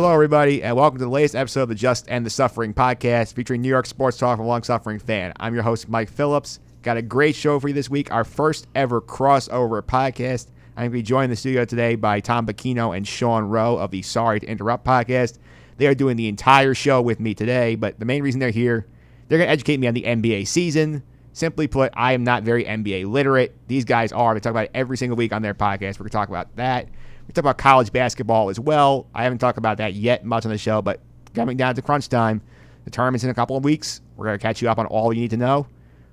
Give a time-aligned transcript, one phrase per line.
[0.00, 3.32] Hello, everybody, and welcome to the latest episode of the Just and the Suffering podcast
[3.32, 5.32] featuring New York sports talk from long suffering fan.
[5.40, 6.60] I'm your host, Mike Phillips.
[6.82, 10.50] Got a great show for you this week, our first ever crossover podcast.
[10.76, 13.76] I'm going to be joined in the studio today by Tom Bacchino and Sean Rowe
[13.76, 15.40] of the Sorry to Interrupt podcast.
[15.78, 18.86] They are doing the entire show with me today, but the main reason they're here,
[19.26, 21.02] they're going to educate me on the NBA season.
[21.32, 23.52] Simply put, I am not very NBA literate.
[23.66, 24.32] These guys are.
[24.34, 25.98] They talk about it every single week on their podcast.
[25.98, 26.86] We're going to talk about that.
[27.28, 29.06] We talk about college basketball as well.
[29.14, 31.00] I haven't talked about that yet much on the show, but
[31.34, 32.40] coming down to crunch time,
[32.84, 34.00] the tournament's in a couple of weeks.
[34.16, 35.66] We're going to catch you up on all you need to know.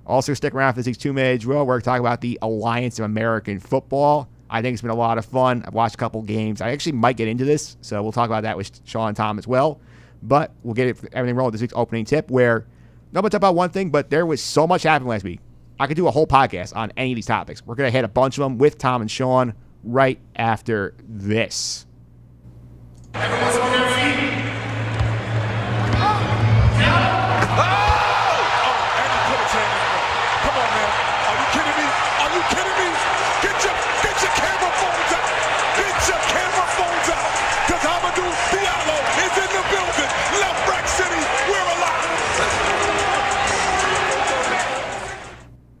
[0.06, 1.64] Also, stick around for this week's two minute drill.
[1.64, 4.28] We're going to talk about the Alliance of American Football.
[4.50, 5.64] I think it's been a lot of fun.
[5.66, 6.60] I've watched a couple games.
[6.60, 9.38] I actually might get into this, so we'll talk about that with Sean and Tom
[9.38, 9.80] as well.
[10.22, 12.66] But we'll get it, everything rolling this week's opening tip, where
[13.12, 15.40] nobody talk about one thing, but there was so much happening last week.
[15.80, 17.64] I could do a whole podcast on any of these topics.
[17.64, 19.54] We're going to hit a bunch of them with Tom and Sean
[19.86, 21.86] right after this.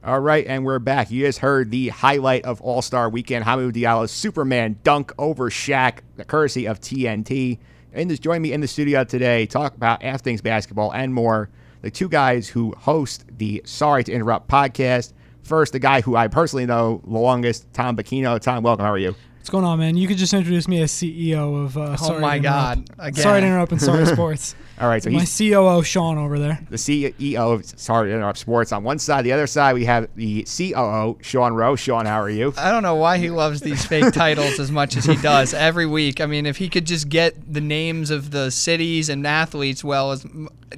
[0.06, 1.10] All right, and we're back.
[1.10, 5.98] You just heard the highlight of All Star Weekend: Hamidou Diallo's Superman dunk over Shaq,
[6.14, 7.58] the courtesy of TNT.
[7.92, 11.50] And just join me in the studio today, talk about After Things basketball and more.
[11.82, 15.12] The two guys who host the Sorry to Interrupt podcast.
[15.42, 18.38] First, the guy who I personally know the longest, Tom Bacchino.
[18.38, 18.84] Tom, welcome.
[18.84, 19.16] How are you?
[19.38, 19.96] What's going on, man?
[19.96, 21.76] You could just introduce me as CEO of.
[21.76, 22.90] Uh, Sorry Oh my to God!
[23.00, 23.22] Again.
[23.24, 24.54] Sorry to interrupt and sorry sports.
[24.78, 26.58] All right, so my he's COO Sean over there.
[26.68, 29.24] the CEO of Sorry to Interrupt Sports on one side.
[29.24, 31.76] The other side, we have the COO, Sean Rowe.
[31.76, 32.52] Sean, how are you?
[32.58, 35.86] I don't know why he loves these fake titles as much as he does every
[35.86, 36.20] week.
[36.20, 40.12] I mean, if he could just get the names of the cities and athletes well
[40.12, 40.26] as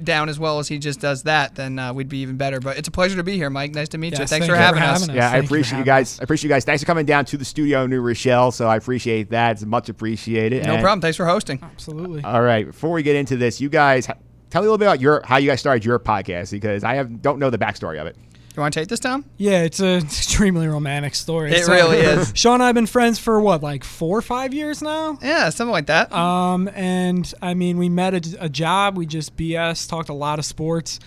[0.03, 2.59] down as well as he just does that, then uh, we'd be even better.
[2.61, 3.73] But it's a pleasure to be here, Mike.
[3.73, 4.17] Nice to meet you.
[4.17, 5.01] Thanks thank for you for having us.
[5.01, 5.15] having us.
[5.17, 6.19] Yeah, I Thank you for appreciate you having guys.
[6.19, 6.63] I appreciate you guys.
[6.63, 8.51] Thanks for coming down to the studio in New Rochelle.
[8.51, 9.53] So I appreciate that.
[9.53, 10.63] It's much appreciated.
[10.65, 11.01] No And- problem.
[11.01, 11.59] Thanks for hosting.
[11.61, 12.23] Absolutely.
[12.23, 12.67] All right.
[12.67, 14.15] Before we get into this, you guys tell
[14.61, 17.21] me a little bit about your how you guys started your podcast because I have
[17.21, 18.15] don't know the backstory of it.
[18.55, 19.23] You want to take this, Tom?
[19.37, 21.51] yeah, it's an extremely romantic story.
[21.53, 22.31] It really is.
[22.35, 25.17] Sean and I have been friends for what, like four or five years now.
[25.21, 26.11] Yeah, something like that.
[26.11, 28.97] Um, and I mean, we met at a job.
[28.97, 30.99] We just BS, talked a lot of sports,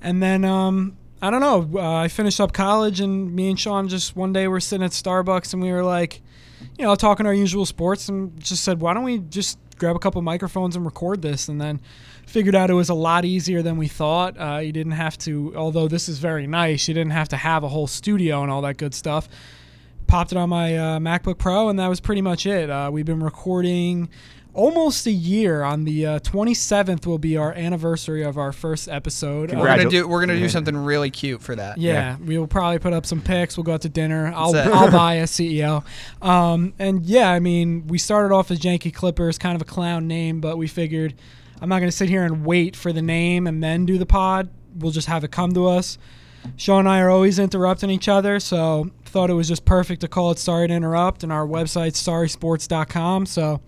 [0.00, 1.68] and then um, I don't know.
[1.78, 4.92] Uh, I finished up college, and me and Sean just one day were sitting at
[4.92, 6.22] Starbucks, and we were like,
[6.78, 9.98] you know, talking our usual sports, and just said, why don't we just grab a
[9.98, 11.80] couple microphones and record this, and then
[12.36, 14.38] figured out it was a lot easier than we thought.
[14.38, 17.64] Uh, you didn't have to, although this is very nice, you didn't have to have
[17.64, 19.26] a whole studio and all that good stuff
[20.06, 22.68] popped it on my uh, MacBook Pro, and that was pretty much it.
[22.68, 24.10] Uh, we've been recording
[24.54, 25.62] almost a year.
[25.62, 29.54] On the uh, 27th will be our anniversary of our first episode.
[29.54, 31.78] Uh, we're gonna do we're gonna do something really cute for that.
[31.78, 33.56] yeah, we will probably put up some pics.
[33.56, 34.32] We'll go out to dinner.
[34.34, 35.84] I'll, I'll buy a CEO.
[36.20, 40.06] Um, and yeah, I mean, we started off as Yankee Clippers, kind of a clown
[40.06, 41.14] name, but we figured
[41.60, 44.06] I'm not going to sit here and wait for the name and then do the
[44.06, 44.48] pod.
[44.76, 45.98] We'll just have it come to us.
[46.56, 50.08] Sean and I are always interrupting each other, so thought it was just perfect to
[50.08, 53.26] call it Sorry to Interrupt, and our website's sorrysports.com.
[53.26, 53.60] So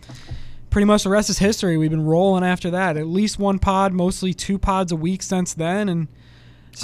[0.70, 1.76] pretty much the rest is history.
[1.76, 2.96] We've been rolling after that.
[2.96, 6.08] At least one pod, mostly two pods a week since then, and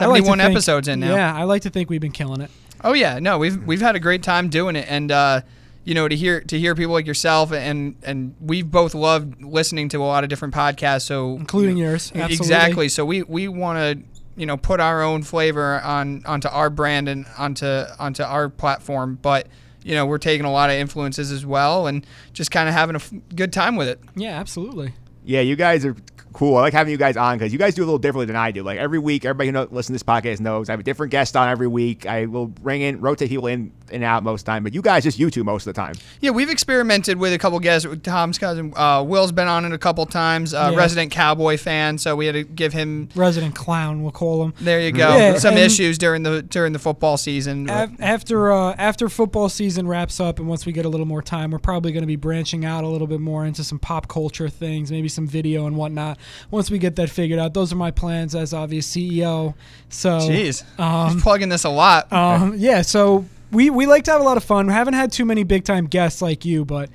[0.01, 1.15] I like to 71 think- episodes in now.
[1.15, 2.51] Yeah, I like to think we've been killing it.
[2.83, 5.41] Oh yeah, no, we've we've had a great time doing it, and uh,
[5.85, 9.89] you know to hear to hear people like yourself and and we've both loved listening
[9.91, 12.37] to a lot of different podcasts, so Including you know, yours, absolutely.
[12.37, 12.89] exactly.
[12.89, 14.05] So we we want to
[14.37, 17.67] you know put our own flavor on onto our brand and onto
[17.99, 19.47] onto our platform, but
[19.83, 22.97] you know we're taking a lot of influences as well, and just kind of having
[22.97, 24.01] a f- good time with it.
[24.17, 24.95] Yeah, absolutely.
[25.25, 25.97] Yeah, you guys are
[26.35, 26.57] cool.
[26.57, 28.51] I like having you guys on because you guys do a little differently than I
[28.51, 28.63] do.
[28.63, 31.13] Like every week, everybody who know, listens to this podcast knows I have a different
[31.13, 32.07] guest on every week.
[32.07, 35.19] I will bring in, rotate people in and out most time, but you guys just
[35.19, 35.95] you two most of the time.
[36.21, 37.87] Yeah, we've experimented with a couple guests.
[38.03, 40.55] Tom's cousin uh, Will's been on it a couple times.
[40.55, 40.79] Uh, Yeah.
[40.79, 44.55] Resident cowboy fan, so we had to give him Resident clown, we'll call him.
[44.61, 45.17] There you go.
[45.17, 47.69] Yeah, Some issues during the during the football season.
[47.71, 51.23] Af- After uh, after football season wraps up, and once we get a little more
[51.23, 54.09] time, we're probably going to be branching out a little bit more into some pop
[54.09, 56.19] culture things, maybe some video and whatnot.
[56.51, 59.55] Once we get that figured out, those are my plans as obvious CEO.
[59.91, 62.13] So, Jeez, um, he's plugging this a lot.
[62.13, 64.67] um, yeah, so we we like to have a lot of fun.
[64.67, 66.91] We haven't had too many big time guests like you, but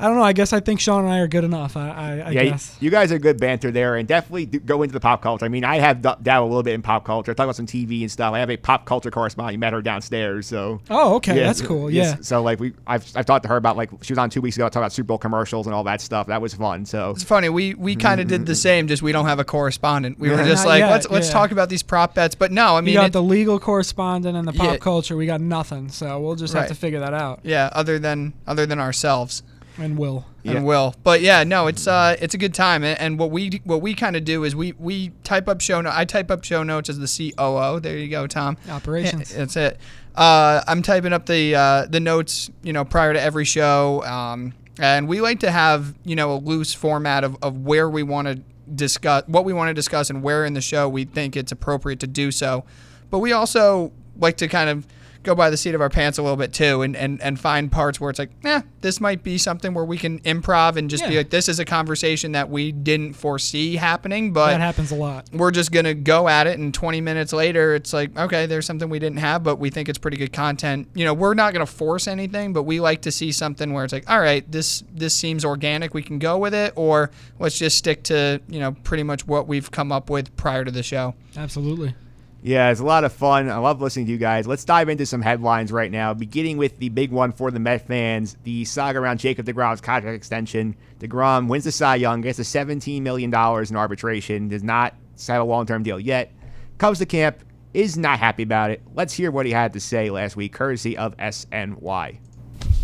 [0.00, 0.22] I don't know.
[0.22, 1.76] I guess I think Sean and I are good enough.
[1.76, 2.76] I, I, I yeah, guess.
[2.78, 5.44] you guys are good banter there, and definitely go into the pop culture.
[5.44, 7.32] I mean, I have d- dabbled a little bit in pop culture.
[7.32, 8.32] I talk about some TV and stuff.
[8.32, 9.54] I have a pop culture correspondent.
[9.54, 10.80] You met her downstairs, so.
[10.88, 11.90] Oh, okay, Yeah, that's cool.
[11.90, 12.16] yes.
[12.16, 12.22] Yeah.
[12.22, 14.56] So like we, I've, I've talked to her about like she was on two weeks
[14.56, 16.28] ago talking about Super Bowl commercials and all that stuff.
[16.28, 16.84] That was fun.
[16.86, 17.48] So It's funny.
[17.48, 18.56] We we mm-hmm, kind of did the mm-hmm.
[18.56, 18.88] same.
[18.88, 20.18] Just we don't have a correspondent.
[20.20, 21.32] We were just like, yet, let's let's yeah.
[21.32, 22.36] talk about these prop bets.
[22.36, 24.76] But no, I We mean, got it- the legal correspondent and the pop Yeah.
[24.76, 25.16] culture.
[25.16, 27.40] We got nothing, so we'll just have to figure that out.
[27.42, 27.68] yeah.
[27.72, 29.42] Other than other than ourselves.
[29.78, 30.26] And will.
[30.42, 30.52] Yeah.
[30.52, 30.94] and will.
[31.04, 32.82] But yeah, no, it's uh, it's a good time.
[32.82, 35.80] And, and what we what we kind of do is we we type up show
[35.80, 35.96] notes.
[35.96, 37.80] I type up show notes as the COO.
[37.80, 38.56] There you go, Tom.
[38.68, 39.34] Operations.
[39.34, 39.78] That's it.
[40.14, 44.02] Uh, I'm typing up the uh, the notes, you know, prior to every show.
[44.04, 48.02] Um, and we like to have you know a loose format of, of where we
[48.02, 48.42] want to
[48.74, 52.00] discuss what we want to discuss and where in the show we think it's appropriate
[52.00, 52.64] to do so.
[53.10, 54.86] But we also like to kind of
[55.28, 57.70] go by the seat of our pants a little bit too and, and, and find
[57.70, 61.06] parts where it's like, eh, this might be something where we can improv and just
[61.06, 64.94] be like, this is a conversation that we didn't foresee happening, but that happens a
[64.94, 65.28] lot.
[65.32, 68.88] we're just gonna go at it and 20 minutes later it's like okay there's something
[68.88, 71.66] we didn't have but we think it's pretty good content you know we're not gonna
[71.66, 75.14] force anything but we like to see something where it's like all right this this
[75.14, 79.02] seems organic we can go with it or let's just stick to you know pretty
[79.02, 81.94] much what we've come up with prior to the show Absolutely.
[82.42, 83.50] Yeah, it's a lot of fun.
[83.50, 84.46] I love listening to you guys.
[84.46, 87.86] Let's dive into some headlines right now, beginning with the big one for the Met
[87.86, 90.76] fans the saga around Jacob DeGrom's contract extension.
[91.00, 95.44] DeGrom wins the Cy Young, gets a $17 million in arbitration, does not sign a
[95.44, 96.32] long term deal yet.
[96.78, 97.42] Comes to camp,
[97.74, 98.82] is not happy about it.
[98.94, 102.18] Let's hear what he had to say last week, courtesy of SNY.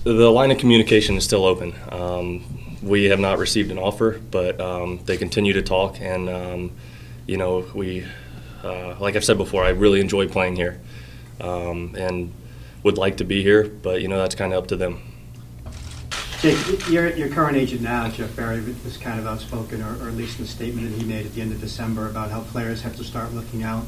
[0.02, 1.74] The line of communication is still open.
[1.90, 2.44] Um,
[2.82, 6.72] we have not received an offer, but um, they continue to talk, and um,
[7.26, 8.04] you know, we,
[8.64, 10.80] uh, like I've said before, I really enjoy playing here,
[11.40, 12.32] um, and
[12.82, 15.00] would like to be here, but you know, that's kind of up to them.
[16.40, 20.14] Jake, your, your current agent now, Jeff Berry, was kind of outspoken, or, or at
[20.14, 22.82] least in the statement that he made at the end of December about how players
[22.82, 23.84] have to start looking out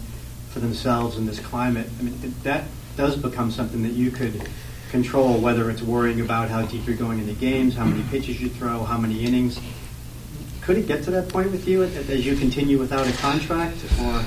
[0.50, 1.86] for themselves in this climate.
[1.98, 2.64] I mean, that
[2.96, 4.48] does become something that you could
[4.90, 8.48] control, whether it's worrying about how deep you're going into games, how many pitches you
[8.48, 9.60] throw, how many innings.
[10.62, 14.24] Could it get to that point with you as you continue without a contract, or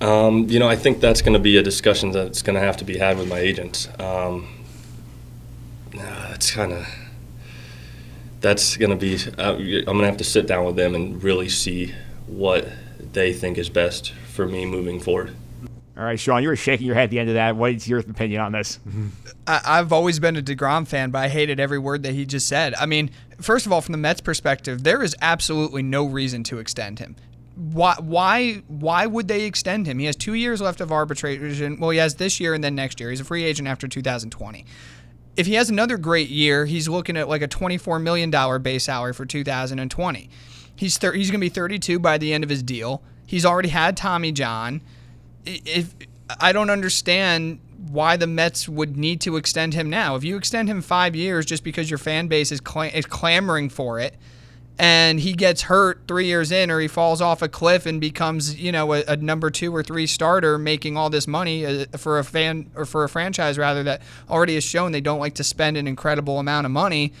[0.00, 2.76] Um, you know, I think that's going to be a discussion that's going to have
[2.78, 3.88] to be had with my agents.
[3.98, 4.48] Um,
[5.92, 6.86] nah, that's kind of
[8.40, 9.16] that's going to be.
[9.38, 11.94] Uh, I'm going to have to sit down with them and really see
[12.26, 12.68] what
[13.12, 15.34] they think is best for me moving forward.
[15.98, 17.56] All right, Sean, you were shaking your head at the end of that.
[17.56, 18.78] What is your opinion on this?
[19.46, 22.48] I, I've always been a DeGrom fan, but I hated every word that he just
[22.48, 22.74] said.
[22.76, 26.58] I mean, first of all, from the Mets' perspective, there is absolutely no reason to
[26.58, 27.16] extend him.
[27.60, 27.94] Why?
[27.98, 28.54] Why?
[28.68, 29.98] Why would they extend him?
[29.98, 31.78] He has two years left of arbitration.
[31.78, 33.10] Well, he has this year and then next year.
[33.10, 34.64] He's a free agent after 2020.
[35.36, 38.84] If he has another great year, he's looking at like a 24 million dollar base
[38.84, 40.30] salary for 2020.
[40.74, 43.02] He's thir- he's going to be 32 by the end of his deal.
[43.26, 44.80] He's already had Tommy John
[45.44, 45.94] if
[46.40, 47.60] I don't understand
[47.90, 50.16] why the Mets would need to extend him now.
[50.16, 53.68] If you extend him five years just because your fan base is, cla- is clamoring
[53.68, 54.16] for it,
[54.80, 58.58] and he gets hurt three years in, or he falls off a cliff and becomes,
[58.58, 62.18] you know, a, a number two or three starter, making all this money uh, for
[62.18, 64.00] a fan or for a franchise rather that
[64.30, 67.12] already has shown they don't like to spend an incredible amount of money.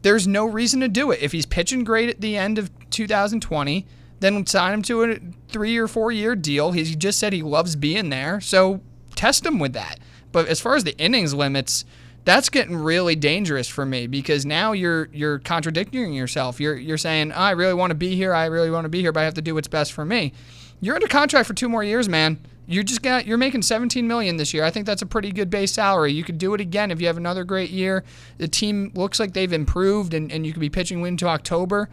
[0.00, 1.20] There's no reason to do it.
[1.20, 3.86] If he's pitching great at the end of 2020,
[4.20, 5.18] then sign him to a
[5.48, 6.72] three or four year deal.
[6.72, 8.80] He just said he loves being there, so
[9.14, 10.00] test him with that.
[10.32, 11.84] But as far as the innings limits,
[12.26, 16.60] that's getting really dangerous for me because now you're you're contradicting yourself.
[16.60, 19.12] You're you're saying I really want to be here, I really want to be here,
[19.12, 20.32] but I have to do what's best for me.
[20.80, 22.38] You're under contract for two more years, man.
[22.66, 24.64] You're just got you're making 17 million this year.
[24.64, 26.12] I think that's a pretty good base salary.
[26.12, 28.02] You could do it again if you have another great year.
[28.38, 31.88] The team looks like they've improved and, and you could be pitching into October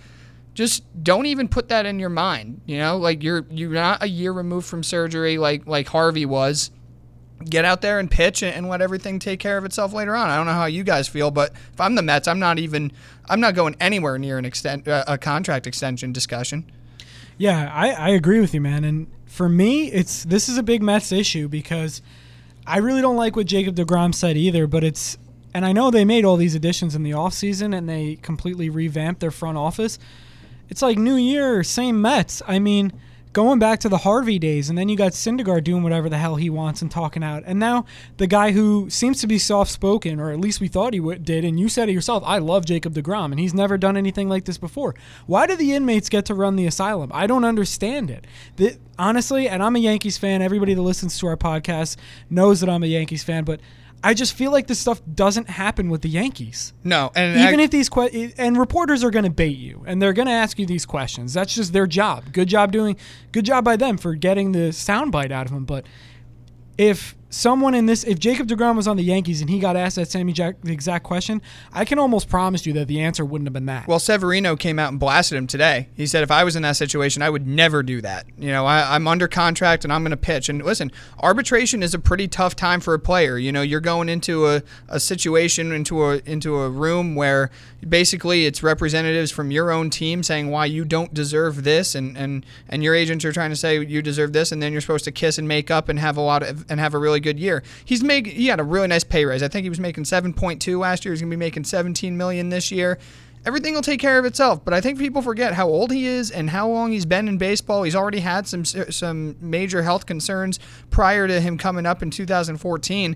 [0.56, 2.62] just don't even put that in your mind.
[2.66, 6.72] You know, like you're you're not a year removed from surgery like like Harvey was.
[7.50, 10.30] Get out there and pitch and, and let everything take care of itself later on.
[10.30, 12.92] I don't know how you guys feel, but if I'm the Mets, I'm not even
[13.30, 16.72] I'm not going anywhere near an extent uh, a contract extension discussion.
[17.38, 18.84] Yeah, I, I agree with you, man.
[18.84, 22.02] And for me, it's this is a big Mets issue because
[22.66, 25.18] I really don't like what Jacob DeGrom said either, but it's
[25.54, 29.22] and I know they made all these additions in the offseason and they completely revamped
[29.22, 30.00] their front office.
[30.70, 32.42] It's like New Year, same Mets.
[32.48, 32.92] I mean,
[33.34, 36.36] going back to the Harvey days, and then you got Syndergaard doing whatever the hell
[36.36, 37.44] he wants and talking out.
[37.46, 37.86] And now
[38.18, 41.18] the guy who seems to be soft spoken, or at least we thought he w-
[41.18, 44.30] did, and you said it yourself, I love Jacob DeGrom, and he's never done anything
[44.30, 44.96] like this before.
[45.25, 47.12] Why do the inmates get to run the asylum?
[47.13, 48.25] I don't understand it.
[48.56, 51.98] The, honestly, and I'm a Yankees fan, everybody that listens to our podcast
[52.30, 53.60] knows that I'm a Yankees fan, but
[54.05, 56.74] I just feel like this stuff doesn't happen with the Yankees.
[56.83, 60.01] No, and Even I- if these que- and reporters are going to bait you and
[60.01, 61.33] they're going to ask you these questions.
[61.33, 62.33] That's just their job.
[62.33, 62.98] Good job doing.
[63.31, 65.63] Good job by them for getting the soundbite out of them.
[65.65, 65.86] But
[66.77, 69.96] if someone in this, if Jacob Degrom was on the Yankees and he got asked
[69.96, 71.42] that same exact, question,
[71.74, 73.88] I can almost promise you that the answer wouldn't have been that.
[73.88, 75.90] Well, Severino came out and blasted him today.
[75.96, 78.25] He said, if I was in that situation, I would never do that.
[78.38, 80.50] You know, I, I'm under contract and I'm going to pitch.
[80.50, 83.38] And listen, arbitration is a pretty tough time for a player.
[83.38, 87.50] You know, you're going into a, a situation, into a into a room where
[87.88, 92.46] basically it's representatives from your own team saying why you don't deserve this, and and
[92.70, 95.12] and your agents are trying to say you deserve this, and then you're supposed to
[95.12, 97.63] kiss and make up and have a lot of and have a really good year.
[97.84, 99.42] He's made he had a really nice pay raise.
[99.42, 101.13] I think he was making 7.2 last year.
[101.13, 103.00] He's going to be making 17 million this year
[103.46, 104.63] everything will take care of itself.
[104.63, 107.38] But I think people forget how old he is and how long he's been in
[107.38, 107.84] baseball.
[107.84, 113.15] He's already had some some major health concerns prior to him coming up in 2014.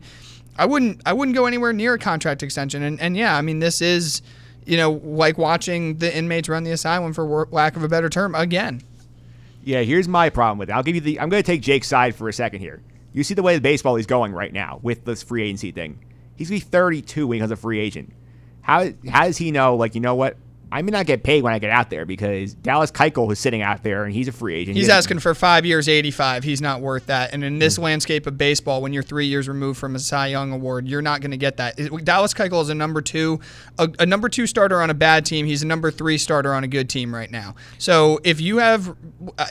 [0.57, 2.83] I wouldn't I wouldn't go anywhere near a contract extension.
[2.83, 4.21] And and yeah, I mean this is
[4.65, 8.35] you know like watching the inmates run the asylum for lack of a better term
[8.35, 8.81] again.
[9.63, 10.71] Yeah, here's my problem with it.
[10.71, 11.19] I'll give you the.
[11.19, 12.81] I'm going to take Jake's side for a second here.
[13.13, 16.03] You see the way the baseball is going right now with this free agency thing.
[16.35, 18.13] He's gonna be 32 when he becomes a free agent.
[18.61, 19.75] How how does he know?
[19.75, 20.37] Like, you know what?
[20.71, 23.61] I may not get paid when I get out there because Dallas Keuchel is sitting
[23.61, 24.75] out there and he's a free agent.
[24.75, 26.43] He's doesn't- asking for five years, 85.
[26.43, 27.33] He's not worth that.
[27.33, 27.83] And in this hmm.
[27.83, 31.21] landscape of baseball, when you're three years removed from a Cy Young award, you're not
[31.21, 31.77] going to get that.
[32.03, 33.39] Dallas Keuchel is a number two,
[33.77, 35.45] a, a number two starter on a bad team.
[35.45, 37.55] He's a number three starter on a good team right now.
[37.77, 38.95] So if you have,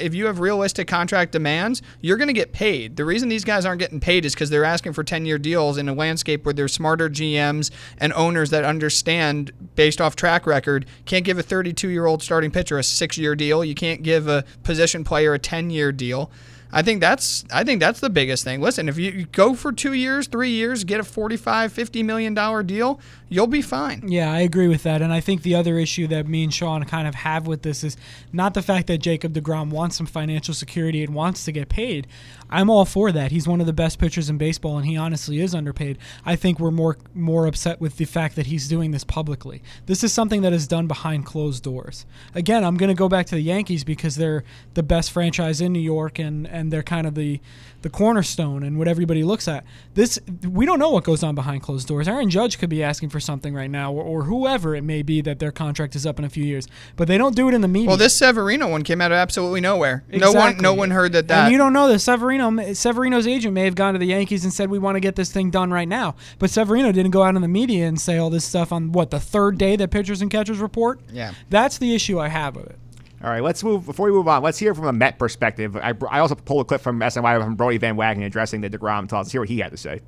[0.01, 2.97] if you have realistic contract demands, you're going to get paid.
[2.97, 5.79] The reason these guys aren't getting paid is because they're asking for 10 year deals
[5.79, 10.87] in a landscape where there's smarter GMs and owners that understand based off track record
[11.07, 13.65] can't give a 32 year old starting pitcher a six year deal.
[13.65, 16.31] You can't give a position player a 10 year deal.
[16.73, 18.61] I think that's I think that's the biggest thing.
[18.61, 22.63] Listen, if you go for 2 years, 3 years, get a 45, 50 million dollar
[22.63, 24.09] deal, you'll be fine.
[24.09, 25.01] Yeah, I agree with that.
[25.01, 27.85] And I think the other issue that me and Sean kind of have with this
[27.85, 27.97] is
[28.33, 32.09] not the fact that Jacob DeGrom wants some financial security and wants to get paid.
[32.51, 33.33] I'm all for that.
[33.33, 35.99] He's one of the best pitchers in baseball and he honestly is underpaid.
[36.25, 39.63] I think we're more more upset with the fact that he's doing this publicly.
[39.87, 42.07] This is something that is done behind closed doors.
[42.35, 45.73] Again, I'm going to go back to the Yankees because they're the best franchise in
[45.73, 47.41] New York and and they're kind of the
[47.87, 49.65] the cornerstone and what everybody looks at.
[49.95, 52.09] This we don't know what goes on behind closed doors.
[52.09, 55.21] Aaron Judge could be asking for something right now, or, or whoever it may be
[55.21, 56.67] that their contract is up in a few years,
[56.97, 57.87] but they don't do it in the media.
[57.87, 60.05] Well, this Severino one came out of absolutely nowhere.
[60.11, 62.03] No one no one heard that that And you don't know this.
[62.03, 65.15] Severino, Severino's agent may have gone to the Yankees and said, "We want to get
[65.15, 68.19] this thing done right now." But Severino didn't go out in the media and say
[68.19, 71.01] all this stuff on what the third day that pitchers and catchers report.
[71.13, 71.35] Yeah.
[71.51, 72.79] that's the issue I have with it.
[73.27, 73.85] All right, let's move.
[73.85, 75.77] Before we move on, let's hear from a Met perspective.
[75.77, 79.09] I, I also pulled a clip from SNY from Brodie Van Wagenen addressing the Degrom
[79.09, 79.25] talk.
[79.25, 80.01] Let's hear what he had to say.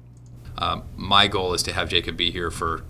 [0.56, 2.84] Um, my goal is to have Jacob be here for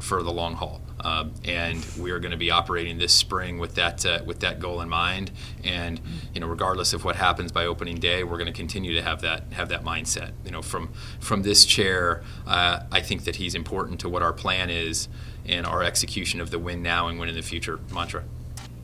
[0.00, 3.76] for the long haul, um, and we are going to be operating this spring with
[3.76, 5.30] that uh, with that goal in mind.
[5.62, 6.00] And
[6.34, 9.20] you know, regardless of what happens by opening day, we're going to continue to have
[9.20, 10.32] that have that mindset.
[10.44, 14.32] You know, from from this chair, uh, I think that he's important to what our
[14.32, 15.08] plan is
[15.46, 18.24] and our execution of the win now and win in the future mantra.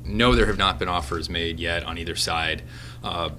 [0.04, 2.62] No, there have not been offers made yet on either side.
[3.02, 3.30] Uh,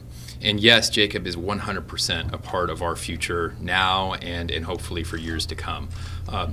[0.41, 5.17] and yes, Jacob is 100% a part of our future now and, and hopefully for
[5.17, 5.89] years to come.
[6.27, 6.49] Uh,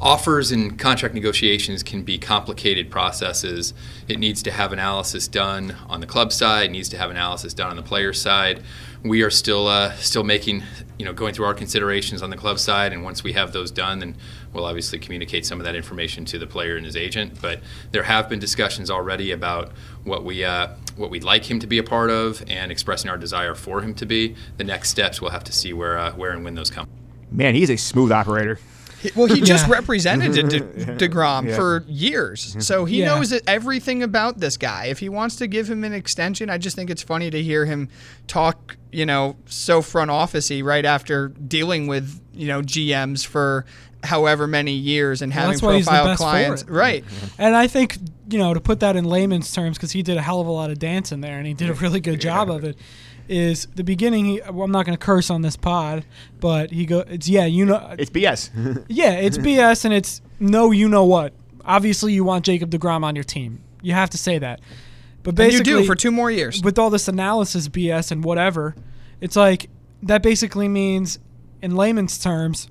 [0.00, 3.74] offers and contract negotiations can be complicated processes.
[4.08, 7.54] It needs to have analysis done on the club side, it needs to have analysis
[7.54, 8.62] done on the player side.
[9.02, 10.62] We are still uh, still making,
[10.98, 13.70] you know, going through our considerations on the club side, and once we have those
[13.70, 14.16] done, then
[14.52, 17.40] we'll obviously communicate some of that information to the player and his agent.
[17.40, 17.60] But
[17.92, 19.72] there have been discussions already about
[20.04, 23.18] what we uh, what we'd like him to be a part of, and expressing our
[23.18, 24.34] desire for him to be.
[24.56, 26.88] The next steps, we'll have to see where uh, where and when those come.
[27.30, 28.58] Man, he's a smooth operator.
[29.14, 29.72] Well, he just Yeah.
[29.74, 32.50] represented De- De- DeGrom for years.
[32.50, 32.60] Mm-hmm.
[32.60, 33.06] So he Yeah.
[33.14, 34.86] knows everything about this guy.
[34.86, 37.66] If he wants to give him an extension, I just think it's funny to hear
[37.66, 37.88] him
[38.26, 43.64] talk, you know, so front officey right after dealing with, you know, GMs for
[44.04, 46.62] however many years and Well, having that's why he's the profile best for clients.
[46.62, 46.68] it.
[46.70, 47.04] Right.
[47.04, 47.42] Mm-hmm.
[47.42, 47.98] And I think,
[48.30, 50.50] you know, to put that in layman's terms, because he did a hell of a
[50.50, 52.76] lot of dancing there and he did a really good job of it,
[53.28, 54.24] is the beginning.
[54.24, 56.04] He, well, I'm not going to curse on this pod,
[56.40, 58.84] but he go, it's, yeah, you know, It's BS.
[58.88, 61.32] yeah, it's BS and it's no, you know what.
[61.64, 63.60] Obviously, you want Jacob DeGrom on your team.
[63.82, 64.60] You have to say that.
[65.22, 66.62] But And you do for two more years.
[66.62, 68.76] with all this analysis BS and whatever,
[69.20, 69.68] it's like
[70.02, 71.18] that basically means,
[71.60, 72.68] in layman's terms,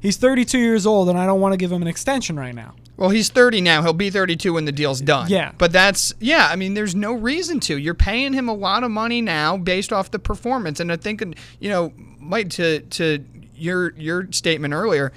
[0.00, 2.74] he's 32 years old and I don't want to give him an extension right now.
[2.96, 3.82] Well, he's 30 now.
[3.82, 5.28] He'll be 32 when the deal's done.
[5.28, 5.52] Yeah.
[5.58, 7.76] But that's, yeah, I mean, there's no reason to.
[7.76, 10.78] You're paying him a lot of money now based off the performance.
[10.78, 11.26] And I think, uh,
[11.58, 13.24] you know, Mike, to, to
[13.56, 15.12] your your statement earlier,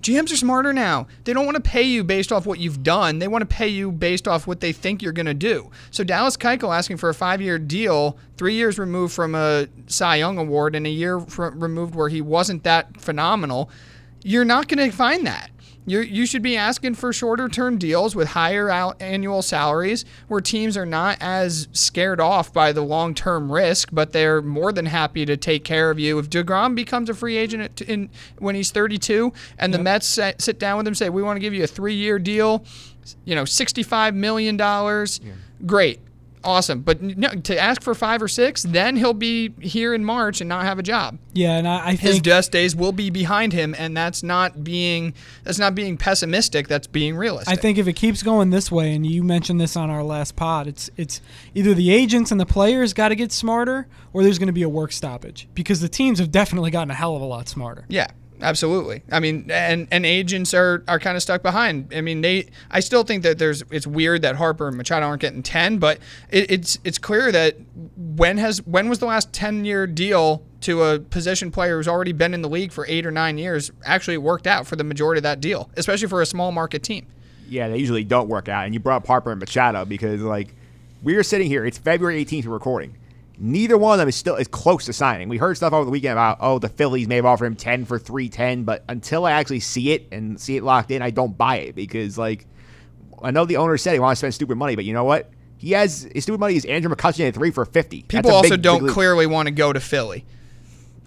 [0.00, 1.06] GMs are smarter now.
[1.24, 3.18] They don't want to pay you based off what you've done.
[3.18, 5.70] They want to pay you based off what they think you're going to do.
[5.90, 10.38] So Dallas Keuchel asking for a five-year deal, three years removed from a Cy Young
[10.38, 13.70] award, and a year removed where he wasn't that phenomenal.
[14.22, 15.50] You're not going to find that.
[15.90, 18.70] You you should be asking for shorter term deals with higher
[19.00, 24.12] annual salaries where teams are not as scared off by the long term risk, but
[24.12, 26.18] they're more than happy to take care of you.
[26.18, 30.40] If DeGrom becomes a free agent at, in, when he's 32 and the Mets sit,
[30.40, 32.64] sit down with him and say, We want to give you a three year deal,
[33.24, 34.56] you know, $65 million,
[35.66, 36.00] great.
[36.42, 40.40] Awesome, but no, to ask for five or six, then he'll be here in March
[40.40, 43.10] and not have a job Yeah, and I, I his think best days will be
[43.10, 45.12] behind him, and that's not being
[45.44, 46.66] that's not being pessimistic.
[46.66, 47.52] That's being realistic.
[47.52, 50.34] I think if it keeps going this way, and you mentioned this on our last
[50.34, 51.20] pod, it's it's
[51.54, 54.62] either the agents and the players got to get smarter, or there's going to be
[54.62, 57.84] a work stoppage because the teams have definitely gotten a hell of a lot smarter.
[57.88, 58.08] Yeah,
[58.42, 59.02] absolutely.
[59.10, 61.92] I mean, and and agents are are kind of stuck behind.
[61.94, 62.48] I mean, they.
[62.70, 63.62] I still think that there's.
[63.70, 65.98] It's weird that Harper and Machado aren't getting ten, but
[66.30, 67.56] it, it's it's clear that
[67.96, 72.12] when has when was the last ten year deal to a position player who's already
[72.12, 75.18] been in the league for eight or nine years actually worked out for the majority
[75.18, 77.06] of that deal, especially for a small market team.
[77.48, 78.64] Yeah, they usually don't work out.
[78.64, 80.54] And you brought up Harper and Machado because like
[81.02, 81.64] we are sitting here.
[81.64, 82.46] It's February 18th.
[82.46, 82.96] We're recording.
[83.42, 85.30] Neither one of them is still is close to signing.
[85.30, 87.86] We heard stuff over the weekend about oh the Phillies may have offered him 10
[87.86, 91.36] for 310, but until I actually see it and see it locked in, I don't
[91.38, 92.46] buy it because like
[93.22, 95.30] I know the owner said he wants to spend stupid money, but you know what?
[95.56, 98.02] He has his stupid money is Andrew McCutchen at three for 50.
[98.02, 100.26] People also big- don't big clearly want to go to Philly.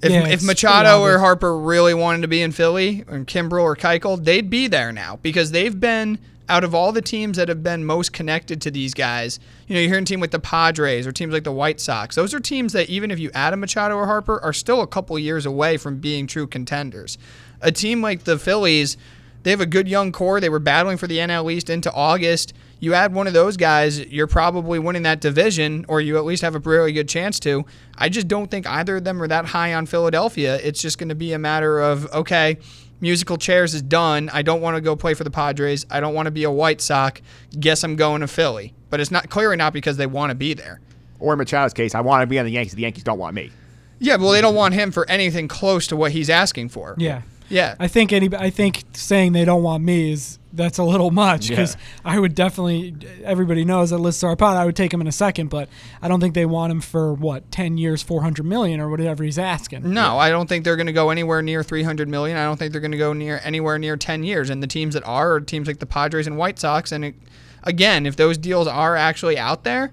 [0.02, 1.20] If, Yeah, if Machado or.
[1.20, 5.18] Harper really wanted to be in Philly, or Kimbrel or Keuchel, they'd be there now
[5.22, 6.20] because they've been
[6.50, 9.40] out of all the teams that have been most connected to these guys.
[9.68, 12.16] You know, you're hearing team like the Padres or teams like the White Sox.
[12.16, 14.88] Those are teams that even if you add a Machado or Harper, are still a
[14.88, 17.18] couple years away from being true contenders.
[17.62, 18.98] A team like the Phillies,
[19.44, 20.40] they have a good young core.
[20.40, 22.54] They were battling for the NL East into August.
[22.80, 26.42] You add one of those guys, you're probably winning that division, or you at least
[26.42, 27.64] have a really good chance to.
[27.98, 30.60] I just don't think either of them are that high on Philadelphia.
[30.62, 32.58] It's just going to be a matter of, okay,
[33.04, 34.30] musical chairs is done.
[34.34, 35.86] I don't want to go play for the Padres.
[35.92, 37.22] I don't want to be a White Sox.
[37.60, 38.74] Guess I'm going to Philly.
[38.90, 40.80] But it's not clearly not because they want to be there.
[41.20, 42.74] Or in Machado's case, I want to be on the Yankees.
[42.74, 43.52] The Yankees don't want me.
[44.00, 46.96] Yeah, well, they don't want him for anything close to what he's asking for.
[46.98, 47.22] Yeah.
[47.50, 47.76] Yeah.
[47.78, 48.30] I think any.
[48.36, 52.36] I think saying they don't want me is that's a little much because I would
[52.36, 52.96] definitely.
[53.24, 54.56] Everybody knows that listens to our pod.
[54.56, 55.68] I would take him in a second, but
[56.02, 59.24] I don't think they want him for what ten years, four hundred million or whatever
[59.24, 59.92] he's asking.
[59.92, 62.38] No, I don't think they're going to go anywhere near 300 million.
[62.38, 64.50] I don't think they're going to go near anywhere near 10 years.
[64.50, 66.92] And the teams that are are teams like the Padres and White Sox.
[66.92, 67.16] And it,
[67.64, 69.92] again, if those deals are actually out there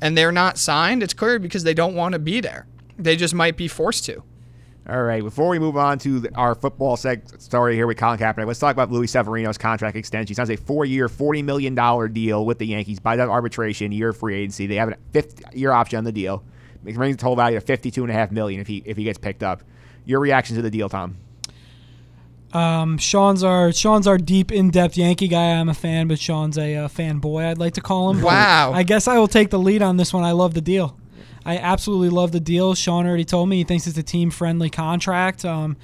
[0.00, 2.66] and they're not signed, it's clear because they don't want to be there.
[2.98, 4.22] They just might be forced to.
[4.88, 8.18] All right, before we move on to the, our football seg- story here with Colin
[8.18, 10.32] Kaepernick, let's talk about Luis Severino's contract extension.
[10.32, 14.16] He signs a four-year, $40 million deal with the Yankees by that arbitration, year of
[14.16, 14.66] free agency.
[14.66, 16.42] They have a fifth-year option on the deal.
[16.84, 19.62] It brings the total value to 52.5 million if he, if he gets picked up.
[20.04, 21.16] Your reaction to the deal, Tom?
[22.52, 25.52] Um, Sean's our Sean's our deep, in-depth Yankee guy.
[25.52, 27.46] I'm a fan, but Sean's a uh, fanboy.
[27.46, 28.20] I'd like to call him.
[28.20, 28.72] Wow.
[28.74, 30.24] I guess I will take the lead on this one.
[30.24, 30.98] I love the deal.
[31.44, 32.74] I absolutely love the deal.
[32.74, 35.44] Sean already told me he thinks it's a team-friendly contract.
[35.44, 35.76] Um,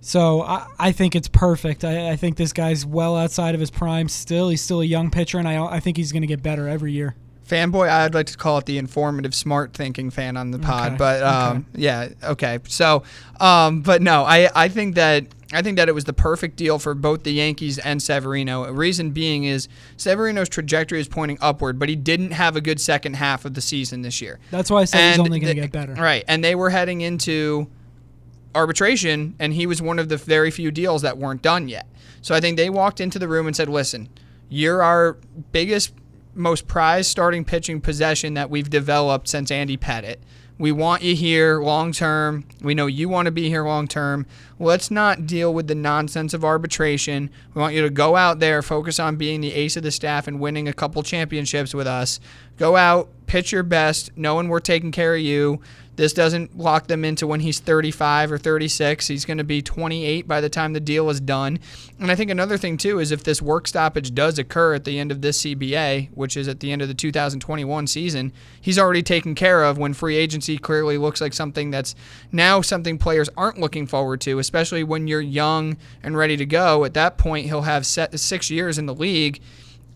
[0.00, 1.84] so I, I think it's perfect.
[1.84, 4.48] I, I think this guy's well outside of his prime still.
[4.48, 6.92] He's still a young pitcher, and I, I think he's going to get better every
[6.92, 7.16] year.
[7.48, 10.88] Fanboy, I'd like to call it the informative, smart thinking fan on the pod.
[10.88, 12.58] Okay, But um, yeah, okay.
[12.66, 13.04] So,
[13.38, 16.78] um, but no, I, I think that I think that it was the perfect deal
[16.78, 18.64] for both the Yankees and Severino.
[18.64, 22.80] A reason being is Severino's trajectory is pointing upward, but he didn't have a good
[22.80, 24.40] second half of the season this year.
[24.50, 25.94] That's why I said he's only going to get better.
[25.94, 27.70] Right, and they were heading into
[28.56, 31.86] arbitration, and he was one of the very few deals that weren't done yet.
[32.22, 34.08] So I think they walked into the room and said, "Listen,
[34.48, 35.16] you're our
[35.52, 35.92] biggest,
[36.34, 40.18] most prized starting pitching possession that we've developed since Andy Pettitte.
[40.58, 42.44] We want you here long term.
[42.62, 44.26] We know you want to be here long term.
[44.58, 47.28] Let's not deal with the nonsense of arbitration.
[47.54, 50.26] We want you to go out there, focus on being the ace of the staff
[50.26, 52.20] and winning a couple championships with us.
[52.56, 55.60] Go out, pitch your best, knowing we're taking care of you.
[55.96, 59.08] This doesn't lock them into when he's 35 or 36.
[59.08, 61.58] He's going to be 28 by the time the deal is done.
[61.98, 64.98] And I think another thing, too, is if this work stoppage does occur at the
[64.98, 69.02] end of this CBA, which is at the end of the 2021 season, he's already
[69.02, 71.94] taken care of when free agency clearly looks like something that's
[72.30, 76.84] now something players aren't looking forward to, especially when you're young and ready to go.
[76.84, 79.40] At that point, he'll have set six years in the league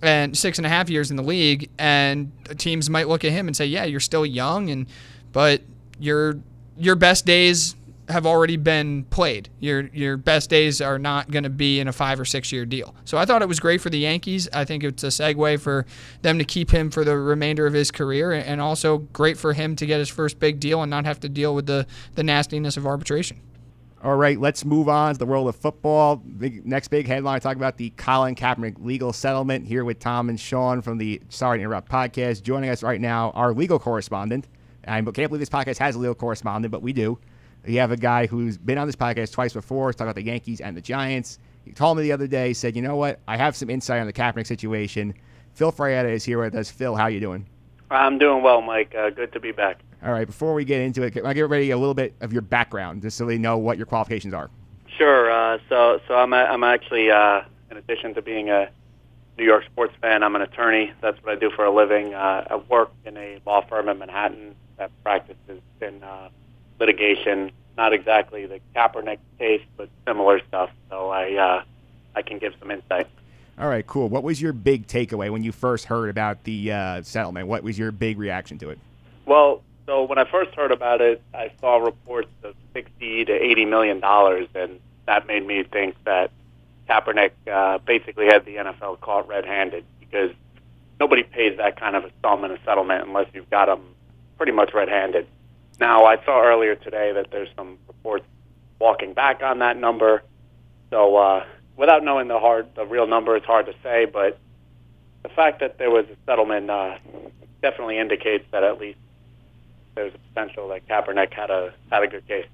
[0.02, 3.46] and six and a half years in the league, and teams might look at him
[3.46, 4.86] and say, "Yeah, you're still young, and
[5.32, 5.62] but
[6.00, 6.40] your
[6.76, 7.76] your best days
[8.10, 9.48] have already been played.
[9.60, 12.66] Your your best days are not going to be in a five or six year
[12.66, 12.94] deal.
[13.04, 14.48] So I thought it was great for the Yankees.
[14.52, 15.86] I think it's a segue for
[16.22, 19.76] them to keep him for the remainder of his career, and also great for him
[19.76, 22.76] to get his first big deal and not have to deal with the the nastiness
[22.76, 23.40] of arbitration.
[24.02, 26.16] All right, let's move on to the world of football.
[26.16, 30.40] Big, next big headline, talk about the Colin Kaepernick legal settlement here with Tom and
[30.40, 32.42] Sean from the Sorry to Interrupt podcast.
[32.42, 34.48] Joining us right now, our legal correspondent.
[34.86, 37.18] I can't believe this podcast has a legal correspondent, but we do.
[37.66, 40.60] You have a guy who's been on this podcast twice before, talking about the Yankees
[40.60, 41.38] and the Giants.
[41.64, 44.06] He called me the other day, said, you know what, I have some insight on
[44.06, 45.14] the Kaepernick situation.
[45.52, 46.70] Phil Frietta is here with us.
[46.70, 47.46] Phil, how are you doing?
[47.90, 48.94] I'm doing well, Mike.
[48.94, 49.80] Uh, good to be back.
[50.02, 52.42] All right, before we get into it, I get ready a little bit of your
[52.42, 54.48] background, just so they know what your qualifications are.
[54.96, 55.30] Sure.
[55.30, 58.70] Uh, so, so I'm a, I'm actually, uh, in addition to being a
[59.36, 60.92] New York sports fan, I'm an attorney.
[61.02, 62.14] That's what I do for a living.
[62.14, 66.30] Uh, I work in a law firm in Manhattan that practices in uh,
[66.80, 67.52] litigation.
[67.76, 70.70] Not exactly the Kaepernick case, but similar stuff.
[70.88, 71.62] So I, uh,
[72.16, 73.06] I can give some insight.
[73.58, 74.08] All right, cool.
[74.08, 77.46] What was your big takeaway when you first heard about the uh, settlement?
[77.46, 78.78] What was your big reaction to it?
[79.26, 83.64] Well, so when I first heard about it, I saw reports of 60 to 80
[83.66, 86.30] million dollars, and that made me think that
[86.88, 90.30] Kaepernick uh, basically had the NFL caught red-handed because
[90.98, 93.82] nobody pays that kind of a sum in a settlement unless you've got them
[94.40, 95.26] pretty much red-handed.
[95.80, 98.24] Now, I saw earlier today that there's some reports
[98.78, 100.22] walking back on that number.
[100.88, 101.44] So, uh,
[101.76, 104.06] without knowing the hard, the real number, it's hard to say.
[104.06, 104.38] But
[105.22, 106.96] the fact that there was a settlement uh,
[107.60, 108.98] definitely indicates that at least
[109.94, 112.46] there's a potential that Kaepernick had a had a good case.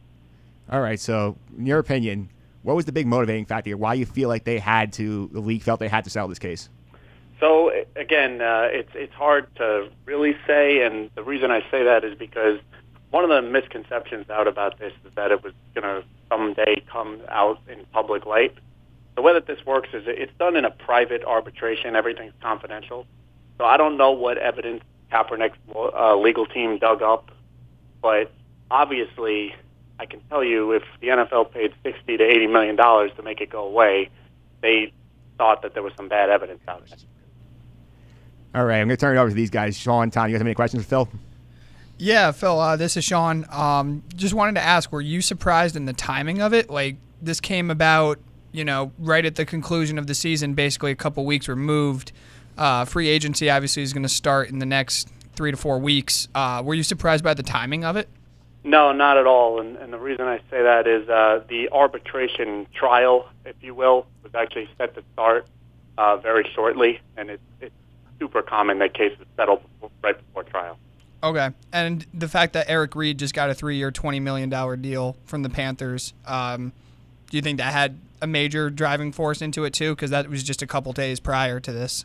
[0.69, 0.99] All right.
[0.99, 2.31] So, in your opinion,
[2.63, 3.77] what was the big motivating factor?
[3.77, 6.41] Why you feel like they had to, the league felt they had to settle this
[6.41, 6.69] case?
[7.41, 12.03] So again, uh, it's it's hard to really say, and the reason I say that
[12.05, 12.59] is because
[13.11, 17.21] one of the misconceptions out about this is that it was going to someday come
[17.29, 18.55] out in public light.
[19.17, 21.95] The way that this works is it's done in a private arbitration.
[21.95, 23.07] Everything's confidential.
[23.59, 27.31] So I don't know what evidence Kaepernick's uh, legal team dug up,
[28.03, 28.33] but
[28.71, 29.55] obviously,
[29.99, 33.41] I can tell you if the NFL paid sixty to eighty million dollars to make
[33.41, 34.11] it go away,
[34.63, 34.93] they
[35.39, 36.99] thought that there was some bad evidence out there.
[38.57, 39.77] All right, I'm going to turn it over to these guys.
[39.77, 41.09] Sean, Tom, you guys have any questions for Phil?
[41.99, 43.45] Yeah, Phil, uh, this is Sean.
[43.51, 46.71] Um, just wanted to ask, were you surprised in the timing of it?
[46.71, 48.19] Like, this came about,
[48.53, 52.13] you know, right at the conclusion of the season, basically a couple weeks removed.
[52.57, 56.27] Uh, free agency obviously is going to start in the next three to four weeks.
[56.35, 58.09] Uh, were you surprised by the timing of it?
[58.65, 59.61] No, not at all.
[59.61, 64.07] And, and the reason I say that is uh, the arbitration trial, if you will,
[64.23, 65.47] was actually set to start
[65.99, 67.75] uh, very shortly, and it's, it's
[68.19, 70.79] super common that cases settle before, right before trial.
[71.23, 75.17] Okay, and the fact that Eric Reid just got a three-year, twenty million dollar deal
[75.25, 76.73] from the Panthers, um,
[77.31, 79.95] do you think that had a major driving force into it too?
[79.95, 82.05] Because that was just a couple days prior to this.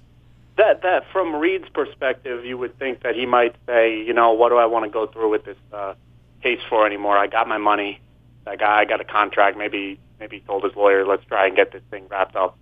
[0.58, 4.50] That that from Reid's perspective, you would think that he might say, you know, what
[4.50, 5.94] do I want to go through with this uh,
[6.42, 7.18] case for anymore?
[7.18, 8.00] I got my money.
[8.46, 9.58] That guy, I got a contract.
[9.58, 12.58] Maybe maybe he told his lawyer, let's try and get this thing wrapped up.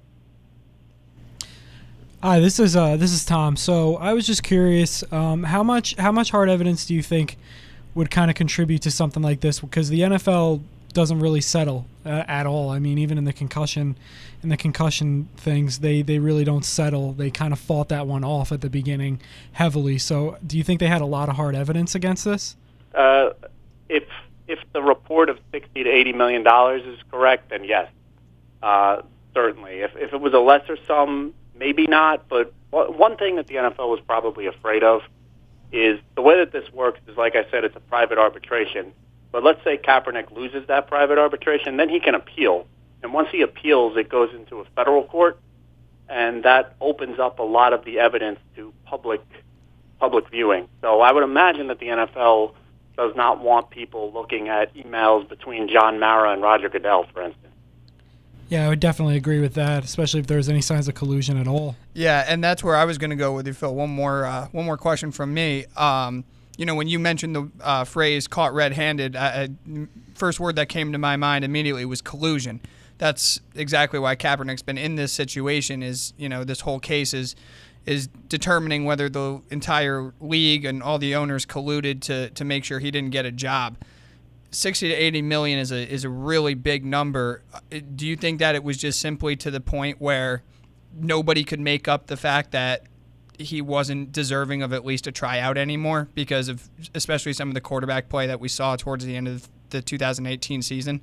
[2.22, 3.56] Hi, this is uh, this is Tom.
[3.56, 7.38] So I was just curious, um, how much how much hard evidence do you think
[7.96, 9.62] would kind of contribute to something like this?
[9.62, 12.72] Because the NFL doesn't really settle uh, at all.
[12.72, 13.96] I mean, even in the concussion,
[14.44, 17.14] in the concussion things, they they really don't settle.
[17.14, 19.22] They kind of fought that one off at the beginning
[19.54, 19.98] heavily.
[19.98, 22.58] So, do you think they had a lot of hard evidence against this?
[22.94, 23.30] Uh,
[23.88, 24.04] if
[24.50, 27.90] if the report of sixty to eighty million dollars is correct, then yes,
[28.62, 29.04] uh,
[29.34, 29.80] certainly.
[29.80, 32.28] If if it was a lesser sum, maybe not.
[32.28, 35.02] But one thing that the NFL was probably afraid of
[35.72, 38.94] is the way that this works is, like I said, it's a private arbitration.
[39.32, 42.66] But let's say Kaepernick loses that private arbitration, then he can appeal.
[43.04, 45.40] And once he appeals, it goes into a federal court,
[46.10, 49.22] and that opens up a lot of the evidence to public
[50.00, 50.68] public viewing.
[50.82, 52.54] So I would imagine that the NFL
[52.98, 57.49] does not want people looking at emails between John Mara and Roger Goodell, for instance.
[58.50, 61.48] Yeah, I would definitely agree with that, especially if there's any signs of collusion at
[61.48, 61.76] all.
[61.94, 63.74] Yeah, and that's where I was going to go with you, Phil.
[63.74, 65.66] One more, uh, one more question from me.
[65.78, 66.26] Um,
[66.58, 70.68] you know, when you mentioned the uh, phrase "caught red-handed," I, I, first word that
[70.68, 72.60] came to my mind immediately was collusion.
[72.98, 75.84] That's exactly why Kaepernick's been in this situation.
[75.84, 77.36] Is you know, this whole case is
[77.86, 82.80] is determining whether the entire league and all the owners colluded to to make sure
[82.80, 83.78] he didn't get a job.
[84.52, 87.44] 60 to 80 million is a is a really big number.
[87.96, 90.44] Do you think that it was just simply to the point where
[90.94, 92.84] nobody could make up the fact that
[93.38, 97.62] he wasn't deserving of at least a tryout anymore because of especially some of the
[97.62, 101.02] quarterback play that we saw towards the end of the 2018 season?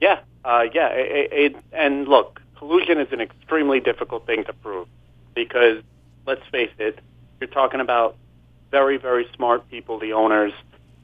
[0.00, 0.88] Yeah, uh, yeah.
[0.88, 4.88] It, it, and look, collusion is an extremely difficult thing to prove
[5.34, 5.82] because,
[6.26, 6.98] let's face it,
[7.40, 8.16] you're talking about
[8.70, 10.52] very, very smart people, the owners.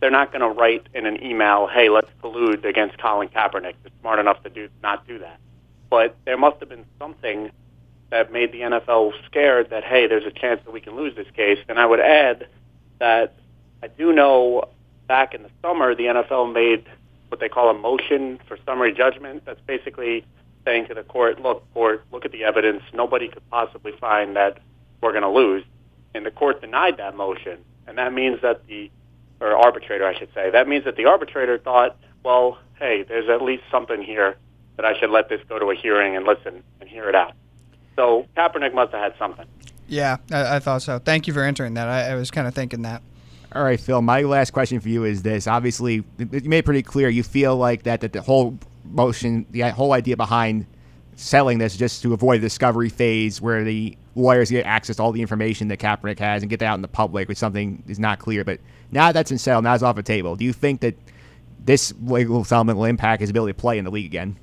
[0.00, 3.92] They're not going to write in an email, "Hey, let's collude against Colin Kaepernick." They're
[4.00, 5.38] smart enough to do not do that.
[5.90, 7.50] But there must have been something
[8.10, 11.30] that made the NFL scared that hey, there's a chance that we can lose this
[11.34, 11.58] case.
[11.68, 12.48] And I would add
[12.98, 13.34] that
[13.82, 14.64] I do know
[15.06, 16.86] back in the summer the NFL made
[17.28, 19.44] what they call a motion for summary judgment.
[19.44, 20.24] That's basically
[20.64, 22.82] saying to the court, look, court, look at the evidence.
[22.92, 24.58] Nobody could possibly find that
[25.00, 25.64] we're going to lose.
[26.14, 27.58] And the court denied that motion.
[27.86, 28.90] And that means that the,
[29.40, 33.42] or arbitrator, I should say, that means that the arbitrator thought, well, hey, there's at
[33.42, 34.36] least something here
[34.76, 37.32] that I should let this go to a hearing and listen and hear it out.
[37.96, 39.46] So Kaepernick must have had something.
[39.88, 40.98] Yeah, I, I thought so.
[40.98, 41.88] Thank you for entering that.
[41.88, 43.02] I, I was kind of thinking that.
[43.52, 44.00] All right, Phil.
[44.00, 47.56] My last question for you is this: Obviously, you made it pretty clear you feel
[47.56, 50.66] like that that the whole motion, the whole idea behind
[51.16, 55.02] selling this, is just to avoid the discovery phase where the lawyers get access to
[55.02, 57.82] all the information that Kaepernick has and get that out in the public, which something
[57.88, 58.44] is not clear.
[58.44, 60.36] But now that's in settled, now it's off the table.
[60.36, 60.96] Do you think that
[61.64, 64.36] this legal settlement will impact his ability to play in the league again?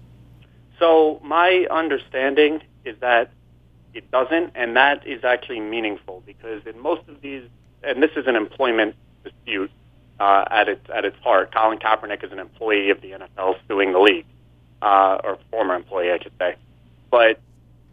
[0.80, 3.32] So my understanding is that
[3.94, 7.44] it doesn't, and that is actually meaningful because in most of these
[7.84, 9.72] and this is an employment dispute
[10.20, 11.54] uh, at its at its heart.
[11.54, 14.26] Colin Kaepernick is an employee of the NFL suing the league,
[14.82, 16.56] uh, or former employee, I should say.
[17.10, 17.40] But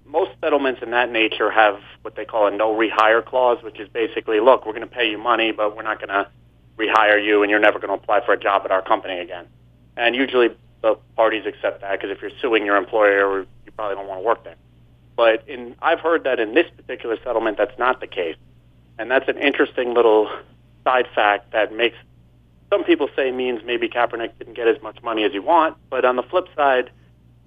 [0.07, 3.88] most settlements in that nature have what they call a no rehire clause, which is
[3.88, 6.29] basically, look, we're going to pay you money, but we're not going to
[6.77, 9.47] rehire you, and you're never going to apply for a job at our company again.
[9.97, 10.51] And usually
[10.83, 14.27] the parties accept that because if you're suing your employer, you probably don't want to
[14.27, 14.57] work there.
[15.17, 18.37] But in, I've heard that in this particular settlement, that's not the case.
[18.99, 20.29] And that's an interesting little
[20.85, 21.97] side fact that makes
[22.71, 25.77] some people say means maybe Kaepernick didn't get as much money as he want.
[25.90, 26.90] But on the flip side,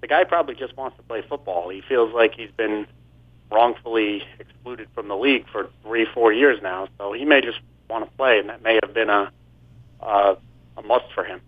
[0.02, 1.70] the guy probably just wants to play football.
[1.70, 2.88] He feels like he's been
[3.52, 6.88] wrongfully excluded from the league for three, four years now.
[6.98, 9.32] So he may just want to play, and that may have been a
[10.02, 10.36] uh,
[10.78, 11.42] a must for him.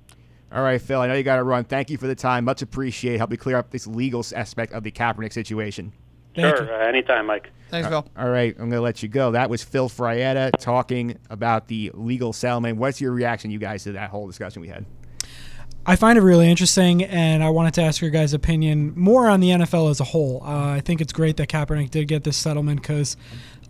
[0.51, 0.99] All right, Phil.
[0.99, 1.63] I know you got to run.
[1.63, 2.45] Thank you for the time.
[2.45, 3.19] Much appreciated.
[3.19, 5.93] Help me clear up this legal aspect of the Kaepernick situation.
[6.35, 7.51] Thank sure, uh, anytime, Mike.
[7.69, 8.07] Thanks, Phil.
[8.17, 9.31] All right, I'm going to let you go.
[9.31, 12.77] That was Phil Frietta talking about the legal settlement.
[12.77, 14.85] What's your reaction, you guys, to that whole discussion we had?
[15.89, 19.39] I find it really interesting, and I wanted to ask your guys' opinion more on
[19.39, 20.43] the NFL as a whole.
[20.45, 23.17] Uh, I think it's great that Kaepernick did get this settlement because,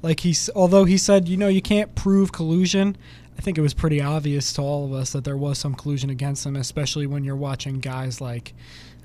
[0.01, 2.97] like he's, although he said, you know, you can't prove collusion.
[3.38, 6.10] I think it was pretty obvious to all of us that there was some collusion
[6.10, 8.53] against him, especially when you're watching guys like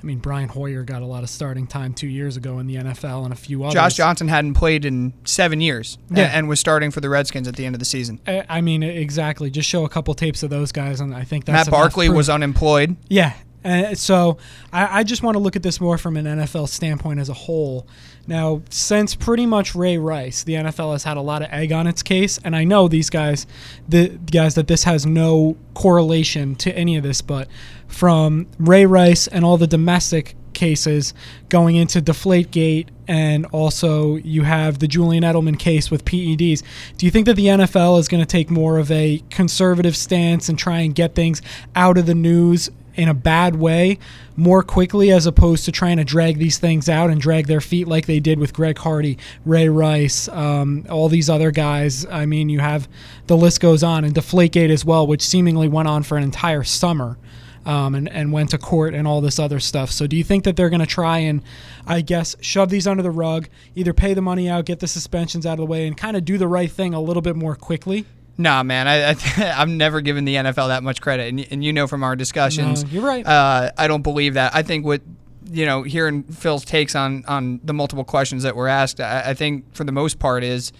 [0.04, 2.74] I mean, Brian Hoyer got a lot of starting time two years ago in the
[2.76, 3.72] NFL, and a few others.
[3.72, 6.24] Josh Johnson hadn't played in seven years, Yeah.
[6.24, 8.20] and was starting for the Redskins at the end of the season.
[8.26, 9.48] I I mean, exactly.
[9.50, 12.28] Just show a couple tapes of those guys, and I think that's Matt Barkley was
[12.28, 12.96] unemployed.
[13.08, 13.32] Yeah.
[13.64, 14.36] Uh, so
[14.72, 17.34] I, I just want to look at this more from an NFL standpoint as a
[17.34, 17.86] whole.
[18.26, 21.86] Now, since pretty much Ray Rice, the NFL has had a lot of egg on
[21.86, 23.46] its case, and I know these guys,
[23.88, 27.48] the guys, that this has no correlation to any of this, but
[27.86, 31.12] from Ray Rice and all the domestic cases
[31.48, 36.62] going into Deflategate, and also you have the Julian Edelman case with PEDs.
[36.96, 40.48] Do you think that the NFL is going to take more of a conservative stance
[40.48, 41.42] and try and get things
[41.74, 43.98] out of the news in a bad way
[44.36, 47.86] more quickly as opposed to trying to drag these things out and drag their feet
[47.86, 52.06] like they did with Greg Hardy, Ray Rice, um, all these other guys.
[52.06, 52.88] I mean, you have
[53.26, 56.64] the list goes on, and Deflategate as well, which seemingly went on for an entire
[56.64, 57.18] summer.
[57.66, 59.90] Um, and, and went to court and all this other stuff.
[59.90, 61.40] So, do you think that they're going to try and,
[61.86, 65.46] I guess, shove these under the rug, either pay the money out, get the suspensions
[65.46, 67.56] out of the way, and kind of do the right thing a little bit more
[67.56, 68.04] quickly?
[68.36, 71.72] Nah, man, I, I I'm never given the NFL that much credit, and, and you
[71.72, 73.26] know from our discussions, No, you're right.
[73.26, 74.54] Uh, I don't believe that.
[74.54, 75.02] I think what
[75.50, 79.34] you know, hearing Phil's takes on on the multiple questions that were asked, I, I
[79.34, 80.72] think for the most part is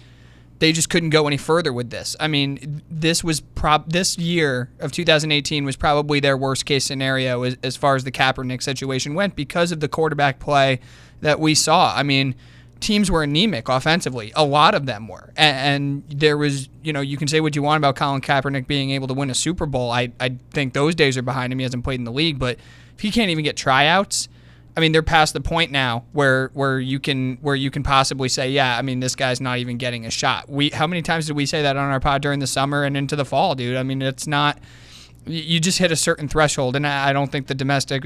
[0.59, 2.15] they just couldn't go any further with this.
[2.19, 7.43] I mean, this was prob this year of 2018 was probably their worst case scenario
[7.43, 10.79] as, as far as the Kaepernick situation went because of the quarterback play
[11.21, 11.93] that we saw.
[11.95, 12.35] I mean,
[12.85, 14.31] teams were anemic offensively.
[14.35, 17.55] A lot of them were, and, and there was, you know, you can say what
[17.55, 19.91] you want about Colin Kaepernick being able to win a Super Bowl.
[19.91, 21.59] I I think those days are behind him.
[21.59, 22.57] He hasn't played in the league, but
[22.93, 24.29] if he can't even get tryouts.
[24.77, 28.27] I mean, they're past the point now where where you can where you can possibly
[28.27, 30.49] say, yeah, I mean, this guy's not even getting a shot.
[30.49, 32.97] We how many times did we say that on our pod during the summer and
[32.97, 33.77] into the fall, dude?
[33.77, 34.59] I mean, it's not.
[35.25, 38.05] You you just hit a certain threshold, and I I don't think the domestic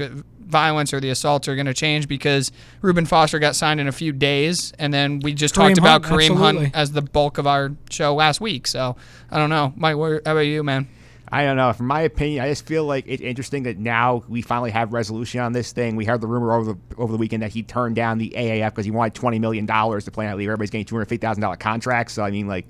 [0.50, 2.50] violence or the assaults are going to change because
[2.82, 6.02] Reuben Foster got signed in a few days, and then we just Kareem talked about
[6.02, 6.64] Kareem absolutely.
[6.64, 8.66] Hunt as the bulk of our show last week.
[8.66, 8.96] So
[9.30, 9.96] I don't know, Mike.
[9.96, 10.88] How about you, man?
[11.32, 11.72] I don't know.
[11.72, 15.40] From my opinion, I just feel like it's interesting that now we finally have resolution
[15.40, 15.94] on this thing.
[15.94, 18.70] We heard the rumor over the over the weekend that he turned down the AAF
[18.70, 20.48] because he wanted twenty million dollars to play in that league.
[20.48, 22.14] Everybody's getting two hundred fifty thousand dollar contracts.
[22.14, 22.66] So I mean, like,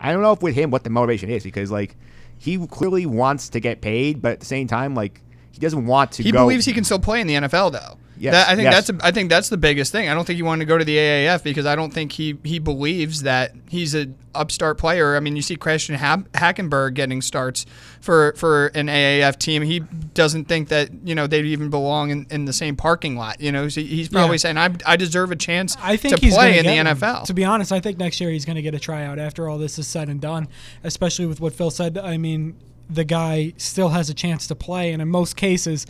[0.00, 1.96] I don't know if with him what the motivation is because like
[2.40, 5.20] he clearly wants to get paid, but at the same time, like
[5.52, 6.22] he doesn't want to.
[6.22, 6.40] He go.
[6.44, 7.96] believes he can still play in the NFL though.
[8.18, 8.86] Yes, That- I think yes.
[8.86, 10.10] that's a, I think that's the biggest thing.
[10.10, 12.36] I don't think he wanted to go to the AAF because I don't think he
[12.44, 15.16] he believes that he's an upstart player.
[15.16, 17.64] I mean, you see Christian ha- Hackenberg getting starts
[18.02, 19.62] for for an AAF team.
[19.62, 19.80] He
[20.12, 23.40] doesn't think that you know they'd even belong in, in the same parking lot.
[23.40, 24.38] You know, so he's probably Yeah.
[24.38, 27.02] saying I, I deserve a chance I think to he's play gonna in the get
[27.02, 27.14] one.
[27.20, 27.24] NFL.
[27.24, 29.56] To be honest, I think next year he's going to get a tryout after all
[29.56, 30.46] this is said and done.
[30.84, 31.96] Especially with what Phil said.
[31.96, 32.54] I mean,
[32.92, 35.86] the guy still has a chance to play, and in most cases,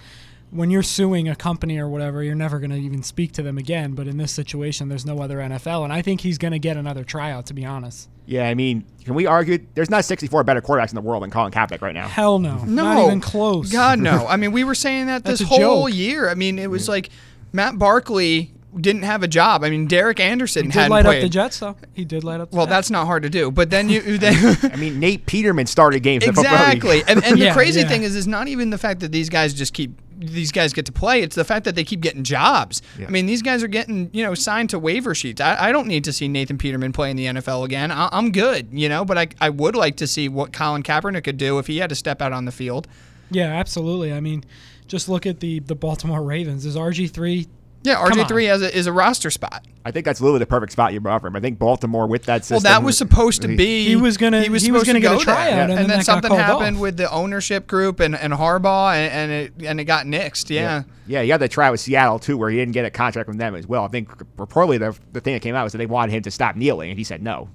[0.51, 3.57] when you're suing a company or whatever, you're never going to even speak to them
[3.57, 3.93] again.
[3.95, 6.77] But in this situation, there's no other NFL, and I think he's going to get
[6.77, 7.47] another tryout.
[7.47, 9.59] To be honest, Yeah, I mean, can we argue?
[9.75, 12.09] There's not 64 better quarterbacks in the world than Colin Kaepernick right now.
[12.09, 13.71] hell no, No, not even close.
[13.71, 14.27] God no.
[14.29, 15.95] I mean, we were saying that this whole joke.
[15.97, 16.29] year.
[16.29, 17.11] I mean, it was like
[17.53, 19.65] Matt Barkley didn't have a job.
[19.65, 21.19] I mean, Derek Anderson he did hadn't light played.
[21.19, 21.77] up the Jets though.
[21.93, 22.51] He did light up.
[22.51, 22.77] The well, Jets.
[22.77, 23.51] that's not hard to do.
[23.51, 26.25] But then you then I mean, Nate Peterman started games.
[26.25, 26.77] in the football league.
[26.77, 27.03] exactly.
[27.13, 27.89] And, and the Yeah, crazy yeah.
[27.89, 30.85] thing is, is not even the fact that these guys just keep these guys get
[30.85, 31.23] to play.
[31.23, 32.83] It's the fact that they keep getting jobs.
[32.99, 33.07] Yeah.
[33.07, 35.41] I mean, these guys are getting you know signed to waiver sheets.
[35.41, 37.91] I, I don't need to see Nathan Peterman play in the NFL again.
[37.91, 39.05] I, I'm good, you know.
[39.05, 41.89] But I I would like to see what Colin Kaepernick could do if he had
[41.89, 42.87] to step out on the field.
[43.31, 44.13] yeah, absolutely.
[44.13, 44.45] I mean,
[44.87, 46.67] just look at the the Baltimore Ravens.
[46.67, 47.49] Is RG three?
[47.83, 49.67] Yeah, Come RG three has a, is a roster spot.
[49.87, 51.37] I think that's literally the perfect spot you brought for him.
[51.37, 52.57] I think Baltimore with that system.
[52.57, 53.87] Well, that was supposed to be.
[53.87, 55.61] He was gonna- He was he was gonna to get a go tryout, there.
[55.63, 56.83] and and, then then something happened off.
[56.83, 60.51] with the ownership group and, and Harbaugh, and, and it and it got nixed.
[60.51, 60.83] Yeah.
[61.07, 63.39] Yeah, he had that try with Seattle too, where he didn't get a contract from
[63.39, 63.85] them as well.
[63.85, 66.31] I think reportedly the, the thing that came out was that they wanted him to
[66.31, 67.49] stop kneeling, and he said no.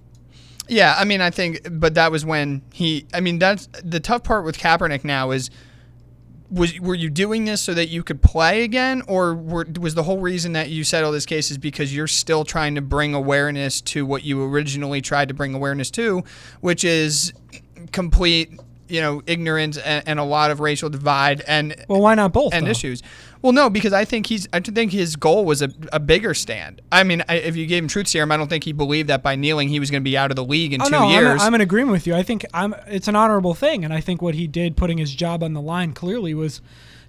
[0.68, 3.06] Yeah, I mean, I think, but that was when he.
[3.14, 5.52] I mean, that's the tough part with Kaepernick now is.
[6.56, 10.04] Was were you doing this so that you could play again, or were, was the
[10.04, 13.82] whole reason that you settled this case is because you're still trying to bring awareness
[13.82, 16.24] to what you originally tried to bring awareness to,
[16.62, 17.34] which is
[17.92, 18.52] complete,
[18.88, 22.54] you know, ignorance and, and a lot of racial divide and Well, why not both?
[22.54, 22.72] and though?
[22.72, 23.04] issues.
[23.42, 24.48] Well, no, because I think he's.
[24.54, 26.82] I think his goal was a, a bigger stand.
[26.92, 29.22] I mean, I, if you gave him truth serum, I don't think he believed that
[29.22, 31.06] by kneeling he was going to be out of the league in Oh two no,
[31.06, 31.42] I'm, years.
[31.42, 32.16] I'm in agreement with you.
[32.16, 32.74] I think I'm.
[32.88, 35.62] It's an honorable thing, and I think what he did, putting his job on the
[35.62, 36.62] line, clearly was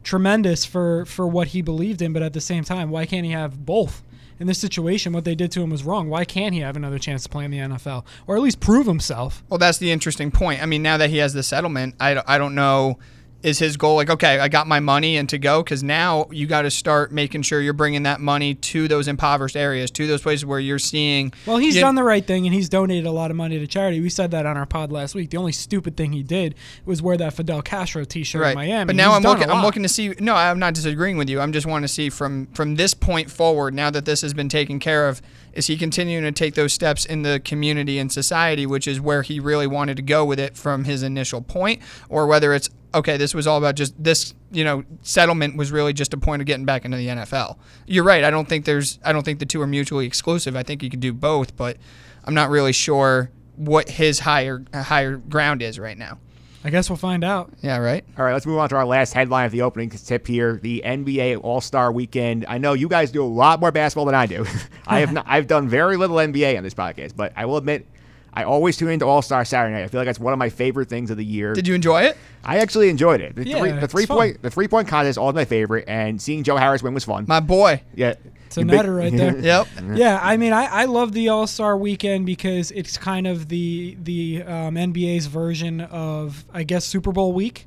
[0.03, 2.13] tremendous for for what he believed in.
[2.13, 4.03] But at the same time, why can't he have both?
[4.39, 6.11] In this situation, what they did to him was wrong.
[6.11, 8.87] Why can't he have another chance to play in the NFL, or at least prove
[8.87, 9.43] himself?
[9.49, 10.63] well, that's the interesting point.
[10.63, 12.99] I mean, now that he has the settlement, I, I don't know.
[13.47, 14.41] Is his goal like okay?
[14.41, 17.61] I got my money and to go because now you got to start making sure
[17.61, 21.33] you're bringing that money to those impoverished areas, to those places where you're seeing.
[21.47, 24.01] Well, he's done the right thing, and he's donated a lot of money to charity.
[24.01, 25.31] We said that on our pod last week.
[25.31, 28.87] The only stupid thing he did was wear that Fidel Castro T-shirt in Miami.
[28.87, 29.49] But now I'm looking.
[29.49, 30.13] I'm looking to see.
[30.19, 31.39] No, I'm not disagreeing with you.
[31.39, 33.75] I'm just wanting to see from from this point forward.
[33.75, 37.07] Now that this has been taken care of, is he continuing to take those steps
[37.07, 40.57] in the community and society, which is where he really wanted to go with it
[40.57, 43.17] from his initial point, or whether it's okay.
[43.17, 44.35] This was all about just this.
[44.51, 47.57] You know, settlement was really just a point of getting back into the NFL.
[47.87, 48.25] You're right.
[48.25, 48.99] I don't think there's.
[49.05, 50.57] I don't think the two are mutually exclusive.
[50.57, 51.77] I think you could do both, but
[52.25, 56.19] I'm not really sure what his higher uh, higher ground is right now.
[56.65, 57.53] I guess we'll find out.
[57.63, 57.79] Yeah.
[57.79, 58.05] Right.
[58.19, 60.83] All right, let's move on to our last headline of the opening tip here: the
[60.85, 62.45] NBA All Star Weekend.
[62.49, 64.45] I know you guys do a lot more basketball than I do.
[64.87, 67.87] I have not, I've done very little NBA on this podcast, but I will admit.
[68.37, 69.85] I always tune into All Star Saturday Night.
[69.85, 71.55] I feel like that's one of my favorite things of the year.
[71.55, 72.17] Did you enjoy it?
[72.45, 73.35] I actually enjoyed it.
[73.35, 74.17] The Yeah, three, the it's three fun.
[74.19, 77.05] point the three point contest is always my favorite, and seeing Joe Harris win was
[77.05, 77.25] fun.
[77.27, 77.83] My boy.
[77.95, 78.15] yeah,
[78.47, 79.37] It's a You big- netter right there.
[79.41, 79.67] Yep.
[79.97, 83.97] Yeah, I mean, I, I love the All Star Weekend because it's kind of the
[84.03, 87.67] the um, NBA's version of I guess Super Bowl week,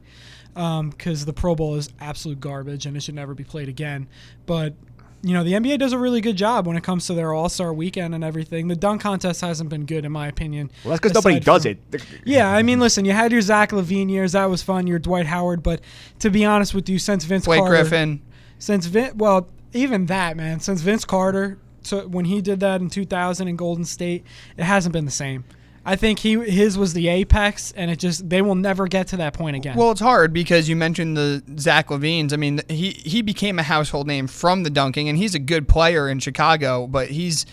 [0.54, 4.08] because the Pro Bowl is absolute garbage and it should never be played again.
[4.46, 4.76] But
[5.22, 7.50] you know, the NBA does a really good job when it comes to their All
[7.50, 8.68] Star Weekend and everything.
[8.70, 10.72] The dunk contest hasn't been good in my opinion.
[10.84, 11.72] Well, that's because nobody aside does from-
[12.16, 12.22] it.
[12.26, 14.88] Yeah, I mean, listen, you had your Zach LaVine years, that was fun.
[14.88, 15.82] Your Dwight Howard, but
[16.20, 18.22] to be honest with you, since Vince Blake Carter, Griffin.
[18.60, 22.90] since Vin, well, even that man, since Vince Carter, so when he did that in
[22.90, 24.24] 2000 in Golden State,
[24.58, 25.44] it hasn't been the same.
[25.86, 29.18] I think he his was the apex, and it just they will never get to
[29.18, 29.78] that point again.
[29.78, 32.34] Well, it's hard because you mentioned the Zach LaVines.
[32.34, 35.68] I mean, he he became a household name from the dunking, and he's a good
[35.68, 36.86] player in Chicago.
[36.88, 37.46] But he's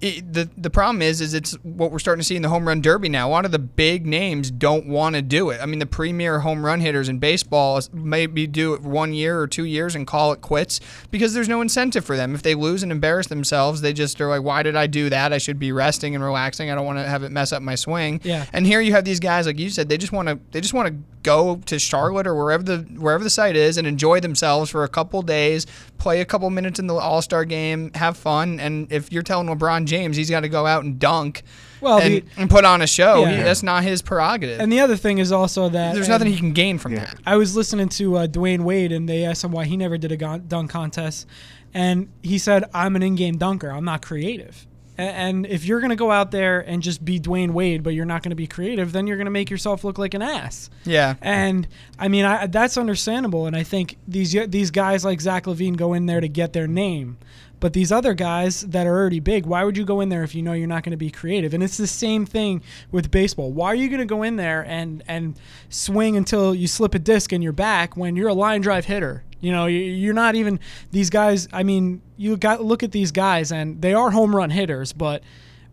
[0.00, 2.66] it, the the problem is is it's what we're starting to see in the home
[2.66, 3.28] run derby now.
[3.28, 5.60] A lot of the big names don't want to do it.
[5.60, 9.46] I mean, the premier home run hitters in baseball maybe do it one year or
[9.46, 10.80] two years and call it quits
[11.10, 12.34] because there's no incentive for them.
[12.34, 15.32] If they lose and embarrass themselves, they just are like, "Why did I do that?
[15.32, 16.70] I should be resting and relaxing.
[16.70, 18.46] I don't want to have it mess up my swing." Yeah.
[18.52, 20.74] And here you have these guys, like you said, they just want to they just
[20.74, 24.70] want to go to Charlotte or wherever the wherever the site is and enjoy themselves
[24.70, 25.66] for a couple days,
[25.98, 28.60] play a couple minutes in the All Star game, have fun.
[28.60, 31.42] And if you're telling LeBron James he's got to go out and dunk,
[31.80, 33.36] Well, and, the- and put on a show, Yeah.
[33.38, 34.60] he, that's not his prerogative.
[34.60, 37.16] And the other thing is also that There's nothing he can gain from that.
[37.26, 40.12] I was listening to uh, Dwyane Wade, and they asked him why he never did
[40.12, 41.26] a dunk contest,
[41.72, 43.70] and he said, "I'm an in-game dunker.
[43.70, 44.66] I'm not creative."
[44.96, 48.04] And if you're going to go out there and just be Dwyane Wade, but you're
[48.04, 50.70] not going to be creative, then you're going to make yourself look like an ass.
[50.84, 51.16] Yeah.
[51.20, 51.66] And
[51.98, 53.46] I mean, I, that's understandable.
[53.46, 56.68] And I think these these guys like Zach LaVine go in there to get their
[56.68, 57.18] name.
[57.64, 60.34] But these other guys that are already big, why would you go in there if
[60.34, 61.54] you know you're not going to be creative?
[61.54, 62.62] And it's the same thing
[62.92, 63.52] with baseball.
[63.52, 65.40] Why are you going to go in there and and
[65.70, 69.24] swing until you slip a disc in your back when you're a line drive hitter?
[69.40, 70.60] You know, you- you're not even
[70.92, 71.48] these guys.
[71.54, 75.22] I mean, you got look at these guys, and they are home run hitters, but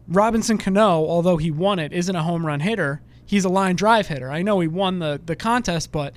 [0.08, 3.02] Robinson Cano, although he won it, isn't a home run hitter.
[3.26, 4.32] He's a line drive hitter.
[4.32, 6.14] I know he won the the contest, but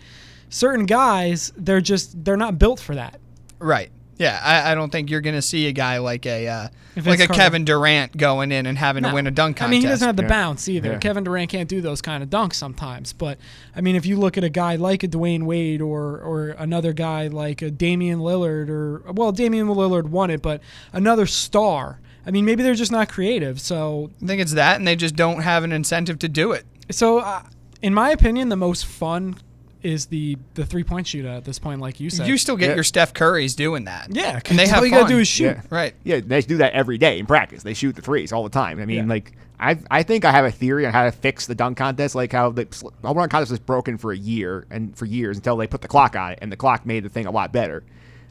[0.48, 3.18] certain guys, they're just they're not built for that.
[3.58, 3.90] Right.
[4.16, 7.18] Yeah, I, I don't think you're going to see a guy like a uh, like
[7.18, 7.32] a Carter.
[7.34, 9.08] Kevin Durant going in and having No.
[9.08, 9.68] to win a dunk contest.
[9.68, 10.28] I mean, he doesn't have the Yeah.
[10.28, 10.92] bounce either.
[10.92, 10.98] Yeah.
[10.98, 13.12] Kevin Durant can't do those kind of dunks sometimes.
[13.12, 13.38] But
[13.74, 16.92] I mean, if you look at a guy like a Dwyane Wade or or another
[16.92, 20.60] guy like a Damian Lillard or well, Damian Lillard won it, but
[20.92, 22.00] another star.
[22.26, 23.60] I mean, maybe they're just not creative.
[23.60, 26.64] So I think it's that, and they just don't have an incentive to do it.
[26.90, 27.42] so uh,
[27.82, 29.36] in my opinion, the most fun
[29.84, 32.26] is the the three point shootout at this point, like you said.
[32.26, 32.74] You still get Yeah.
[32.76, 34.08] your Steph Currys doing that.
[34.10, 35.10] yeah, and they have all have you gotta fun.
[35.12, 35.44] do is shoot.
[35.44, 35.60] Yeah.
[35.70, 35.94] Right.
[36.04, 37.62] Yeah, they do that every day in practice.
[37.62, 38.80] They shoot the threes all the time.
[38.80, 39.04] I mean, Yeah.
[39.06, 42.14] like I I think I have a theory on how to fix the dunk contest,
[42.14, 45.36] like how the sl- home run contest was broken for a year and for years
[45.36, 47.52] until they put the clock on it, and the clock made the thing a lot
[47.52, 47.84] better.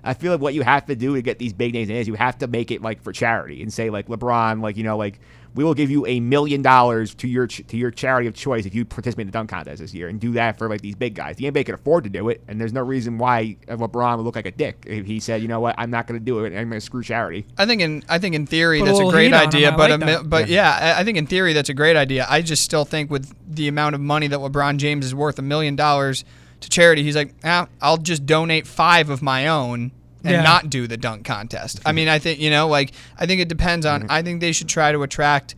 [0.05, 2.09] I feel like what you have to do to get these big names in is
[2.09, 4.97] you have to make it like for charity and say like LeBron, like you know,
[4.97, 5.19] like
[5.55, 8.65] we will give you a million dollars to your ch- to your charity of choice
[8.65, 10.95] if you participate in the dunk contest this year, and do that for like these
[10.95, 11.35] big guys.
[11.37, 14.35] The NBA can afford to do it, and there's no reason why LeBron would look
[14.35, 16.47] like a dick if he said, you know what, I'm not going to do it,
[16.47, 17.45] I'm going to screw charity.
[17.57, 19.47] I think in I think in theory Put that's a little great heat on 'em,
[19.47, 20.29] idea, but like a, that.
[20.29, 20.95] but yeah.
[20.95, 22.25] I I think in theory that's a great idea.
[22.29, 25.43] I just still think with the amount of money that LeBron James is worth a
[25.43, 26.23] million dollars
[26.61, 29.91] to charity, he's like, ah, I'll just donate five of my own
[30.23, 30.41] and Yeah.
[30.43, 31.79] not do the dunk contest.
[31.85, 34.03] I mean, I think you know, like I think it depends Mm-hmm.
[34.03, 34.09] on.
[34.09, 35.55] I think they should try to attract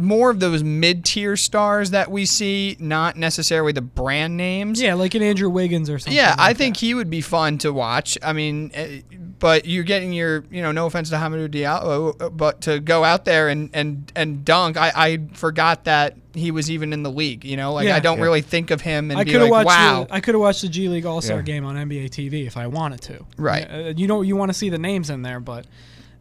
[0.00, 4.80] more of those mid-tier stars that we see, not necessarily the brand names.
[4.80, 6.16] Yeah, like an Andrew Wiggins or something.
[6.16, 6.80] Yeah, I think that.
[6.80, 8.16] he would be fun to watch.
[8.22, 9.00] I mean, eh,
[9.38, 13.04] but you're getting your, you know, no offense to Hamidou Diallo, uh, but to go
[13.04, 17.10] out there and and and dunk, I, I forgot that he was even in the
[17.10, 17.44] league.
[17.44, 17.96] You know, like Yeah.
[17.96, 18.24] I don't Yeah.
[18.24, 19.78] really think of him and I be could have like, watched.
[19.78, 20.04] wow.
[20.04, 21.42] The, I could have watched the G League All Star Yeah.
[21.42, 23.24] game on NBA TV if I wanted to.
[23.36, 23.64] Right.
[23.70, 25.66] Uh, you know, you want to see the names in there, but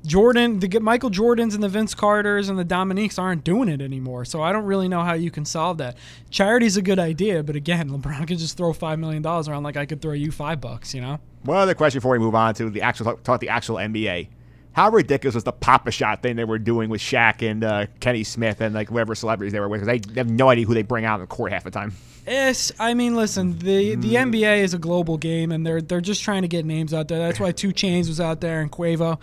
[0.05, 4.23] Jordan, the Michael Jordans and the Vince Carters and the Dominiques aren't doing it anymore.
[4.25, 5.97] So I don't really know how you can solve that.
[6.29, 9.77] Charity's a good idea, but again, LeBron could just throw five million dollars around like
[9.77, 10.93] I could throw you five bucks.
[10.93, 11.19] You know.
[11.43, 14.27] One other question before we move on to the actual talk the actual NBA.
[14.71, 18.61] How ridiculous was the Pop-A-Shot thing they were doing with Shaq and uh, Kenny Smith
[18.61, 19.81] and like whatever celebrities they were with?
[19.81, 21.93] 'Cause they have no idea who they bring out on the court half the time.
[22.27, 26.21] Yes, I mean, listen, the the NBA is a global game, and they're they're just
[26.23, 27.17] trying to get names out there.
[27.17, 29.17] That's why 2 Chainz was out there and Quavo.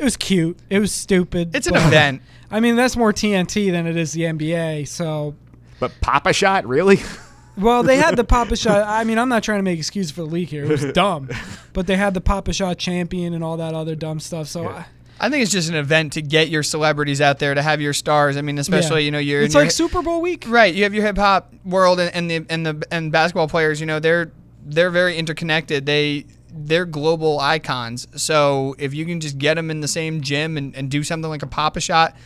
[0.00, 0.58] It was cute.
[0.70, 1.54] It was stupid.
[1.54, 2.22] It's an but- event.
[2.50, 4.88] I mean, that's more TNT than it is the NBA.
[4.88, 5.36] So,
[5.78, 6.98] But Pop-A-Shot, really?
[7.56, 8.88] well, they had the Pop-A-Shot.
[8.88, 10.64] I mean, I'm not trying to make excuses for the league here.
[10.64, 11.28] It was dumb,
[11.74, 14.48] but they had the Pop-A-Shot champion and all that other dumb stuff.
[14.48, 14.68] So.
[14.68, 14.86] I,
[15.20, 17.92] I think it's just an event to get your celebrities out there to have your
[17.92, 18.38] stars.
[18.38, 19.04] I mean, especially yeah.
[19.04, 20.46] you know you're It's in your like Super Bowl week.
[20.48, 23.80] Right, you have your hip hop world and, and the and the and basketball players.
[23.80, 24.32] You know, they're
[24.64, 25.84] they're very interconnected.
[25.84, 26.24] They
[26.54, 28.06] they're global icons.
[28.16, 31.28] So if you can just get them in the same gym and, and do something
[31.30, 32.16] like a pop a shot,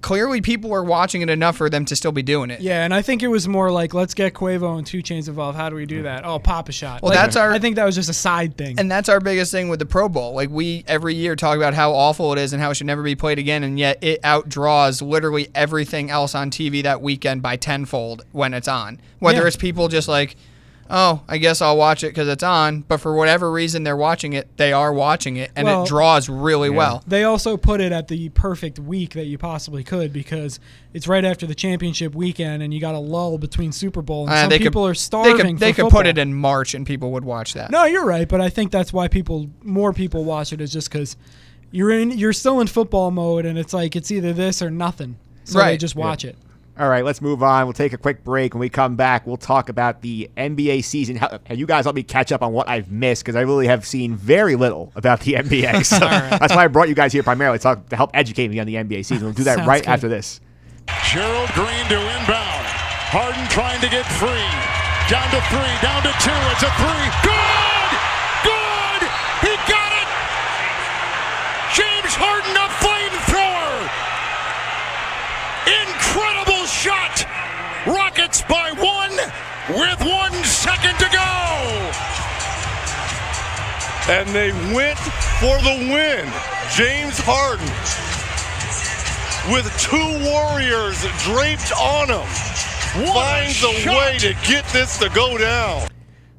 [0.00, 2.60] clearly people are watching it enough for them to still be doing it.
[2.60, 5.56] Yeah, and I think it was more like, let's get Quavo and 2 Chainz involved.
[5.56, 6.24] How do we do that?
[6.26, 7.00] Oh, pop a shot.
[7.00, 8.74] Well, Like, that's our- I think that was just a side thing.
[8.80, 10.34] And that's our biggest thing with the Pro Bowl.
[10.34, 13.04] Like we every year talk about how awful it is and how it should never
[13.04, 17.54] be played again, and yet it outdraws literally everything else on TV that weekend by
[17.56, 19.00] tenfold when it's on.
[19.20, 19.46] Whether Yeah.
[19.46, 20.34] it's people just like,
[20.90, 24.32] oh, I guess I'll watch it because it's on, but for whatever reason they're watching
[24.32, 27.02] it, they are watching it, and Well- it draws really well.
[27.06, 30.60] They also put it at the perfect week that you possibly could because
[30.92, 34.32] it's right after the championship weekend and you got a lull between Super Bowl and
[34.32, 36.00] Uh, some they people could, are starving They could, they for could football.
[36.00, 37.70] put it in March and people would watch that.
[37.70, 40.90] No, you're right, but I think that's why people more people watch it is just
[40.90, 41.16] because
[41.72, 45.16] you're in you're still in football mode, and it's like it's either this or nothing.
[45.44, 45.80] So they Right.
[45.80, 46.36] just watch it.
[46.76, 47.66] All right, let's move on.
[47.66, 48.52] We'll take a quick break.
[48.52, 51.14] When we come back, we'll talk about the NBA season.
[51.14, 53.68] How, and you guys help me catch up on what I've missed because I really
[53.68, 55.84] have seen very little about the NBA.
[55.94, 58.58] So that's why I brought you guys here primarily to, talk, to help educate me
[58.58, 59.24] on the NBA season.
[59.24, 59.90] We'll do that Sounds right good.
[59.90, 60.40] after this.
[61.12, 62.66] Gerald Green to inbound.
[63.14, 64.50] Harden trying to get free.
[65.06, 66.34] Down to three, down to two.
[66.50, 67.06] It's a three.
[67.22, 67.90] Good!
[68.42, 69.00] Good!
[69.46, 70.08] He got it!
[71.78, 72.93] James Harden, a flamethrower!
[77.86, 79.16] Rockets by one
[79.76, 81.24] with one second to go!
[84.06, 84.98] and they went
[85.40, 86.26] for the win.
[86.76, 87.66] James Harden
[89.52, 89.96] with two
[90.30, 92.44] Warriors draped on him
[93.12, 95.93] finds a way to get this to go down.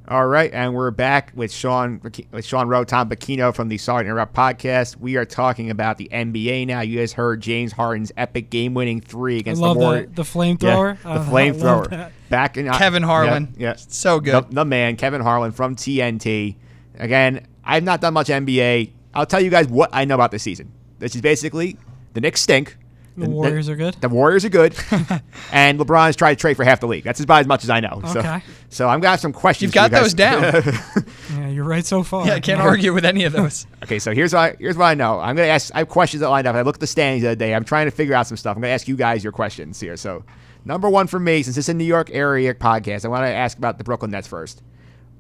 [0.07, 1.99] All right, and we're back with Sean
[2.31, 4.97] with Sean Rowe, Tom Bacchino from the Sorry to Interrupt podcast.
[4.97, 6.81] We are talking about the NBA now.
[6.81, 10.09] You guys heard James Harden's epic game-winning three I against love the Warriors.
[10.09, 10.97] the, the flamethrower.
[11.03, 12.11] Yeah, the oh, I flamethrower.
[12.29, 13.55] Back in uh, Kevin Harlan.
[13.57, 13.75] Yeah, yeah.
[13.77, 14.49] So good.
[14.51, 16.55] The, the man, Kevin Harlan from TNT.
[16.99, 18.91] Again, I've not done much NBA.
[19.15, 20.71] I'll tell you guys what I know about this season.
[20.99, 21.77] This is basically
[22.13, 22.77] the Knicks stink.
[23.17, 23.95] The Warriors are good.
[24.01, 24.75] The Warriors are good,
[25.51, 27.03] and LeBron's tried to trade for half the league.
[27.05, 28.01] That's about as much as I know.
[28.11, 28.41] So, Okay.
[28.69, 29.73] so I'm gonna have some questions.
[29.73, 30.01] You've for you got guys.
[30.01, 31.05] those down.
[31.39, 32.27] Yeah, you're right so far.
[32.27, 33.65] yeah, I can't argue with any of those.
[33.83, 35.19] Okay, so here's what I, here's what I know.
[35.19, 35.71] I'm gonna ask.
[35.75, 36.55] I have questions that lined up.
[36.55, 37.53] I looked at the standings the other day.
[37.55, 38.55] I'm trying to figure out some stuff.
[38.55, 39.95] I'm gonna ask you guys your questions here.
[39.95, 40.23] So,
[40.65, 43.57] number one for me, since it's a New York area podcast, I want to ask
[43.57, 44.61] about the Brooklyn Nets first.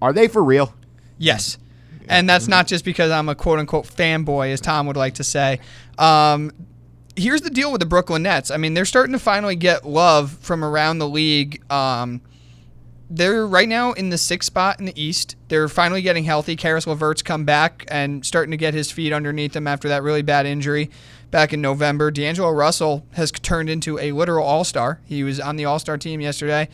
[0.01, 0.73] Are they for real?
[1.17, 1.57] Yes.
[2.07, 5.23] And that's not just because I'm a quote unquote fanboy, as Tom would like to
[5.23, 5.59] say.
[5.97, 6.51] Um,
[7.15, 8.51] here's the deal with the Brooklyn Nets.
[8.51, 11.61] I mean, they're starting to finally get love from around the league.
[11.71, 12.21] Um,
[13.09, 15.35] they're right now in the sixth spot in the East.
[15.47, 16.55] They're finally getting healthy.
[16.55, 20.23] Caris LeVert's come back and starting to get his feet underneath him after that really
[20.23, 20.89] bad injury
[21.31, 22.11] back in November.
[22.11, 25.01] D'Angelo Russell has turned into a literal all star.
[25.05, 26.67] He was on the all star team yesterday.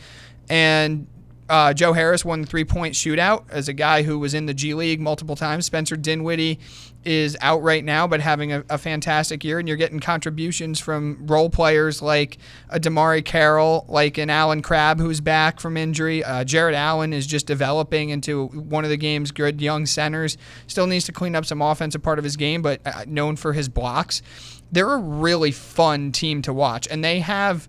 [0.48, 1.06] And
[1.48, 4.54] uh, Joe Harris won the three point shootout as a guy who was in the
[4.54, 5.66] G League multiple times.
[5.66, 6.58] Spencer Dinwiddie
[7.04, 9.58] is out right now, but having a, a fantastic year.
[9.58, 12.38] And you're getting contributions from role players like
[12.70, 16.22] a DeMarre Carroll, like an Allen Crabbe who's back from injury.
[16.22, 20.36] Uh, Jarrett Allen is just developing into one of the game's good young centers.
[20.66, 23.52] Still needs to clean up some offensive part of his game, but uh, known for
[23.52, 24.22] his blocks.
[24.70, 27.68] They're a really fun team to watch, and they have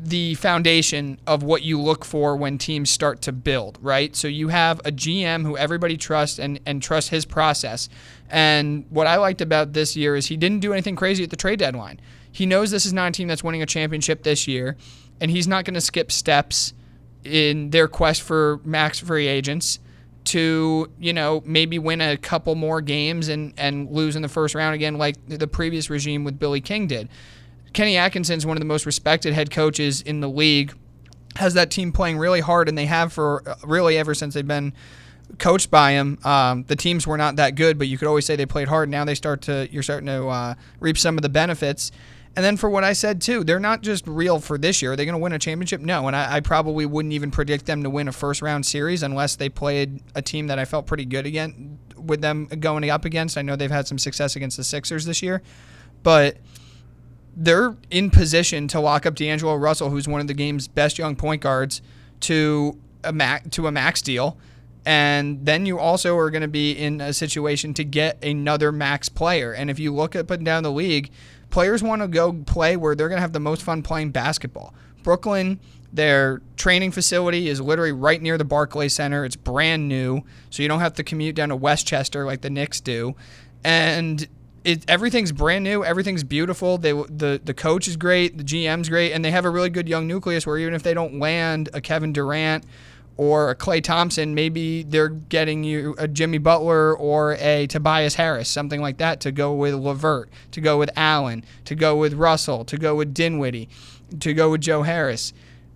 [0.00, 4.14] the foundation of what you look for when teams start to build, right?
[4.14, 7.88] So you have a GM who everybody trusts and, and trusts his process.
[8.30, 11.36] And what I liked about this year is he didn't do anything crazy at the
[11.36, 12.00] trade deadline.
[12.30, 14.76] He knows this is not a team that's winning a championship this year,
[15.20, 16.74] and he's not going to skip steps
[17.24, 19.80] in their quest for max free agents
[20.26, 24.54] to, you know, maybe win a couple more games and, and lose in the first
[24.54, 27.08] round again like the previous regime with Billy King did.
[27.72, 30.74] Kenny Atkinson is one of the most respected head coaches in the league.
[31.36, 34.46] Has that team playing really hard, and they have for uh, really ever since they've
[34.46, 34.72] been
[35.38, 36.18] coached by him.
[36.24, 38.88] Um, the teams were not that good, but you could always say they played hard.
[38.88, 41.92] Now they start to you're starting to uh, reap some of the benefits.
[42.36, 44.92] And then for what I said too, they're not just real for this year.
[44.92, 45.80] Are they going to win a championship?
[45.80, 49.02] No, and I, I probably wouldn't even predict them to win a first round series
[49.02, 53.04] unless they played a team that I felt pretty good again with them going up
[53.04, 53.36] against.
[53.36, 55.42] I know they've had some success against the Sixers this year,
[56.02, 56.36] but
[57.38, 61.14] they're in position to lock up D'Angelo Russell, who's one of the game's best young
[61.14, 61.80] point guards,
[62.20, 64.36] to a max to a max deal.
[64.84, 69.08] And then you also are going to be in a situation to get another max
[69.08, 69.52] player.
[69.52, 71.10] And if you look up and down the league,
[71.50, 74.74] players want to go play where they're going to have the most fun playing basketball.
[75.02, 75.60] Brooklyn,
[75.92, 79.24] their training facility is literally right near the Barclays Center.
[79.24, 82.80] It's brand new, so you don't have to commute down to Westchester like the Knicks
[82.80, 83.14] do.
[83.62, 84.26] And
[84.68, 85.82] it, everything's brand new.
[85.82, 86.76] Everything's beautiful.
[86.76, 88.36] They the the coach is great.
[88.36, 90.46] The GM's great, and they have a really good young nucleus.
[90.46, 92.64] Where even if they don't land a Kevin Durant
[93.16, 98.48] or a Klay Thompson, maybe they're getting you a Jimmy Butler or a Tobias Harris,
[98.48, 102.64] something like that, to go with LeVert, to go with Allen, to go with Russell,
[102.66, 103.70] to go with Dinwiddie,
[104.20, 105.32] to go with Joe Harris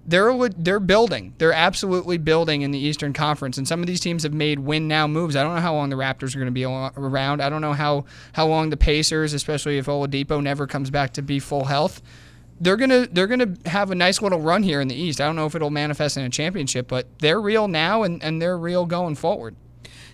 [0.06, 1.34] they're they're building.
[1.38, 4.88] They're absolutely building in the Eastern Conference, and some of these teams have made win
[4.88, 5.36] now moves.
[5.36, 7.40] I don't know how long the Raptors are going to be around.
[7.40, 11.22] I don't know how how long the Pacers, especially if Oladipo never comes back to
[11.22, 12.02] be full health,
[12.60, 15.20] they're gonna they're gonna have a nice little run here in the East.
[15.20, 18.42] I don't know if it'll manifest in a championship, but they're real now, and, and
[18.42, 19.56] they're real going forward.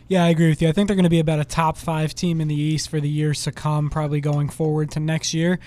[0.09, 0.69] Yeah, I agree with you.
[0.69, 2.99] I think they're going to be about a top five team in the East for
[2.99, 5.59] the years to come, probably going forward to next year.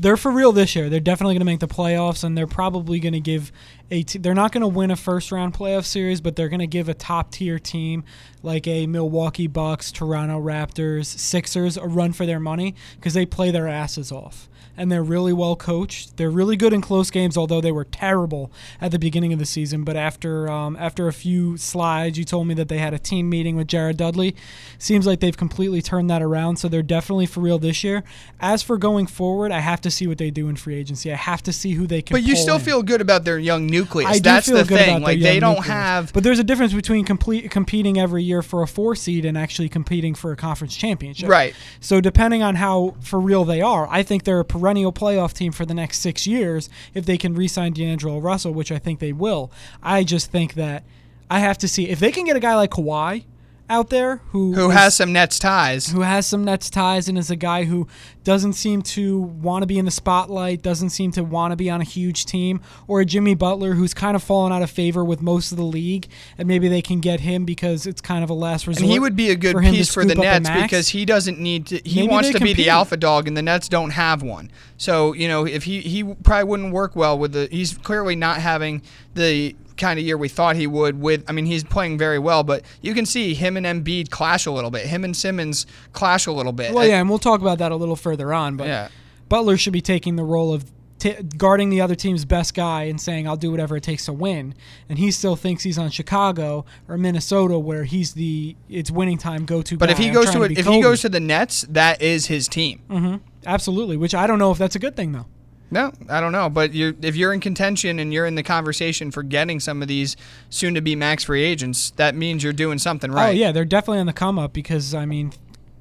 [0.00, 0.88] They're for real this year.
[0.88, 3.52] They're definitely going to make the playoffs, and they're probably going to give
[3.90, 4.02] a.
[4.02, 6.66] T- they're not going to win a first round playoff series, but they're going to
[6.66, 8.04] give a top tier team
[8.42, 13.50] like a Milwaukee Bucks, Toronto Raptors, Sixers a run for their money because they play
[13.50, 14.48] their asses off
[14.80, 16.16] and they're really well coached.
[16.16, 18.50] They're really good in close games, although they were terrible
[18.80, 19.84] at the beginning of the season.
[19.84, 23.28] But after um, after a few slides, you told me that they had a team
[23.28, 24.34] meeting with Jared Dudley.
[24.78, 28.02] Seems like they've completely turned that around, so they're definitely for real this year.
[28.40, 31.12] As for going forward, I have to see what they do in free agency.
[31.12, 32.14] I have to see who they can.
[32.14, 32.62] But you still in.
[32.62, 34.08] feel good about their young nucleus.
[34.08, 34.96] I do That's feel the good thing.
[34.96, 35.66] about Like they don't nucleus.
[35.66, 36.12] have.
[36.14, 39.68] But there's a difference between complete competing every year for a four seed and actually
[39.68, 41.28] competing for a conference championship.
[41.28, 41.54] Right.
[41.80, 45.52] So depending on how for real they are, I think they're a perennial playoff team
[45.52, 49.12] for the next six years if they can re-sign D'Angelo Russell, which I think they
[49.12, 49.50] will.
[49.82, 50.84] I just think that
[51.30, 53.24] I have to see if they can get a guy like Kawhi
[53.70, 55.86] out there who Who is- has some Nets ties?
[55.92, 57.86] who has some Nets ties and is a guy who
[58.24, 61.70] doesn't seem to want to be in the spotlight, doesn't seem to want to be
[61.70, 65.02] on a huge team, or a Jimmy Butler who's kind of fallen out of favor
[65.04, 66.06] with most of the league,
[66.36, 68.82] and maybe they can get him because it's kind of a last resort.
[68.82, 70.88] And he would be a good for piece for the scoop up a Nets because
[70.90, 71.80] he doesn't need to.
[71.84, 74.50] He Maybe wants to be the alpha dog, and the Nets don't have one.
[74.76, 77.48] So you know, if he he probably wouldn't work well with the.
[77.50, 78.82] He's clearly not having
[79.14, 81.00] the kind of year we thought he would.
[81.00, 84.46] With I mean, he's playing very well, but you can see him and Embiid clash
[84.46, 84.86] a little bit.
[84.86, 86.72] Him and Simmons clash a little bit.
[86.72, 88.56] Well, yeah, and we'll talk about that a little further on.
[88.56, 88.88] But Yeah.
[89.28, 90.64] Butler should be taking the role of
[90.98, 94.12] t- guarding the other team's best guy and saying, "I'll do whatever it takes to
[94.12, 94.54] win."
[94.88, 99.44] And he still thinks he's on Chicago or Minnesota, where he's the it's winning time
[99.44, 99.76] go to.
[99.76, 102.26] But if he I'm goes to, a, if he goes to the Nets, that is
[102.26, 102.80] his team.
[102.90, 103.16] hmm
[103.46, 105.26] absolutely, which I don't know if that's a good thing though.
[105.70, 106.50] No, I don't know.
[106.50, 109.88] But you're, if you're in contention and you're in the conversation for getting some of
[109.88, 110.16] these
[110.48, 113.28] soon-to-be max free agents, that means you're doing something oh, right.
[113.28, 115.32] Oh yeah, they're definitely on the come up because I mean,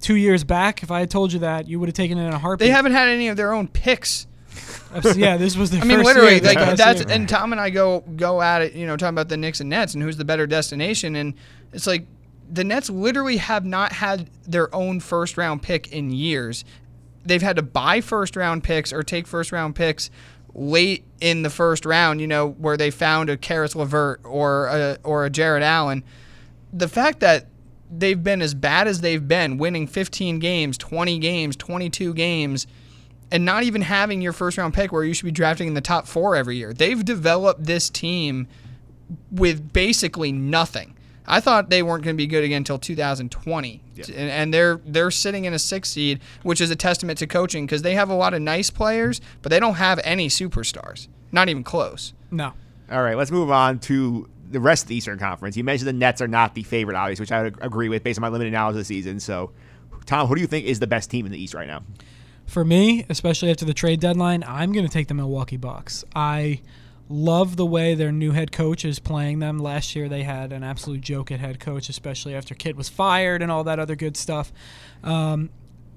[0.02, 2.34] two years back, if I had told you that, you would have taken it in
[2.34, 2.68] a heartbeat.
[2.68, 4.28] They haven't had any of their own picks.
[5.16, 7.10] yeah, this was the I mean, literally, like that's year.
[7.10, 9.70] and Tom and I go go at it, you know, talking about the Knicks and
[9.70, 11.34] Nets and who's the better destination, and
[11.74, 12.06] it's like
[12.52, 16.66] the Nets literally have not had their own first round pick in years.
[17.30, 20.10] They've had to buy first round picks or take first round picks
[20.56, 24.98] late in the first round, you know, where they found a Caris LeVert or a,
[25.04, 26.04] or a Jarrett Allen.
[26.74, 27.46] The fact that
[27.96, 32.66] they've been as bad as they've been, winning 15 games, 20 games, 22 games,
[33.32, 35.82] and not even having your first round pick where you should be drafting in the
[35.82, 36.74] top four every year.
[36.74, 38.48] They've developed this team
[39.32, 40.96] with basically nothing.
[41.30, 45.12] I thought they weren't going to be good again until 2020, and, and they're they're
[45.12, 48.16] sitting in a six seed, which is a testament to coaching because they have a
[48.16, 52.14] lot of nice players, but they don't have any superstars, not even close.
[52.32, 52.54] no.
[52.92, 55.56] All right, let's move on to the rest of the Eastern Conference.
[55.56, 58.18] You mentioned the Nets are not the favorite, obviously, which I would agree with based
[58.18, 59.20] on my limited knowledge of the season.
[59.20, 59.52] So,
[60.08, 61.84] Tom, who do you think is the best team in the East right now?
[62.48, 66.04] For me, especially after the trade deadline, I'm going to take the Milwaukee Bucks.
[66.16, 66.62] I
[67.10, 69.58] love the way their new head coach is playing them.
[69.58, 73.42] Last year, they had an absolute joke at head coach, especially after Kidd was fired
[73.42, 74.54] and all that other good stuff.
[75.04, 75.50] Um,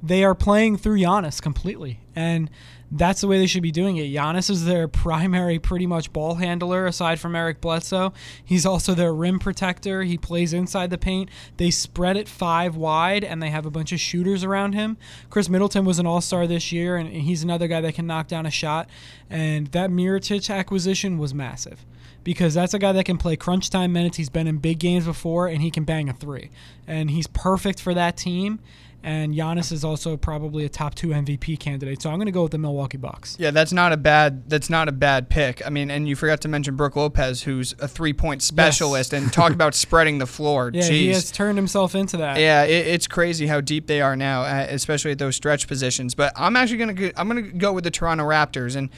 [0.03, 2.51] they are playing through Giannis completely, and
[2.95, 4.13] that's the way they should be doing it.
[4.13, 8.13] Giannis is their primary, pretty much ball handler aside from Eric Bledsoe.
[8.45, 10.03] He's also their rim protector.
[10.03, 11.31] He plays inside the paint.
[11.57, 14.99] They spread it five wide, and they have a bunch of shooters around him.
[15.31, 18.29] Khris Middleton was an All Star this year, and he's another guy that can knock
[18.29, 18.91] down a shot.
[19.31, 21.87] And that Mirotic acquisition was massive
[22.25, 24.17] because that's a guy that can play crunch time minutes.
[24.17, 26.51] He's been in big games before, and he can bang a three.
[26.87, 28.61] And he's perfect for that team.
[29.05, 32.01] And Giannis is also probably a top two MVP candidate.
[32.01, 33.37] So I'm going to go with the Milwaukee Bucks.
[33.39, 35.65] Yeah, that's not a bad that's not a bad pick.
[35.67, 39.33] I mean, and you forgot to mention Brook Lopez, who's a three point specialist, and
[39.33, 40.71] talk about spreading the floor.
[40.73, 40.89] Yeah, Jeez.
[40.89, 42.39] he has turned himself into that.
[42.39, 46.15] Yeah, it, it's crazy how deep they are now, uh, especially at those stretch positions.
[46.15, 48.89] But I'm actually gonna go, I'm gonna go with the Toronto Raptors, and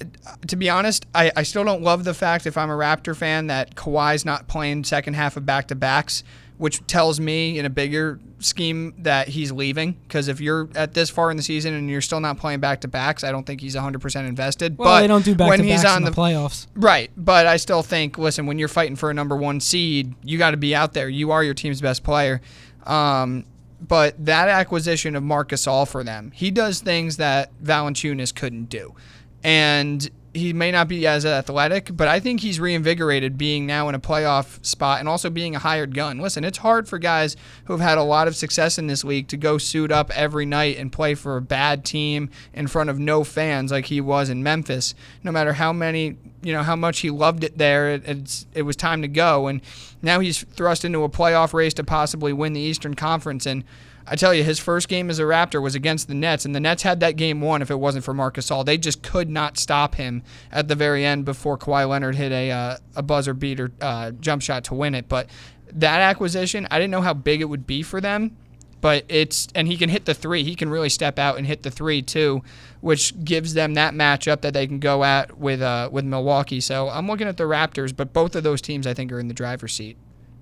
[0.00, 3.16] uh, to be honest, I, I still don't love the fact if I'm a Raptor
[3.16, 6.22] fan that Kawhi's not playing second half of back to backs,
[6.60, 9.92] which tells me in a bigger scheme that he's leaving.
[9.92, 12.82] Because if you're at this far in the season and you're still not playing back
[12.82, 14.76] to backs, I don't think he's 100% invested.
[14.76, 16.66] Well, but they don't do back when to he's backs on in the, playoffs.
[16.74, 20.36] Right, but I still think, listen, when you're fighting for a number one seed, you
[20.36, 21.08] got to be out there.
[21.08, 22.42] You are your team's best player.
[22.84, 23.46] Um,
[23.80, 28.94] but that acquisition of Marc Gasol for them, he does things that Valanciunas couldn't do,
[29.42, 33.96] and he may not be as athletic, but I think he's reinvigorated being now in
[33.96, 36.18] a playoff spot and also being a hired gun.
[36.18, 39.26] Listen, it's hard for guys who have had a lot of success in this league
[39.28, 42.98] to go suit up every night and play for a bad team in front of
[42.98, 44.94] no fans like he was in Memphis.
[45.24, 48.76] No matter how many, you know, how much he loved it there, it, it was
[48.76, 49.48] time to go.
[49.48, 49.60] And
[50.00, 53.46] now he's thrust into a playoff race to possibly win the Eastern Conference.
[53.46, 53.64] And
[54.12, 56.58] I tell you, his first game as a Raptor was against the Nets, and the
[56.58, 58.64] Nets had that game won if it wasn't for Marc Gasol.
[58.64, 62.50] They just could not stop him at the very end before Kawhi Leonard hit a
[62.50, 65.08] uh, a buzzer beater uh, jump shot to win it.
[65.08, 65.30] But
[65.72, 68.36] that acquisition, I didn't know how big it would be for them
[68.80, 70.42] but it's and he can hit the three.
[70.42, 72.42] He can really step out and hit the three too,
[72.80, 76.60] which gives them that matchup that they can go at with uh, with Milwaukee.
[76.60, 79.28] So I'm looking at the Raptors, but both of those teams I think are in
[79.28, 79.96] the driver's seat.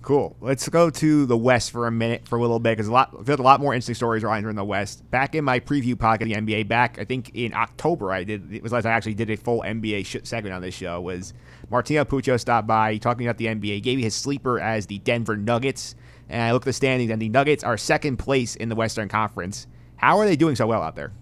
[0.09, 0.35] Cool.
[0.41, 3.29] Let's go to the West for a minute for a little bit because a lot,
[3.29, 5.03] like a lot more interesting stories are in the West.
[5.11, 8.51] Back in my preview podcast of the NBA, back I think in October, I did
[8.55, 10.99] it was like I actually did a full NBA segment on this show.
[11.03, 11.35] Was
[11.69, 15.37] Martino Puccio stopped by talking about the NBA, gave me his sleeper as the Denver
[15.37, 15.95] Nuggets,
[16.31, 19.11] and I look at the standings, and the Nuggets are second place in the Western
[19.11, 19.67] Conference.
[19.97, 21.13] How are they doing so well out there?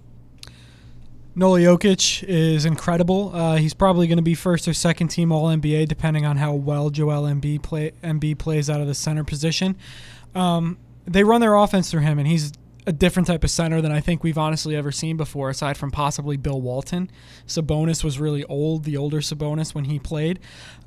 [1.37, 3.31] Nikola Jokic is incredible.
[3.35, 6.55] Uh, he's probably going to be first or second team All NBA, depending on how
[6.55, 9.77] well Joel Embiid, play, Embiid plays out of the center position.
[10.35, 12.53] Um, they run their offense through him, and he's
[12.87, 15.91] a different type of center than I think we've honestly ever seen before, aside from
[15.91, 17.11] possibly Bill Walton.
[17.47, 20.39] Sabonis was really old, the older Sabonis when he played.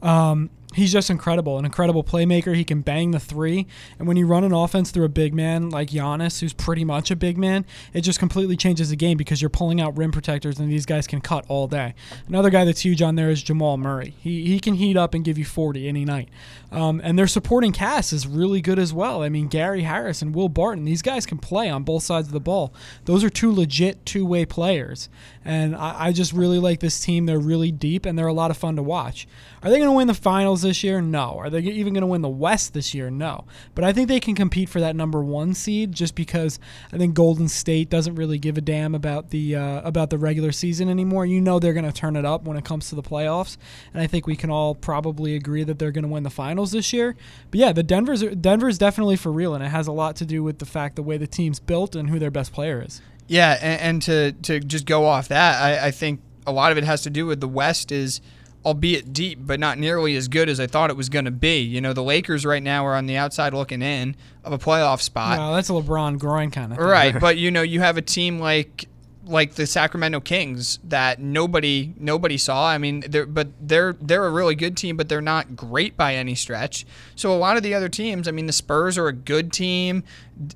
[0.02, 2.55] Um, he's just incredible, an incredible playmaker.
[2.55, 3.67] He can bang the three,
[3.97, 7.11] and when you run an offense through a big man like Giannis, who's pretty much
[7.11, 10.59] a big man, it just completely changes the game because you're pulling out rim protectors,
[10.59, 11.95] and these guys can cut all day.
[12.28, 14.15] Another guy that's huge on there is Jamal Murray.
[14.20, 16.30] He he can heat up and give you 40 any night,
[16.72, 19.24] um, and their supporting cast is really good as well.
[19.24, 22.34] I mean, Gary Harris and Will Barton, these guys can play on both sides of
[22.34, 22.74] the ball.
[23.05, 25.09] Those are two legit two-way players,
[25.50, 27.26] and I, I just really like this team.
[27.26, 29.28] They're really deep, and they're a lot of fun to watch.
[29.64, 31.02] Are they going to win the finals this year?
[31.02, 31.39] No.
[31.39, 33.10] Are they even going to win the West this year?
[33.10, 33.45] No.
[33.74, 36.60] But I think they can compete for that number one seed just because
[36.93, 40.52] I think Golden State doesn't really give a damn about the uh, about the regular
[40.52, 41.26] season anymore.
[41.26, 43.58] You know they're going to turn it up when it comes to the playoffs,
[43.91, 46.74] and I think we can all probably agree that they're going to win the finals
[46.74, 47.16] this year.
[47.50, 50.43] But yeah, the Denver's Denver's definitely for real, and it has a lot to do
[50.43, 53.02] with the fact the way the team's built and who their best player is.
[53.30, 56.77] Yeah, and, and to to just go off that, I, I think a lot of
[56.77, 58.19] it has to do with the West is
[58.65, 61.59] albeit deep, but not nearly as good as I thought it was going to be.
[61.59, 65.01] You know, the Lakers right now are on the outside looking in of a playoff
[65.01, 65.38] spot.
[65.38, 66.88] No, that's a LeBron groin kind of thing.
[66.88, 68.88] Right, but you know, you have a team like
[69.30, 72.67] like the Sacramento Kings that nobody nobody saw.
[72.67, 76.15] I mean, they're but they're they're a really good team, but they're not great by
[76.15, 76.86] any stretch.
[77.15, 80.03] So a lot of the other teams, I mean, the Spurs are a good team.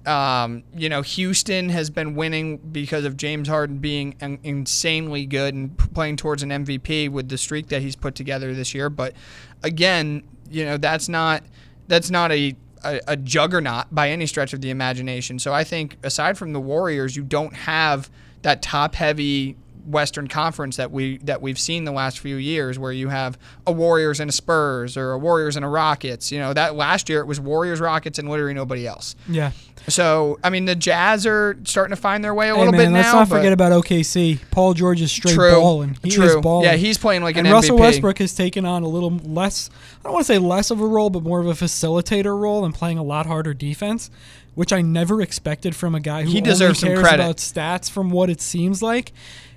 [0.06, 5.54] Um, you know, Houston has been winning because of James Harden being in- insanely good
[5.54, 8.90] and playing towards an MVP with the streak that he's put together this year.
[8.90, 9.14] But
[9.62, 11.44] again, you know, that's not
[11.88, 15.40] that's not a a, a juggernaut by any stretch of the imagination.
[15.40, 18.10] So I think aside from the Warriors, you don't have
[18.44, 22.92] that top heavy Western Conference that we that we've seen the last few years, where
[22.92, 23.38] you have
[23.68, 26.32] a Warriors and a Spurs or a Warriors and a Rockets.
[26.32, 29.16] You know that last year it was Warriors, Rockets, and literally nobody else.
[29.28, 29.52] Yeah.
[29.90, 32.80] So I mean the Jazz are starting to find their way a Hey little man,
[32.86, 32.98] bit now.
[33.00, 34.40] let's not forget about OKC.
[34.52, 35.52] Paul George is straight True.
[35.52, 35.98] balling.
[36.02, 36.40] He True.
[36.40, 36.66] balling.
[36.66, 37.82] Yeah, he's playing like and an Russell MVP.
[37.82, 39.70] Westbrook has taken on a little less.
[40.00, 42.64] I don't want to say less of a role, but more of a facilitator role
[42.64, 44.10] and playing a lot harder defense,
[44.56, 47.24] which I never expected from a guy who He only deserves some cares credit.
[47.24, 47.90] about stats.
[47.90, 49.12] From what it seems like,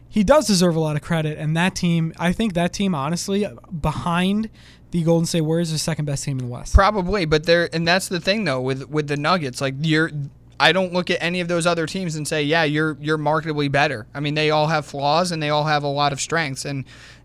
[0.08, 1.38] he does deserve a lot of credit.
[1.38, 3.46] And that team, I think that team, honestly,
[3.80, 4.48] behind
[4.90, 6.74] the Golden State Warriors, is the second best team in the West.
[6.74, 9.60] Probably, but they're and that's the thing though with with the Nuggets.
[9.60, 10.10] Like you're,
[10.58, 13.68] I don't look at any of those other teams and say, yeah, you're you're markedly
[13.68, 14.06] better.
[14.14, 16.64] I mean, they all have flaws and they all have a lot of strengths.
[16.64, 16.84] And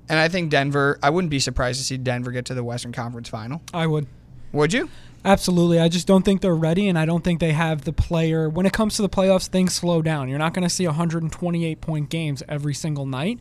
[0.09, 0.99] and I think Denver.
[1.01, 3.61] I wouldn't be surprised to see Denver get to the Western Conference Final.
[3.73, 4.07] I would.
[4.51, 4.89] Would you?
[5.23, 5.79] Absolutely.
[5.79, 8.49] I just don't think they're ready, and I don't think they have the player.
[8.49, 10.29] When it comes to the playoffs, things slow down.
[10.29, 13.39] You're not going to see 128 point games every single night.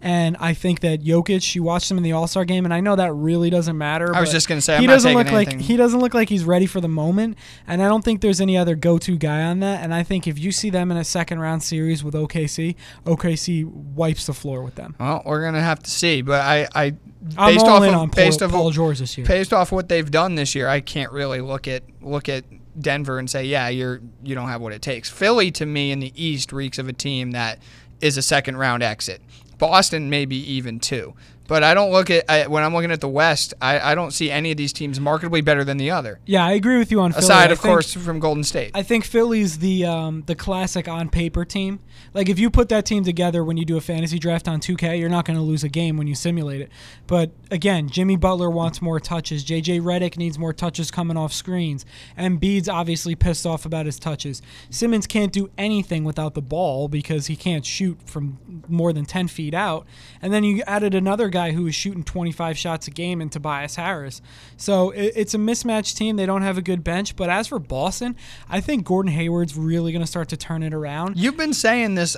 [0.00, 2.80] And I think that Jokic, you watched him in the All Star game, and I
[2.80, 4.14] know that really doesn't matter.
[4.14, 6.28] I was just gonna say, he I'm not doesn't look like he doesn't look like
[6.28, 7.36] he's ready for the moment,
[7.66, 9.82] and I don't think there's any other go to guy on that.
[9.82, 13.64] And I think if you see them in a second round series with OKC, OKC
[13.64, 14.94] wipes the floor with them.
[15.00, 16.22] Well, we're gonna have to see.
[16.22, 16.94] But I, I
[17.36, 19.26] I'm based off of on based off Paul George this year.
[19.26, 22.44] based off what they've done this year, I can't really look at look at
[22.80, 25.10] Denver and say, yeah, you're you don't have what it takes.
[25.10, 27.58] Philly to me in the East reeks of a team that
[28.00, 29.20] is a second round exit.
[29.58, 31.14] Boston maybe even two.
[31.48, 33.54] But I don't look at I, when I'm looking at the West.
[33.60, 36.20] I, I don't see any of these teams markedly better than the other.
[36.26, 37.24] Yeah, I agree with you on Philly.
[37.24, 38.70] Aside, of think- course, from Golden State.
[38.74, 41.80] I think Philly's the um, the classic on paper team.
[42.14, 44.98] Like if you put that team together when you do a fantasy draft on 2K,
[45.00, 46.70] you're not going to lose a game when you simulate it.
[47.06, 49.44] But again, Jimmy Butler wants more touches.
[49.44, 51.84] JJ Redick needs more touches coming off screens.
[52.16, 54.42] And Embiid's obviously pissed off about his touches.
[54.70, 58.38] Simmons can't do anything without the ball because he can't shoot from
[58.68, 59.86] more than 10 feet out.
[60.20, 63.30] And then you added another guy guy who is shooting 25 shots a game in
[63.30, 64.20] Tobias Harris.
[64.56, 66.16] So it, it's a mismatched team.
[66.16, 67.14] They don't have a good bench.
[67.14, 68.16] But as for Boston,
[68.48, 71.16] I think Gordon Hayward's really going to start to turn it around.
[71.16, 72.16] You've been saying this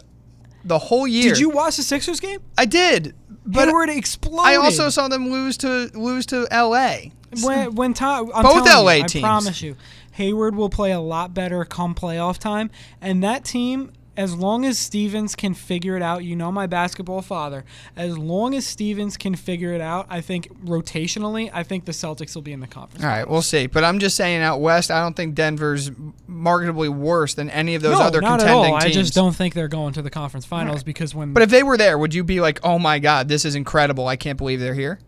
[0.64, 1.31] the whole year.
[1.31, 2.41] Did you watch the Sixers game?
[2.57, 3.14] I did.
[3.45, 4.47] But Hayward exploded.
[4.47, 7.12] I also saw them lose to lose to L.A.
[7.43, 9.25] when when Tom, I'm Both LA you, teams.
[9.25, 9.77] I promise you,
[10.12, 13.93] Hayward will play a lot better come playoff time, and that team.
[14.21, 17.64] As long as Stevens can figure it out, you know my basketball father.
[17.97, 22.35] As long as Stevens can figure it out, I think rotationally, I think the Celtics
[22.35, 23.03] will be in the conference.
[23.03, 23.66] All right, we'll see.
[23.66, 25.89] But I'm just saying, out west, I don't think Denver's
[26.29, 28.81] marketably worse than any of those no, other not at contending all.
[28.81, 28.95] teams.
[28.95, 31.62] I just don't think they're going to the conference finals because when But if they
[31.62, 34.07] were there, would you be like, "Oh my God, this is incredible!
[34.07, 34.99] I can't believe they're here"?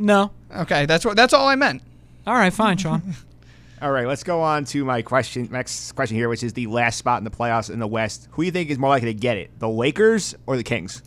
[0.00, 1.14] no, Okay, that's what.
[1.16, 1.80] That's all I meant.
[2.26, 3.14] all right, fine, Sean.
[3.82, 5.48] All right, let's go on to my question.
[5.50, 8.28] Next question here, which is the last spot in the playoffs in the West.
[8.30, 11.02] Who do you think is more likely to get it, the Lakers or the Kings?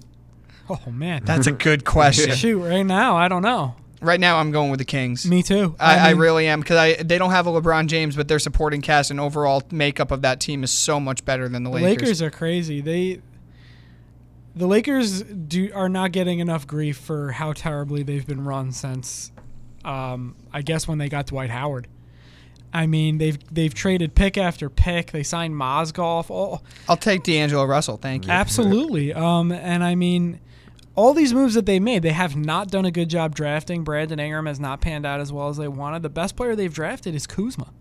[0.70, 2.36] oh man, That's a good question.
[2.36, 3.16] shoot right now.
[3.16, 3.76] I don't know.
[4.02, 5.26] right now, I'm going with the Kings.
[5.26, 5.74] Me too.
[5.80, 8.40] I, I, mean, really am because I they don't have a LeBron James, but their
[8.40, 11.76] supporting cast and overall makeup of that team is so much better than the The
[11.78, 12.02] Lakers.
[12.02, 12.82] Lakers are crazy.
[12.82, 13.22] They
[14.54, 19.32] the Lakers do are not getting enough grief for how terribly they've been run since
[19.86, 21.88] um, I guess when they got Dwight Howard.
[22.76, 25.12] I mean, they've they've traded pick after pick.
[25.12, 26.30] They signed Mozgov.
[26.30, 27.96] All I'll take D'Angelo Russell.
[27.98, 28.32] Thank you.
[28.32, 29.14] absolutely.
[29.14, 30.42] Um, and I mean,
[30.94, 33.84] all these moves that they made, they have not done a good job drafting.
[33.86, 36.04] Brandon Ingram has not panned out as well as they wanted.
[36.04, 37.72] The best player they've drafted is Kuzma,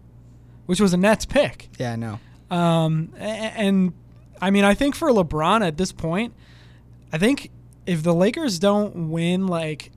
[0.66, 1.70] which was a Nets pick.
[1.78, 2.20] Yeah, I know.
[2.51, 3.95] Um, a- and
[4.40, 6.34] I mean, I think for LeBron at this point,
[7.12, 7.51] I think
[7.84, 9.90] if the Lakers don't win like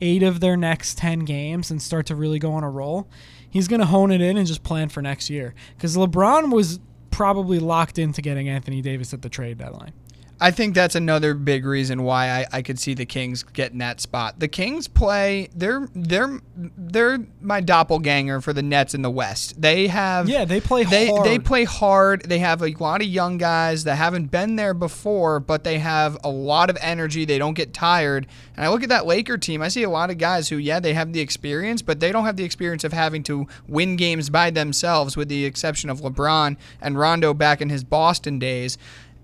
[0.00, 3.08] eight of their next 10 games and start to really go on a roll,
[3.54, 5.54] he's going to hone it in and just plan for next year.
[5.76, 6.80] Because LeBron was
[7.10, 9.92] probably locked into getting Anthony Davis at the trade deadline.
[10.40, 14.00] I think that's another big reason why I, I could see the Kings getting that
[14.00, 14.40] spot.
[14.40, 19.60] The Kings play they're they're they're my doppelganger for the Nets in the West.
[19.60, 21.24] They have Yeah, they play they hard.
[21.24, 22.28] they play hard.
[22.28, 26.18] They have a lot of young guys that haven't been there before, but they have
[26.24, 27.24] a lot of energy.
[27.24, 28.26] They don't get tired.
[28.56, 29.62] And I look at that Laker team.
[29.62, 32.24] I see a lot of guys who yeah they have the experience, but they don't
[32.24, 36.56] have the experience of having to win games by themselves, with the exception of LeBron
[36.80, 38.76] and Rondo back in his Boston days.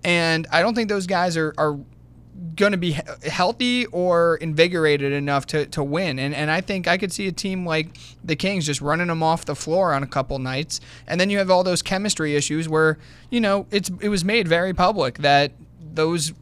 [0.05, 1.79] And I don't think those guys are, are
[2.57, 6.19] going to be healthy or invigorated enough to, to win.
[6.19, 9.23] And, and I think I could see a team like the Kings just running them
[9.23, 10.81] off the floor on a couple nights.
[11.07, 12.99] And then you have all those chemistry issues where,
[13.31, 15.53] you know, it's it was made very public that
[15.95, 16.33] those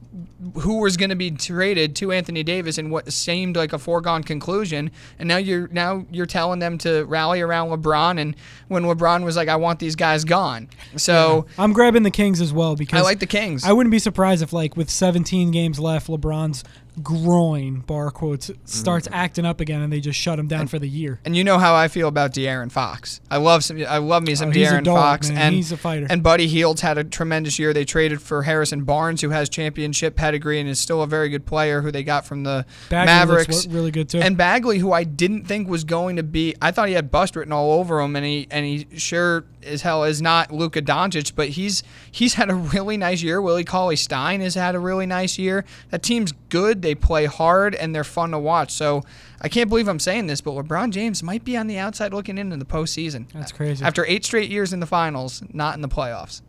[0.60, 4.22] who was going to be traded to Anthony Davis in what seemed like a foregone
[4.22, 8.36] conclusion, and now you're now you're telling them to rally around LeBron, and
[8.68, 12.52] when LeBron was like, "I want these guys gone," so I'm grabbing the Kings as
[12.52, 13.64] well because I like the Kings.
[13.64, 16.64] I wouldn't be surprised if, like, with 17 games left, LeBron's
[17.02, 19.14] groin, bar quotes, starts mm-hmm.
[19.14, 21.20] acting up again and they just shut him down for the year.
[21.24, 23.20] And you know how I feel about De'Aaron Fox.
[23.30, 23.82] I love some.
[23.86, 25.38] I love me oh, some Oh, he's a De'Aaron dog, Fox, man.
[25.38, 26.06] and He's a fighter.
[26.08, 27.72] And Buddy Hield's had a tremendous year.
[27.72, 31.46] They traded for Harrison Barnes, who has championship pedigree and is still a very good
[31.46, 33.66] player, who they got from the Bagley Mavericks.
[33.66, 34.18] really good, too.
[34.18, 37.36] And Bagley, who I didn't think was going to be, I thought he had bust
[37.36, 41.34] written all over him, and he and he sure as hell is not Luka Doncic,
[41.34, 43.40] but he's he's had a really nice year.
[43.40, 45.64] Willie Cauley Stein has had a really nice year.
[45.90, 46.82] That team's good.
[46.82, 48.72] They play hard and they're fun to watch.
[48.72, 49.02] So
[49.40, 52.38] I can't believe I'm saying this, but LeBron James might be on the outside looking
[52.38, 53.30] in in the postseason.
[53.32, 53.84] That's crazy.
[53.84, 56.42] After eight straight years in the finals, not in the playoffs.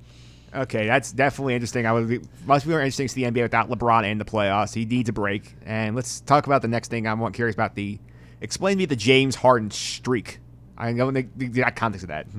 [0.54, 1.86] Okay, that's definitely interesting.
[1.86, 4.26] I would be, must be more interesting to see the NBA without LeBron in the
[4.26, 4.74] playoffs.
[4.74, 5.56] He needs a break.
[5.66, 7.08] And let's talk about the next thing.
[7.08, 8.00] I'm curious about the.
[8.42, 10.40] Explain to me the James Harden streak.
[10.78, 12.26] I know the, the, the context of that.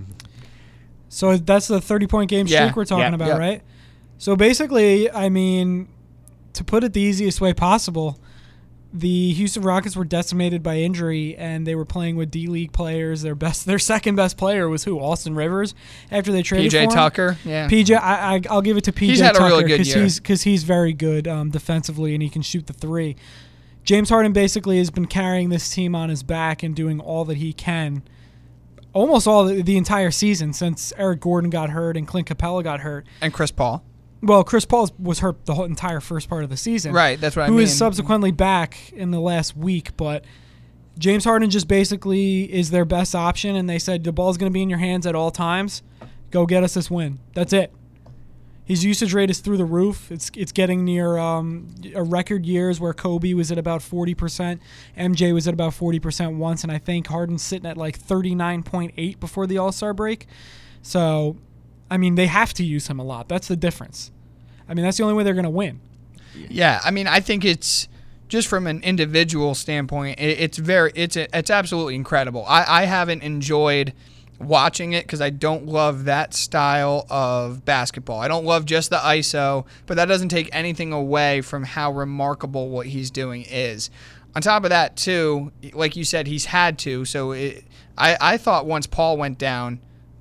[1.10, 2.72] So that's the 30 point game streak Yeah.
[2.74, 3.14] we're talking Yeah.
[3.14, 3.38] about, Yep.
[3.38, 3.62] right?
[4.16, 5.88] So basically, I mean,
[6.54, 8.18] to put it the easiest way possible,
[8.92, 13.22] the Houston Rockets were decimated by injury, and they were playing with D League players.
[13.22, 14.98] Their best, their second best player was who?
[14.98, 15.74] Austin Rivers.
[16.10, 16.90] After they traded PJ for him.
[16.90, 17.68] Tucker, yeah.
[17.68, 19.06] PJ, I, I, I'll give it to PJ.
[19.10, 20.02] He's had a Tucker really good cause year.
[20.02, 23.14] He's because he's very good um, defensively and he can shoot the three.
[23.84, 27.36] James Harden basically has been carrying this team on his back and doing all that
[27.38, 28.02] he can,
[28.92, 32.80] almost all the, the entire season since Eric Gordon got hurt and Clint Capela got
[32.80, 33.06] hurt.
[33.20, 33.84] And Chris Paul.
[34.22, 36.92] Well, Chris Paul was hurt the whole entire first part of the season.
[36.92, 37.76] Right, that's what I Who is mean.
[37.76, 40.24] subsequently back in the last week, but
[40.98, 44.54] James Harden just basically is their best option, and they said the ball's going to
[44.54, 45.82] be in your hands at all times.
[46.30, 47.18] Go get us this win.
[47.34, 47.72] That's it.
[48.70, 50.12] His usage rate is through the roof.
[50.12, 54.62] It's it's getting near um, a record years where Kobe was at about forty percent,
[54.96, 58.32] MJ was at about forty percent once, and I think Harden's sitting at like thirty
[58.32, 60.28] nine point eight before the All Star break.
[60.82, 61.36] So,
[61.90, 63.28] I mean, they have to use him a lot.
[63.28, 64.12] That's the difference.
[64.68, 65.80] I mean, that's the only way they're going to win.
[66.36, 67.88] Yeah, I mean, I think it's
[68.28, 72.44] just from an individual standpoint, it, it's very it's it's absolutely incredible.
[72.46, 73.94] I, I haven't enjoyed
[74.40, 78.20] watching it because I don't love that style of basketball.
[78.20, 82.70] I don't love just the ISO, but that doesn't take anything away from how remarkable
[82.70, 83.90] what he's doing is.
[84.34, 87.04] On top of that, too, like you said, he's had to.
[87.04, 87.64] So it,
[87.98, 89.80] I I thought once Paul went down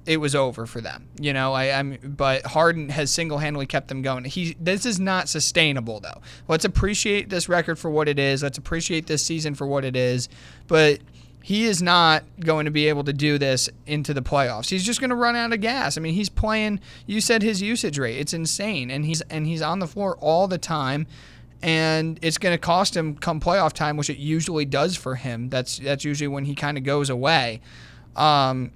[0.09, 1.07] it was over for them.
[1.19, 4.23] You know, I, I'm but Harden has single-handedly kept them going.
[4.23, 6.19] He this is not sustainable though.
[6.47, 8.41] Let's appreciate this record for what it is.
[8.41, 10.27] Let's appreciate this season for what it is.
[10.65, 10.99] But
[11.41, 14.69] he is not going to be able to do this into the playoffs.
[14.69, 15.97] He's just going to run out of gas.
[15.97, 16.79] I mean, he's playing.
[17.05, 20.47] You said his usage rate; it's insane, and he's and he's on the floor all
[20.47, 21.07] the time,
[21.61, 25.49] and it's going to cost him come playoff time, which it usually does for him.
[25.49, 27.61] That's that's usually when he kind of goes away.
[28.15, 28.71] Um,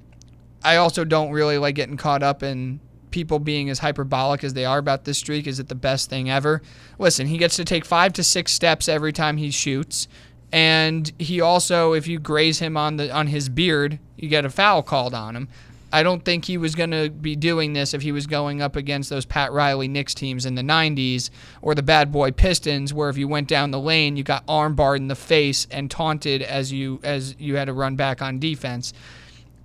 [0.63, 2.79] I also don't really like getting caught up in
[3.11, 5.45] people being as hyperbolic as they are about this streak.
[5.47, 6.61] Is it the best thing ever?
[6.97, 10.07] Listen, he gets to take five to six steps every time he shoots.
[10.53, 14.51] And he also, if you graze him on the on his beard, you get a
[14.51, 15.47] foul called on him.
[15.91, 18.75] I don't think he was going to be doing this if he was going up
[18.75, 21.31] against those Pat Riley Knicks teams in the 90s
[21.61, 24.97] or the bad boy Pistons, where if you went down the lane, you got armbarred
[24.97, 28.93] in the face and taunted as you as you had to run back on defense.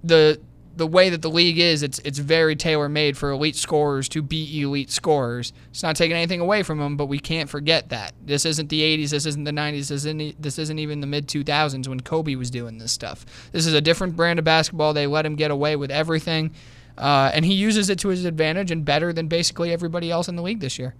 [0.02, 0.40] The
[0.78, 4.22] the way that the league is, it's it's very tailor made for elite scorers to
[4.22, 5.52] be elite scorers.
[5.70, 8.80] It's not taking anything away from them, but we can't forget that this isn't the
[8.80, 12.36] 80s, this isn't the 90s, this isn't this isn't even the mid 2000s when Kobe
[12.36, 13.26] was doing this stuff.
[13.52, 14.94] This is a different brand of basketball.
[14.94, 16.52] They let him get away with everything,
[16.96, 20.36] uh, and he uses it to his advantage and better than basically everybody else in
[20.36, 20.94] the league this year.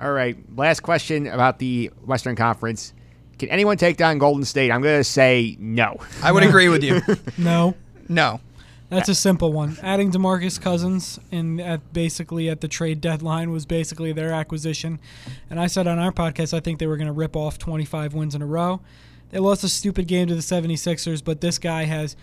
[0.00, 2.92] All right, last question about the Western Conference.
[3.38, 4.72] Can anyone take down Golden State?
[4.72, 5.98] I'm going to say no.
[6.22, 7.00] I would agree with you.
[7.38, 7.74] No.
[8.08, 8.40] No.
[8.90, 9.76] That's a simple one.
[9.82, 14.98] Adding DeMarcus Cousins in at basically at the trade deadline was basically their acquisition.
[15.50, 18.14] And I said on our podcast I think they were going to rip off 25
[18.14, 18.80] wins in a row.
[19.30, 22.16] They lost a stupid game to the 76ers, but this guy has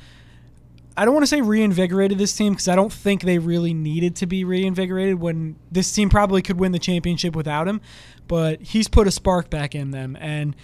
[0.97, 4.15] I don't want to say reinvigorated this team because I don't think they really needed
[4.17, 7.81] to be reinvigorated when this team probably could win the championship without him,
[8.27, 10.55] but he's put a spark back in them and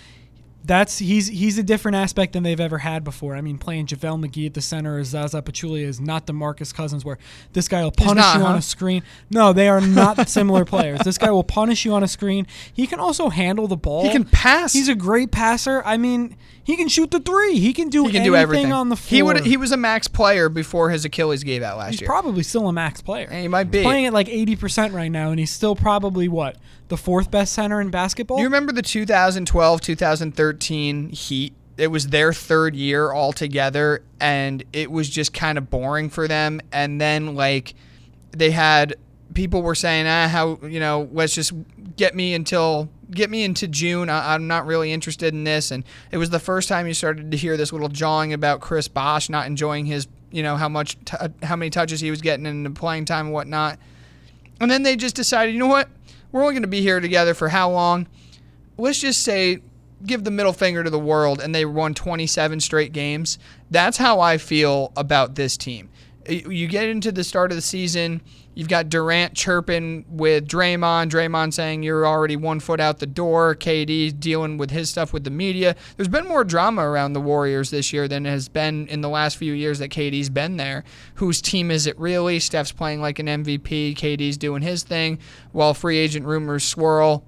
[0.63, 3.35] that's he's he's a different aspect than they've ever had before.
[3.35, 7.03] I mean, playing JaVale McGee at the center or Zaza Pachulia is not DeMarcus Cousins,
[7.03, 7.17] where
[7.53, 9.03] this guy will punish not, you on a screen.
[9.29, 10.99] No, they are not similar players.
[11.01, 12.45] This guy will punish you on a screen.
[12.73, 14.03] He can also handle the ball.
[14.03, 14.73] He can pass.
[14.73, 15.81] He's a great passer.
[15.85, 17.59] I mean, he can shoot the three.
[17.59, 19.15] He can do He can anything do everything on the floor.
[19.15, 21.91] He would he was a max player before his Achilles gave out last year.
[21.91, 22.07] He's year.
[22.07, 23.27] probably still a max player.
[23.29, 23.79] And he might be.
[23.79, 26.57] He's playing at like 80% right now, and he's still probably what
[26.89, 28.37] the fourth best center in basketball.
[28.37, 31.53] You remember the 2012 2013 Heat?
[31.77, 36.61] It was their third year altogether, and it was just kind of boring for them.
[36.71, 37.73] And then, like,
[38.31, 38.95] they had
[39.33, 41.53] people were saying, ah, how, you know, let's just
[41.95, 42.89] get me until.
[43.11, 44.09] Get me into June.
[44.09, 45.71] I, I'm not really interested in this.
[45.71, 48.87] And it was the first time you started to hear this little jawing about Chris
[48.87, 52.45] Bosh not enjoying his, you know, how much, t- how many touches he was getting
[52.45, 53.79] in the playing time and whatnot.
[54.59, 55.89] And then they just decided, you know what?
[56.31, 58.07] We're only going to be here together for how long?
[58.77, 59.59] Let's just say,
[60.05, 63.37] give the middle finger to the world, and they won 27 straight games.
[63.69, 65.89] That's how I feel about this team.
[66.27, 68.21] You get into the start of the season,
[68.53, 73.55] you've got Durant chirping with Draymond, Draymond saying you're already one foot out the door,
[73.55, 75.75] KD dealing with his stuff with the media.
[75.97, 79.37] There's been more drama around the Warriors this year than has been in the last
[79.37, 80.83] few years that KD's been there.
[81.15, 82.39] Whose team is it really?
[82.39, 85.17] Steph's playing like an MVP, KD's doing his thing,
[85.53, 87.23] while free agent rumors swirl.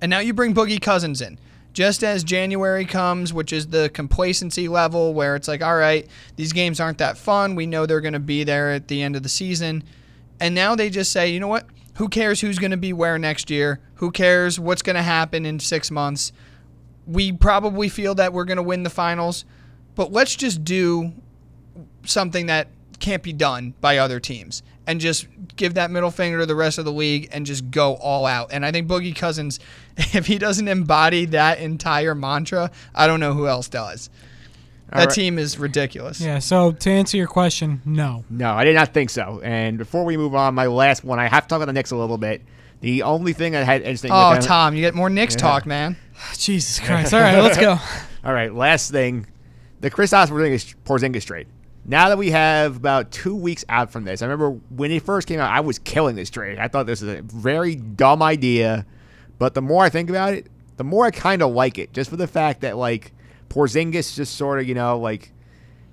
[0.00, 1.38] And now you bring Boogie Cousins in.
[1.76, 6.54] Just as January comes, which is the complacency level where it's like, all right, these
[6.54, 7.54] games aren't that fun.
[7.54, 9.84] We know they're going to be there at the end of the season.
[10.40, 11.66] And now they just say, you know what?
[11.96, 13.78] Who cares who's going to be where next year?
[13.96, 16.32] Who cares what's going to happen in six months?
[17.06, 19.44] We probably feel that we're going to win the finals,
[19.96, 21.12] but let's just do
[22.06, 22.68] something that
[23.00, 25.26] can't be done by other teams and just
[25.56, 28.52] give that middle finger to the rest of the league and just go all out.
[28.52, 29.58] And I think Boogie Cousins,
[29.96, 34.10] if he doesn't embody that entire mantra, I don't know who else does.
[34.92, 35.14] All that right.
[35.14, 36.20] team is ridiculous.
[36.20, 36.38] yeah.
[36.38, 38.24] So to answer your question, no.
[38.30, 39.40] No, I did not think so.
[39.42, 41.90] And before we move on, my last one, I have to talk about the Knicks
[41.90, 42.42] a little bit.
[42.82, 44.12] The only thing I had interesting.
[44.12, 45.40] Oh, with them- Tom, you get more Knicks Yeah.
[45.40, 45.96] talk, man.
[46.38, 47.12] Jesus Christ.
[47.12, 47.78] All right, let's go.
[48.24, 49.26] All right, last thing,
[49.80, 51.48] the Chris Porzingis, Porzingis trade.
[51.88, 55.28] Now that we have about two weeks out from this, I remember when it first
[55.28, 56.58] came out, I was killing this trade.
[56.58, 58.84] I thought this was a very dumb idea,
[59.38, 62.10] but the more I think about it, the more I kind of like it, just
[62.10, 63.12] for the fact that like
[63.48, 65.32] Porzingis just sort of, you know, like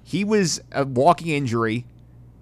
[0.04, 1.86] he was a walking injury.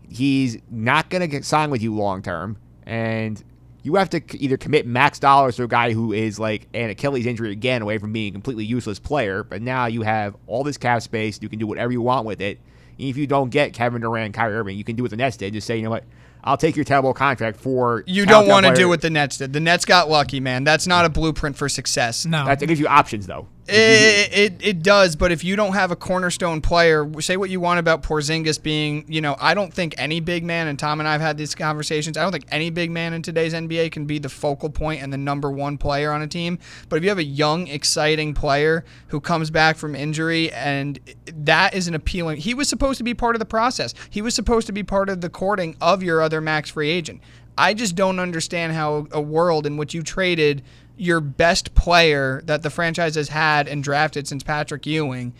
[0.09, 3.43] He's not gonna get signed with you long term, and
[3.83, 7.25] you have to either commit max dollars to a guy who is like an Achilles
[7.25, 10.77] injury again away from being a completely useless player, but now you have all this
[10.77, 11.39] cap space.
[11.41, 12.59] You can do whatever you want with it.
[13.01, 15.37] And if you don't get Kevin Durant, Kyrie Irving, you can do what the Nets
[15.37, 15.53] did.
[15.53, 16.03] Just say, you know what,
[16.43, 18.83] I'll take your terrible contract for You don't want to player.
[18.83, 19.53] do what the Nets did.
[19.53, 20.63] The Nets got lucky, man.
[20.63, 22.25] That's not a blueprint for success.
[22.25, 22.45] No.
[22.45, 23.47] That, that gives you options though.
[23.67, 27.59] It, it it does, but if you don't have a cornerstone player, say what you
[27.59, 31.07] want about Porzingis being, you know, I don't think any big man, and Tom and
[31.07, 32.17] I have had these conversations.
[32.17, 35.13] I don't think any big man in today's NBA can be the focal point and
[35.13, 36.57] the number one player on a team.
[36.89, 41.75] But if you have a young, exciting player who comes back from injury, and that
[41.75, 43.93] is an appealing, he was supposed to be part of the process.
[44.09, 47.21] He was supposed to be part of the courting of your other max free agent.
[47.57, 50.63] I just don't understand how a world in which you traded
[51.01, 55.33] your best player that the franchise has had and drafted since Patrick Ewing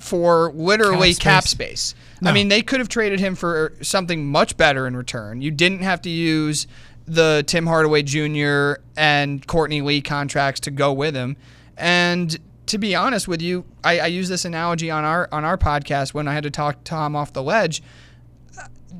[0.00, 1.80] for literally Cap cap space.
[1.80, 1.94] space.
[2.22, 2.30] No.
[2.30, 5.42] I mean, they could have traded him for something much better in return.
[5.42, 6.66] You didn't have to use
[7.06, 8.80] the Tim Hardaway Jr.
[8.96, 11.36] and Courtney Lee contracts to go with him.
[11.76, 15.58] And to be honest with you, I, I use this analogy on our on our
[15.58, 17.82] podcast when I had to talk Tom off the ledge.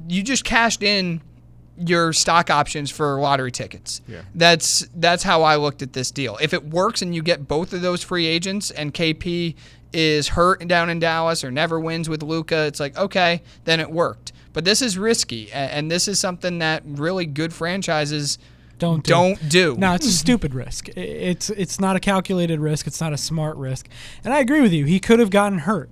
[0.06, 1.22] You just cashed in
[1.78, 4.00] your stock options for lottery tickets.
[4.06, 4.22] Yeah.
[4.34, 6.38] That's that's how I looked at this deal.
[6.40, 9.54] If it works and you get both of those free agents and KP
[9.92, 13.90] is hurt down in Dallas or never wins with Luka, it's like okay, then it
[13.90, 14.32] worked.
[14.52, 18.38] But this is risky, and this is something that really good franchises
[18.78, 19.10] don't do.
[19.10, 19.76] don't do.
[19.76, 20.88] No, it's a stupid risk.
[20.96, 22.86] It's it's not a calculated risk.
[22.86, 23.88] It's not a smart risk.
[24.24, 24.84] And I agree with you.
[24.84, 25.90] He could have gotten hurt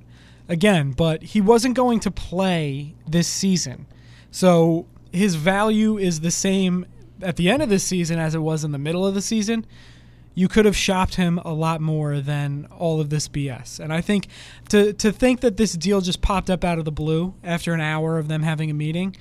[0.49, 3.87] again, but he wasn't going to play this season.
[4.31, 4.87] So
[5.17, 6.87] his value is the same
[7.23, 9.67] at the end of the season as it was in the middle of the season.
[10.35, 13.81] You could have shopped him a lot more than all of this BS.
[13.81, 14.29] And I think
[14.69, 17.81] to to think that this deal just popped up out of the blue after an
[17.81, 19.17] hour of them having a meeting,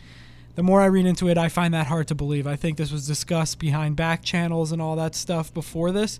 [0.55, 2.45] the more I read into it, I find that hard to believe.
[2.45, 6.19] I think this was discussed behind back channels and all that stuff before this.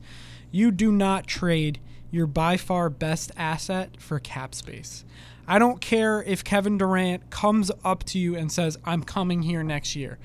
[0.52, 1.80] You do not trade
[2.12, 5.04] your by far best asset for cap space.
[5.48, 9.64] I don't care if Kevin Durant comes up to you and says, I'm coming here
[9.64, 10.18] next year.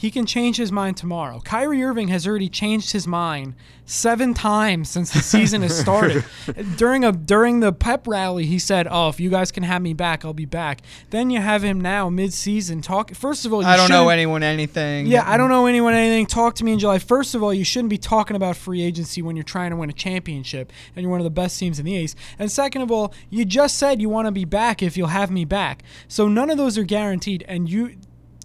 [0.00, 1.40] He can change his mind tomorrow.
[1.40, 3.52] Kyrie Irving has already changed his mind
[3.84, 6.24] seven times since the season has started.
[6.78, 9.92] during a during the pep rally, he said, "Oh, if you guys can have me
[9.92, 10.80] back, I'll be back."
[11.10, 13.14] Then you have him now mid-season talk.
[13.14, 15.06] First of all, you I don't know anyone anything.
[15.06, 16.24] yeah, I don't know anyone anything.
[16.24, 16.98] Talk to me in July.
[16.98, 19.90] First of all, you shouldn't be talking about free agency when you're trying to win
[19.90, 22.16] a championship and you're one of the best teams in the East.
[22.38, 25.30] And second of all, you just said you want to be back if you'll have
[25.30, 25.82] me back.
[26.08, 27.44] So none of those are guaranteed.
[27.46, 27.96] And you,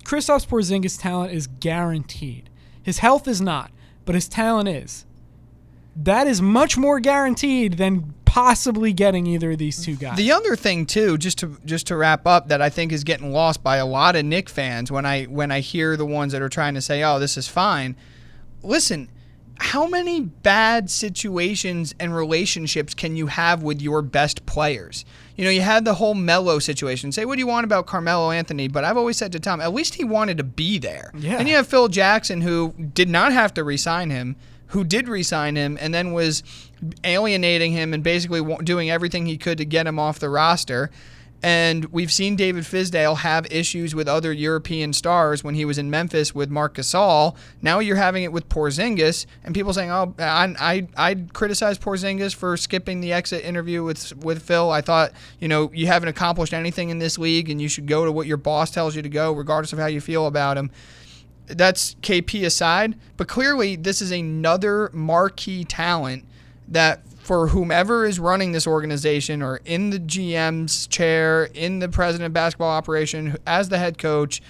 [0.05, 2.49] Kristaps Porzingis' talent is guaranteed.
[2.81, 3.71] His health is not,
[4.05, 5.05] but his talent is.
[5.95, 10.17] That is much more guaranteed than possibly getting either of these two guys.
[10.17, 13.31] The other thing too, just to just to wrap up, that I think is getting
[13.31, 16.41] lost by a lot of Knick fans when I when I hear the ones that
[16.41, 17.95] are trying to say, "Oh, this is fine."
[18.61, 19.09] Listen,
[19.57, 25.05] how many bad situations and relationships can you have with your best players?
[25.35, 27.11] You know, you had the whole Melo situation.
[27.11, 29.73] Say what do you want about Carmelo Anthony, but I've always said to Tom, at
[29.73, 31.11] least he wanted to be there.
[31.13, 31.37] Yeah.
[31.37, 34.35] And you have Phil Jackson who did not have to re-sign him,
[34.67, 36.43] who did re-sign him, and then was
[37.03, 40.89] alienating him and basically doing everything he could to get him off the roster.
[41.45, 45.91] And we've seen David Fizdale have issues with other European stars when he was in
[45.91, 47.35] Memphis with Marc Gasol.
[47.61, 52.33] Now you're having it with Porzingis, and people saying, "Oh, I I I'd criticize Porzingis
[52.33, 54.71] for skipping the exit interview with with Phil.
[54.71, 58.05] I thought, you know, you haven't accomplished anything in this league, and you should go
[58.05, 60.71] to what your boss tells you to go, regardless of how you feel about him."
[61.47, 66.25] that's KP aside, but clearly this is another marquee talent
[66.67, 72.27] that for whomever is running this organization or in the GM's chair, in the president
[72.27, 74.43] of basketball operation, as the head coach,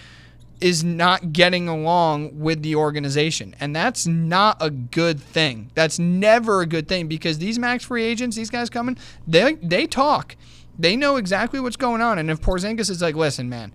[0.59, 3.55] is not getting along with the organization.
[3.61, 5.71] And that's not a good thing.
[5.73, 9.87] That's never a good thing because these max free agents, these guys coming, they they
[9.87, 10.35] talk.
[10.77, 12.19] They know exactly what's going on.
[12.19, 13.71] And if Porzingis is like, listen, man,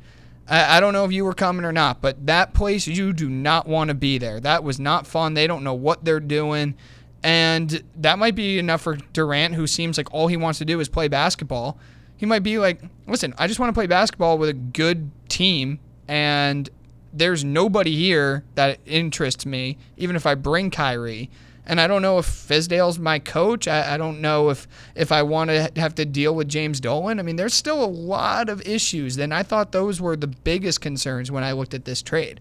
[0.46, 3.30] I, I don't know if you were coming or not, but that place you do
[3.30, 4.40] not want to be there.
[4.40, 5.32] That was not fun.
[5.32, 6.74] They don't know what they're doing.
[7.22, 10.80] And that might be enough for Durant, who seems like all he wants to do
[10.80, 11.78] is play basketball.
[12.16, 15.80] He might be like, listen, I just want to play basketball with a good team,
[16.06, 16.68] and
[17.12, 21.30] there's nobody here that interests me, even if I bring Kyrie.
[21.66, 23.68] And I don't know if Fizdale's my coach.
[23.68, 27.20] I, I don't know if if I want to have to deal with James Dolan.
[27.20, 29.16] I mean, there's still a lot of issues.
[29.18, 32.40] And I thought those were the biggest concerns when I looked at this trade.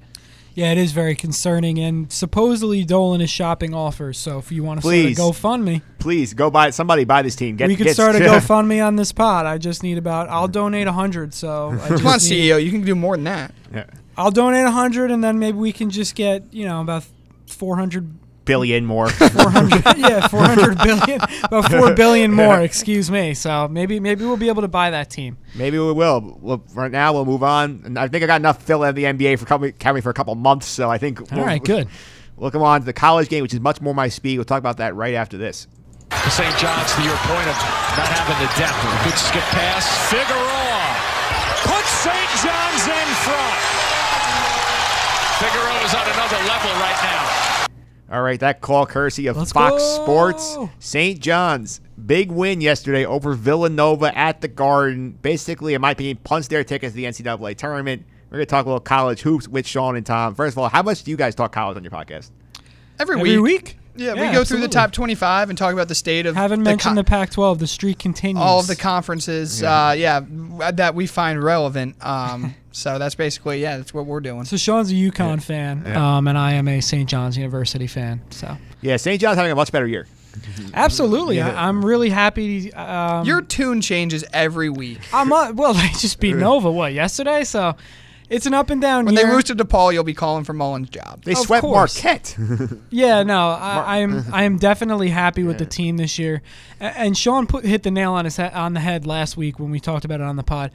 [0.60, 1.80] Yeah, it is very concerning.
[1.80, 4.18] And supposedly Dolan is shopping offers.
[4.18, 5.16] So if you want to Please.
[5.16, 7.56] start a GoFundMe, Please go buy somebody buy this team.
[7.56, 9.46] Get, we could get, start a GoFundMe on this pod.
[9.46, 10.28] I just need about.
[10.28, 11.34] I'll donate a hundred.
[11.34, 13.54] So I just Come on, need- CEO, you can do more than that.
[13.74, 13.86] Yeah.
[14.18, 17.06] I'll donate a hundred, and then maybe we can just get you know about
[17.48, 18.14] 400
[18.50, 19.10] Billion more.
[19.10, 24.50] 400 yeah 400 billion about 4 billion more excuse me so maybe maybe we'll be
[24.50, 26.38] able to buy that team Maybe we will.
[26.42, 27.82] Well, right now we'll move on.
[27.86, 30.14] And I think I got enough fill in the NBA for coming, coming for a
[30.14, 30.68] couple months.
[30.68, 31.20] So I think.
[31.22, 31.88] all we'll, right good
[32.38, 34.38] We'll come on to the college game, which is much more my speed.
[34.38, 35.68] We'll talk about that right after this.
[36.30, 36.56] St.
[36.58, 37.58] John's to your point of
[38.00, 38.80] not having the depth.
[38.80, 39.84] A good skip pass.
[40.10, 40.82] Figueroa
[41.68, 42.32] puts St.
[42.40, 43.60] John's in front.
[45.44, 47.59] Figueroa is on another level right now.
[48.12, 50.04] All right, that call courtesy of Let's Fox go.
[50.04, 50.58] Sports.
[50.80, 51.20] St.
[51.20, 55.12] John's big win yesterday over Villanova at the Garden.
[55.22, 58.04] Basically, in my opinion, punched their tickets to the NCAA tournament.
[58.32, 60.34] We're gonna talk a little college hoops with Sean and Tom.
[60.36, 62.32] First of all, how much do you guys talk college on your podcast?
[63.00, 63.42] Every, every week.
[63.42, 66.36] week Yeah, we Yeah, go through the top 25 and talk about the state of
[66.36, 69.62] haven't the mentioned co- the Pac-12 the streak continues all of the conferences.
[69.64, 70.22] Uh, yeah,
[70.74, 71.96] that we find relevant.
[72.02, 74.46] Um, so that's basically yeah, that's what we're doing.
[74.46, 77.10] so Sean's a UConn fan um, and I am a St.
[77.10, 79.20] John's University fan so Yeah, St.
[79.20, 80.08] John's having a much better year.
[80.74, 81.50] absolutely Yeah.
[81.60, 85.00] I, I'm really happy um, Your tune changes every week.
[85.14, 87.76] I'm uh, well they just beat Nova what yesterday so
[88.30, 89.26] it's an up and down When year.
[89.26, 91.24] they roosted DePaul, you'll be calling for Mullin's job.
[91.24, 91.96] They Of swept course.
[92.04, 92.38] Marquette.
[92.92, 96.44] Yeah, no, I, I'm I am definitely happy with the team this year,
[96.80, 99.72] and Sean put hit the nail on his he- on the head last week when
[99.72, 100.70] we talked about it on the pod.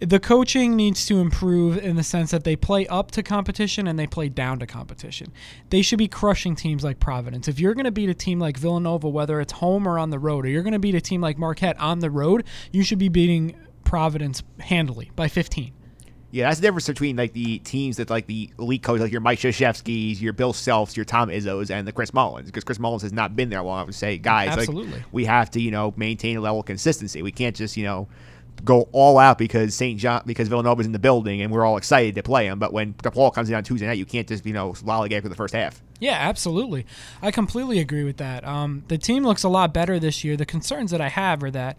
[0.00, 3.86] Th- The coaching needs to improve in the sense that they play up to competition
[3.86, 5.32] and they play down to competition.
[5.70, 7.46] They should be crushing teams like Providence.
[7.48, 10.18] If you're going to beat a team like Villanova, whether it's home or on the
[10.18, 12.98] road, or you're going to beat a team like Marquette on the road, you should
[12.98, 13.54] be beating
[13.84, 15.72] Providence handily by 15.
[16.32, 19.20] Yeah, that's the difference between like the teams that like the elite coaches, like your
[19.20, 22.46] Mike Krzyzewski's, your Bill Selfs, your Tom Izzo's, and the Chris Mullins.
[22.46, 24.92] Because Chris Mullins has not been there long I would say, guys, Absolutely.
[24.92, 27.20] like we have to, you know, maintain a level of consistency.
[27.20, 28.06] We can't just, you know,
[28.64, 29.98] go all out because St.
[29.98, 32.58] John because Villanova's in the building and we're all excited to play them.
[32.58, 35.28] But when DePaul comes in on Tuesday night, you can't just, you know, lollygag for
[35.28, 35.82] the first half.
[35.98, 36.86] Yeah, absolutely.
[37.20, 38.46] I completely agree with that.
[38.46, 40.36] Um, the team looks a lot better this year.
[40.36, 41.76] The concerns that I have are that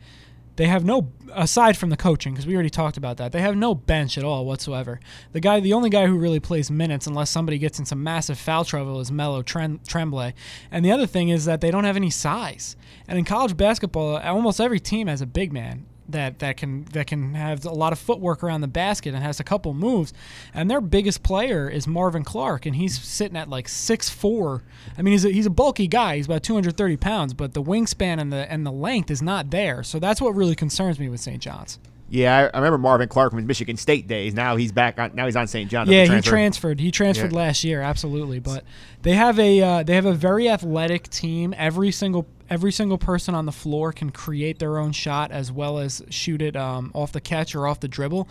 [0.58, 3.56] they have no, aside from the coaching, because we already talked about that, they have
[3.56, 5.00] no bench at all whatsoever.
[5.32, 8.38] The guy, the only guy who really plays minutes, unless somebody gets in some massive
[8.38, 10.34] foul trouble, is Mello Trem- Tremblay.
[10.70, 12.76] And the other thing is that they don't have any size.
[13.08, 17.08] And in college basketball, almost every team has a big man that that can that
[17.08, 20.14] can have a lot of footwork around the basket and has a couple moves.
[20.54, 24.64] And their biggest player is Marvin Clark, and he's sitting at like six four.
[24.98, 26.18] I mean, he's a, he's a bulky guy.
[26.18, 29.84] He's about 230 pounds, but the wingspan and the and the length is not there.
[29.84, 31.42] So that's what really concerns me with St.
[31.42, 31.80] John's.
[32.12, 34.34] Yeah, I, I remember Marvin Clark from his Michigan State days.
[34.34, 35.16] Now he's back on.
[35.16, 35.72] Now he's on St.
[35.72, 35.90] John.
[35.90, 36.30] Yeah, he transfer.
[36.30, 36.80] transferred.
[36.82, 37.38] He transferred Yeah.
[37.38, 38.40] last year, absolutely.
[38.40, 38.66] But
[39.02, 41.56] they have a uh, they have a very athletic team.
[41.58, 45.80] Every single every single person on the floor can create their own shot as well
[45.80, 48.28] as shoot it um, off the catch or off the dribble.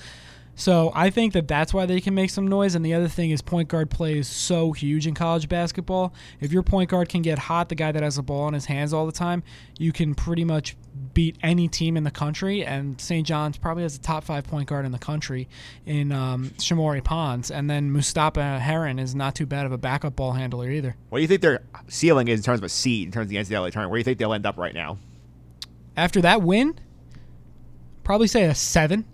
[0.61, 2.75] So I think that that's why they can make some noise.
[2.75, 6.13] And the other thing is point guard play is so huge in college basketball.
[6.39, 8.67] If your point guard can get hot, the guy that has the ball in his
[8.67, 9.43] hands all the time,
[9.79, 10.77] you can pretty much
[11.15, 12.63] beat any team in the country.
[12.63, 13.27] And St.
[13.27, 15.49] John's probably has a top five point guard in the country
[15.87, 17.51] in um, Shamorie Ponds.
[17.51, 20.95] And then Mustapha Heron is not too bad of a backup ball handler either.
[21.09, 23.29] What do you think their ceiling is in terms of a seed, in terms of
[23.31, 23.93] the NCAA tournament?
[23.93, 24.99] Where do you think they'll end up right now?
[25.97, 26.79] After that win,
[28.05, 29.07] probably say a seven.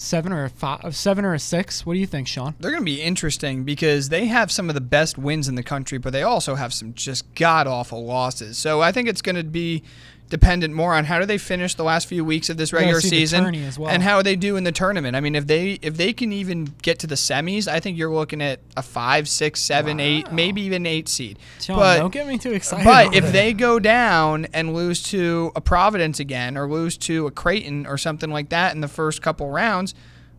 [0.00, 1.84] Seven or a five, uh, seven or a six.
[1.84, 2.54] What do you think, Sean?
[2.60, 5.62] They're going to be interesting because they have some of the best wins in the
[5.62, 8.56] country, but they also have some just god awful losses.
[8.58, 9.82] So I think it's going to be
[10.28, 13.54] dependent more on how do they finish the last few weeks of this regular season
[13.54, 13.90] as well.
[13.90, 15.16] and how they do in the tournament.
[15.16, 18.12] I mean, if they if they can even get to the semis, I think you're
[18.12, 21.38] looking at a five, six, seven, eight, maybe even eight seed.
[21.60, 22.84] Sean, but don't get me too excited.
[22.84, 23.32] but if it.
[23.32, 27.98] they go down and lose to a Providence again, or lose to a Creighton or
[27.98, 29.94] something like that in the first couple rounds,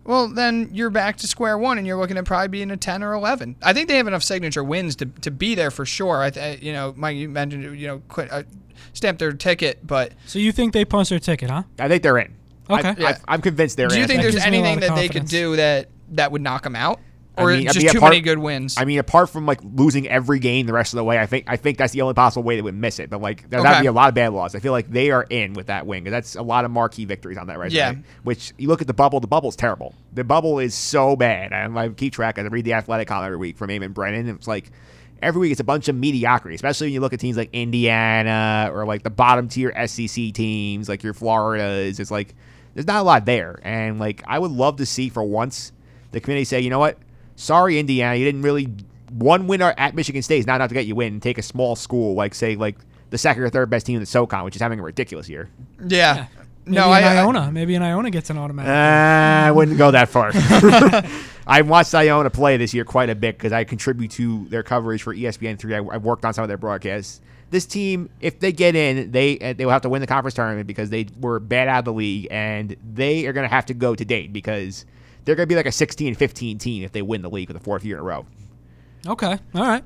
[0.05, 3.03] well, then you're back to square one, and you're looking at probably being a ten
[3.03, 3.55] or eleven.
[3.61, 6.21] I think they have enough signature wins to, to be there for sure.
[6.21, 8.43] I, th- you know, Mike, you mentioned you know quit, uh,
[8.93, 11.63] stamp their ticket, but so you think they punch their ticket, huh?
[11.77, 12.35] I think they're in.
[12.69, 12.89] Okay.
[12.89, 13.17] I, Yeah.
[13.27, 13.97] I, am convinced they're do in.
[13.97, 15.89] Do you think there's gives me a lot anything of that they could do that
[16.11, 16.99] that would knock them out,
[17.39, 18.75] I or mean, I just mean, too apart- many good wins?
[18.77, 21.45] I mean, apart from like losing every game the rest of the way, I think
[21.47, 23.09] I think that's the only possible way they would miss it.
[23.09, 23.81] But like, there'd Okay.
[23.81, 24.55] be a lot of bad losses.
[24.55, 27.05] I feel like they are in with that win 'cause that's a lot of marquee
[27.05, 27.77] victories on that resume.
[27.77, 27.93] Yeah.
[28.23, 29.95] Which you look at the bubble, the bubble's terrible.
[30.13, 31.53] The bubble is so bad.
[31.53, 32.37] And I keep track.
[32.37, 34.27] I read the Athletic column every week from Eamonn Brennan.
[34.27, 34.71] And it's like
[35.21, 38.69] every week it's a bunch of mediocrity, especially when you look at teams like Indiana
[38.73, 41.99] or like the bottom tier SEC teams, like your Floridas.
[41.99, 42.33] It's like
[42.73, 43.59] there's not a lot there.
[43.63, 45.71] And like I would love to see for once
[46.11, 46.97] the committee say, you know what?
[47.39, 48.67] Sorry, Indiana, you didn't really
[49.13, 51.19] one winner at Michigan State is not enough to get you in.
[51.19, 52.75] Take a small school like say like
[53.09, 55.49] the second or third best team in the SoCon, which is having a ridiculous year.
[55.87, 56.27] yeah.
[56.65, 57.51] Maybe No, an I- I- Iona.
[57.51, 58.69] Maybe an Iona gets an automatic.
[58.69, 60.31] Uh, I wouldn't go that far.
[61.47, 65.01] I've watched Iona play this year quite a bit because I contribute to their coverage
[65.01, 65.73] for ESPN three.
[65.73, 67.21] I, I've worked on some of their broadcasts.
[67.49, 70.35] This team, if they get in, they uh, they will have to win the conference
[70.35, 73.65] tournament because they were bad out of the league, and they are going to have
[73.67, 74.85] to go to date because
[75.25, 77.59] they're going to be like a 16-15 team if they win the league for the
[77.59, 78.25] fourth year in a row.
[79.07, 79.83] okay, all right.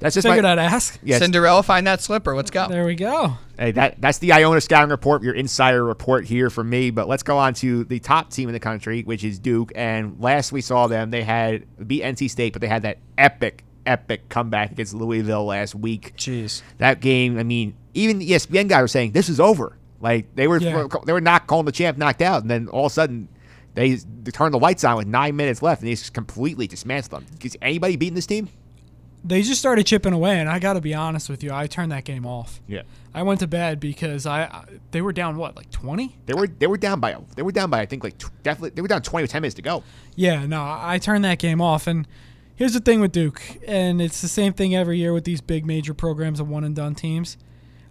[0.00, 0.98] That's just Figured my, I'd ask.
[1.02, 1.20] Yes.
[1.20, 2.36] Cinderella, find that slipper.
[2.36, 2.68] Let's go.
[2.68, 3.38] There we go.
[3.58, 6.90] Hey, that that's the Iona scouting report, your insider report here from me.
[6.90, 9.72] But let's go on to the top team in the country, which is Duke.
[9.74, 13.64] And last we saw them, they had beat NC State, but they had that epic,
[13.86, 16.14] epic comeback against Louisville last week.
[16.16, 16.60] Jeez.
[16.78, 19.78] That game, I mean, even the ESPN guy was saying this is over.
[20.00, 20.86] Like they were Yeah.
[21.06, 23.28] they were not calling the champ knocked out, and then all of a sudden.
[23.74, 27.22] They, they turned the lights on with nine minutes left, and they just completely dismantled
[27.22, 27.36] them.
[27.42, 28.48] Is anybody beating this team?
[29.26, 31.50] They just started chipping away, and I got to be honest with you.
[31.50, 32.60] I turned that game off.
[32.68, 32.82] Yeah.
[33.14, 36.16] I went to bed because I, I they were down what like twenty.
[36.26, 38.70] They were they were down by they were down by I think like tw- definitely
[38.70, 39.82] they were down twenty with ten minutes to go.
[40.14, 41.86] Yeah, no, I turned that game off.
[41.86, 42.06] And
[42.54, 45.64] here's the thing with Duke, and it's the same thing every year with these big
[45.64, 47.38] major programs of one and done teams.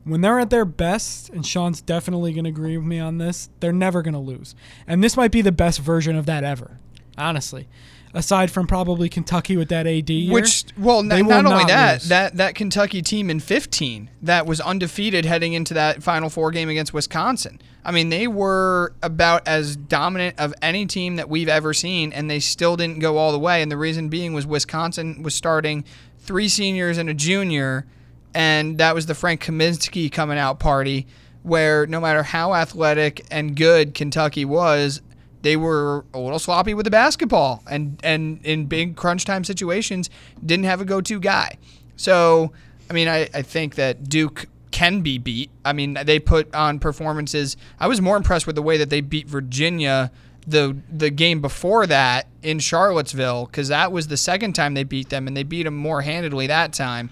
[0.06, 3.50] When they're at their best, and Sean's definitely going to agree with me on this,
[3.62, 4.54] they're never going to lose.
[4.86, 6.78] And this might be the best version of that ever,
[7.18, 7.68] honestly.
[8.16, 11.94] Aside from probably Kentucky with that AD year, Which, well, n- not only not that,
[12.02, 12.10] lose.
[12.10, 16.70] that that Kentucky team in 15 that was undefeated heading into that Final Four game
[16.70, 17.60] against Wisconsin.
[17.84, 22.30] I mean, they were about as dominant of any team that we've ever seen, and
[22.30, 23.64] they still didn't go all the way.
[23.64, 25.84] And the reason being was Wisconsin was starting
[26.20, 27.88] three seniors and a junior,
[28.34, 31.08] and that was the Frank Kaminsky coming out party,
[31.44, 35.02] where no matter how athletic and good Kentucky was,
[35.42, 40.10] they were a little sloppy with the basketball and and in big crunch time situations
[40.44, 41.58] didn't have a go-to guy.
[41.96, 42.54] So,
[42.90, 45.52] I mean, I, I think that Duke can be beat.
[45.64, 47.56] I mean, they put on performances.
[47.80, 50.12] I was more impressed with the way that they beat Virginia
[50.46, 55.10] the the game before that in Charlottesville because that was the second time they beat
[55.10, 57.10] them and they beat them more handedly that time.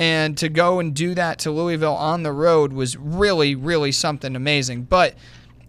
[0.00, 4.34] And to go and do that to Louisville on the road was really, really something
[4.34, 4.84] amazing.
[4.84, 5.14] But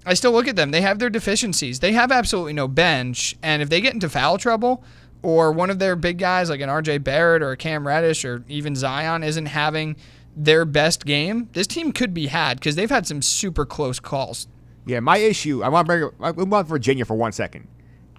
[0.05, 0.71] I still look at them.
[0.71, 1.81] They have their deficiencies.
[1.81, 3.35] They have absolutely no bench.
[3.43, 4.85] And if they get into foul trouble,
[5.21, 8.45] or one of their big guys like an RJ Barrett or a Cam Reddish or
[8.47, 9.97] even Zion isn't having
[10.33, 14.47] their best game, this team could be had because they've had some super close calls.
[14.85, 15.61] Yeah, my issue.
[15.61, 16.49] I want to bring.
[16.49, 17.67] Want Virginia for one second.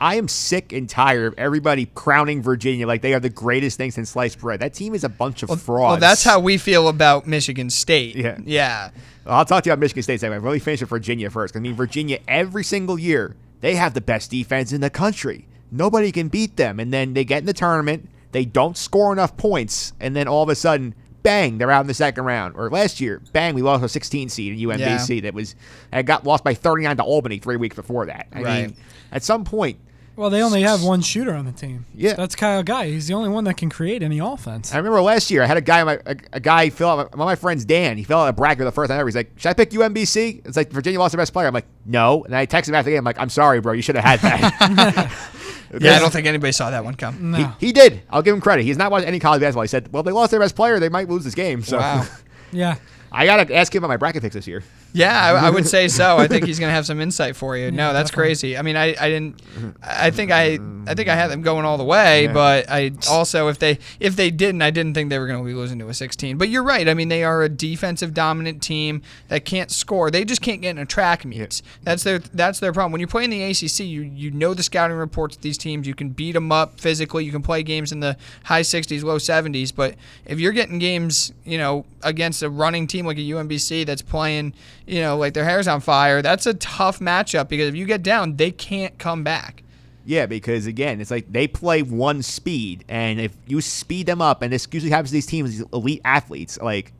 [0.02, 3.92] I am sick and tired of everybody crowning Virginia like they are the greatest thing
[3.92, 4.58] since sliced bread.
[4.58, 5.90] That team is a bunch of frauds.
[5.92, 8.16] Well, that's how we feel about Michigan State.
[8.16, 8.38] Yeah.
[8.44, 8.90] Yeah.
[9.24, 10.32] I'll talk to you about Michigan State second.
[10.32, 11.56] I really finish with Virginia first.
[11.56, 15.46] I mean, Virginia every single year they have the best defense in the country.
[15.70, 18.08] Nobody can beat them, and then they get in the tournament.
[18.32, 21.86] They don't score enough points, and then all of a sudden, bang, they're out in
[21.86, 22.56] the second round.
[22.56, 25.54] Or last year, bang, we lost a 16 seed in UMBC that was
[25.92, 28.26] and got lost by 39 to Albany three weeks before that.
[28.32, 28.66] I Right.
[28.66, 28.76] mean,
[29.12, 29.78] at some point,
[30.16, 31.86] well, they only have one shooter on the team.
[31.94, 32.14] Yeah.
[32.14, 32.86] that's Kyle Guy.
[32.86, 34.72] He's the only one that can create any offense.
[34.74, 37.08] I remember last year I had a guy, my, a, a guy fill out, one
[37.12, 39.08] of my friends, Dan, he fell out a bracket the first time ever.
[39.08, 40.46] He's like, should I pick UMBC?
[40.46, 41.46] It's like Virginia lost their best player.
[41.46, 42.24] I'm like, no.
[42.24, 42.98] And I texted him after the game.
[42.98, 43.72] I'm like, I'm sorry, bro.
[43.72, 45.12] You should have had that.
[45.80, 47.30] Yeah, I don't think anybody saw that one come.
[47.30, 47.38] No.
[47.58, 48.02] he, he did.
[48.10, 48.64] I'll give him credit.
[48.64, 49.62] He's not watching any college basketball.
[49.62, 50.78] He said, well, they lost their best player.
[50.78, 51.62] They might lose this game.
[51.62, 52.06] So Wow.
[52.52, 52.76] yeah,
[53.10, 54.62] I got to ask him about my bracket picks this year.
[54.94, 56.18] Yeah, I, I would say so.
[56.18, 57.70] I think he's gonna have some insight for you.
[57.70, 58.28] no, that's definitely.
[58.30, 58.56] crazy.
[58.58, 59.40] I mean, I, I didn't.
[59.82, 62.32] I think I I think I had them going all the way, Yeah.
[62.32, 65.54] but I also if they if they didn't, I didn't think they were gonna be
[65.54, 66.36] losing to a 16.
[66.38, 66.88] But you're right.
[66.88, 70.10] I mean, they are a defensive dominant team that can't score.
[70.10, 71.62] They just can't get in a track meets.
[71.82, 72.92] That's their that's their problem.
[72.92, 75.86] When you play in the ACC, you you know the scouting reports of these teams.
[75.86, 77.24] You can beat them up physically.
[77.24, 79.74] You can play games in the high 60s, low 70s.
[79.74, 79.94] But
[80.26, 84.52] if you're getting games, you know, against a running team like a UMBC that's playing,
[84.86, 88.02] you know, like their hair's on fire, that's a tough matchup because if you get
[88.02, 89.62] down, they can't come back.
[90.04, 94.42] Yeah, because again, it's like they play one speed, and if you speed them up,
[94.42, 96.92] and this usually happens to these teams, these elite athletes, like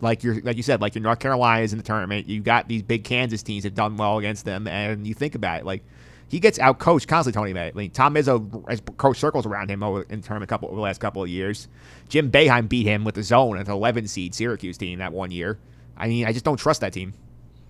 [0.00, 2.82] like you like you said, like your North Carolinas in the tournament, you got these
[2.82, 5.82] big Kansas teams that done well against them, and you think about it, like
[6.28, 7.38] he gets out coached constantly.
[7.38, 7.74] Tony Bennett.
[7.74, 10.76] I mean, Tom Izzo has coached circles around him over in the tournament couple over
[10.76, 11.68] the last couple of years.
[12.08, 15.30] Jim Boeheim beat him with the zone at the 11 seed Syracuse team that one
[15.30, 15.58] year.
[15.96, 17.14] I mean, I just don't trust that team.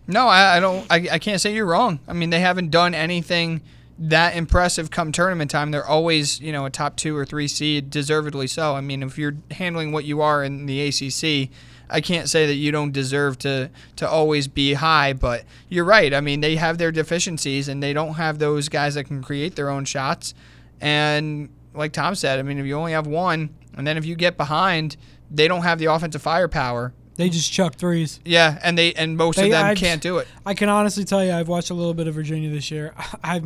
[0.09, 0.87] No, I, I don't.
[0.91, 2.01] I, I can't say you're wrong.
[2.07, 3.61] I mean, they haven't done anything
[3.99, 5.71] that impressive come tournament time.
[5.71, 8.75] They're always, you know, a top two or three seed, deservedly so.
[8.75, 11.51] I mean, if you're handling what you are in the ACC,
[11.89, 15.13] I can't say that you don't deserve to to always be high.
[15.13, 16.15] But you're right.
[16.15, 19.57] I mean, they have their deficiencies, and they don't have those guys that can create
[19.57, 20.35] their own shots.
[20.81, 24.15] And like Tom said, I mean, if you only have one, and then if you
[24.15, 24.97] get behind,
[25.31, 28.21] they don't have the offensive firepower They just chuck threes.
[28.25, 30.29] Yeah, and they and most They- of them I- can't do it.
[30.45, 32.95] I can honestly tell you, I've watched a little bit of Virginia this year.
[33.25, 33.45] I've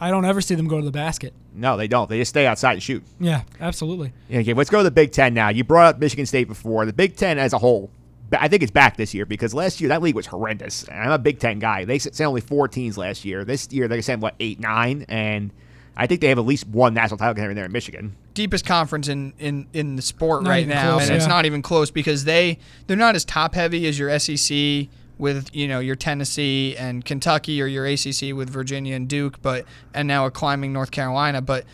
[0.00, 1.32] I don't ever see them go to the basket.
[1.54, 2.10] No, they don't.
[2.10, 3.04] They just stay outside and shoot.
[3.20, 4.12] Yeah, absolutely.
[4.28, 5.50] Yeah, Okay, let's go to the Big Ten now.
[5.50, 6.84] You brought up Michigan State before.
[6.86, 7.88] The Big Ten as a whole,
[8.36, 10.82] I think it's back this year because last year that league was horrendous.
[10.88, 11.84] And I'm a Big Ten guy.
[11.84, 13.44] They sent only four teams last year.
[13.44, 15.52] This year they sent what eight, nine, and
[15.96, 18.16] I think they have at least one national title contender in there in Michigan.
[18.34, 21.60] deepest conference in, in, in the sport Not right now, close, and it's not even
[21.62, 24.88] close because they they're not as top heavy as your SEC
[25.18, 29.64] with you know your Tennessee and Kentucky or your ACC with Virginia and Duke, but
[29.94, 31.64] and now a climbing North Carolina, but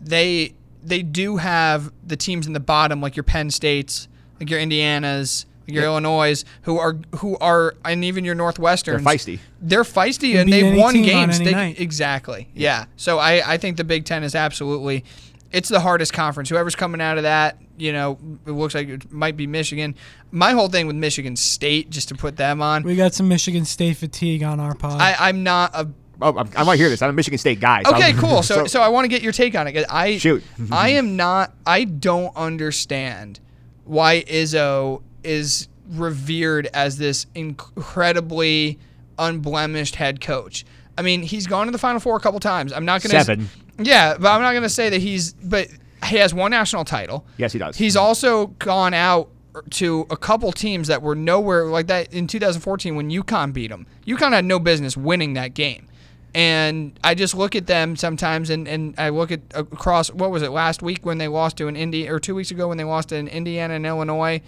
[0.00, 4.60] they they do have the teams in the bottom like your Penn States, like your
[4.60, 5.44] Indianas.
[5.66, 9.38] Your Illinois, who are who are, and even your Northwesterns, They're feisty.
[9.60, 11.38] They're feisty, Can and they've won games.
[11.38, 11.70] They.
[11.78, 12.48] Exactly.
[12.54, 12.86] Yeah.
[12.96, 15.04] So I, I think the Big Ten is absolutely
[15.52, 16.48] it's the hardest conference.
[16.50, 19.94] Whoever's coming out of that, you know, it looks like it might be Michigan.
[20.32, 23.64] My whole thing with Michigan State, just to put them on, We got some Michigan
[23.64, 25.00] State fatigue on our pod.
[25.00, 25.88] I, I'm not a
[26.20, 27.02] Oh, I'm- I might hear this.
[27.02, 27.82] I'm a Michigan State guy.
[27.84, 28.42] so Okay, I'm- cool.
[28.42, 29.84] So, so I want to get your take on it.
[29.90, 30.42] I Shoot.
[30.72, 31.52] I am not.
[31.66, 33.38] I don't understand
[33.84, 38.78] why Izzo is revered as this incredibly
[39.18, 40.64] unblemished head coach.
[40.98, 42.72] I mean, he's gone to the Final Four a couple times.
[42.72, 43.48] I'm not going to Seven.
[43.78, 45.32] Yeah, but I'm not going to say that he's.
[45.34, 45.68] But
[46.06, 47.26] he has one national title.
[47.36, 47.76] Yes, he does.
[47.76, 49.28] He's also gone out
[49.70, 53.86] to a couple teams that were nowhere like that in 2014 when UConn beat him.
[54.06, 55.88] UConn had no business winning that game.
[56.34, 60.42] And I just look at them sometimes, and, and I look at across what was
[60.42, 62.84] it last week when they lost to an Indi or two weeks ago when they
[62.84, 64.42] lost to an Indiana and Illinois,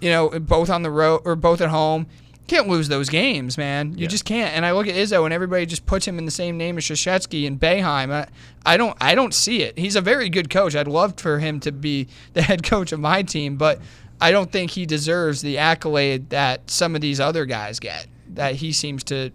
[0.00, 2.06] you know, both on the road or both at home.
[2.46, 3.96] Can't lose those games, man.
[3.96, 4.52] You just can't.
[4.54, 6.84] And I look at Izzo, and everybody just puts him in the same name as
[6.84, 8.10] Krzyzewski and Boeheim.
[8.10, 8.26] I,
[8.66, 9.78] I don't, I don't see it.
[9.78, 10.74] He's a very good coach.
[10.74, 13.80] I'd love for him to be the head coach of my team, but
[14.20, 18.08] I don't think he deserves the accolade that some of these other guys get.
[18.34, 19.30] That he seems to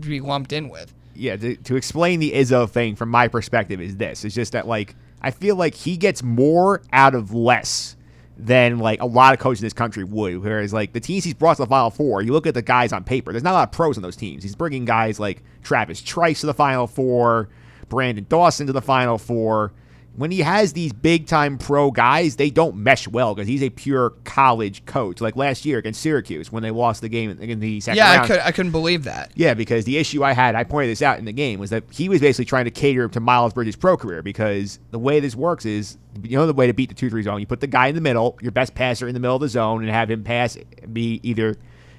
[0.00, 0.94] be lumped in with.
[1.14, 4.24] yeah, to, to explain the Izzo thing from my perspective is this.
[4.24, 7.96] It's just that like I feel like he gets more out of less
[8.46, 10.42] than like a lot of coaches in this country would.
[10.42, 12.92] Whereas like the teams he's brought to the Final Four, you look at the guys
[12.92, 13.32] on paper.
[13.32, 14.42] There's not a lot of pros on those teams.
[14.42, 17.48] He's bringing guys like Travis Trice to the Final Four,
[17.88, 19.72] Branden Dawson to the Final Four.
[20.16, 23.70] When he has these big time pro guys, they don't mesh well because he's a
[23.70, 25.20] pure college coach.
[25.20, 28.24] Like last year against Syracuse when they lost the game in the second Yeah, round.
[28.24, 29.30] I could, I couldn't believe that.
[29.34, 31.84] Yeah, because the issue I had, I pointed this out in the game, was that
[31.90, 35.36] he was basically trying to cater to Miles Bridges' pro career because the way this
[35.36, 37.66] works is, you know, the way to beat the 2 3 zone, you put the
[37.66, 40.10] guy in the middle, your best passer in the middle of the zone, and have
[40.10, 40.58] him pass,
[40.92, 41.56] be either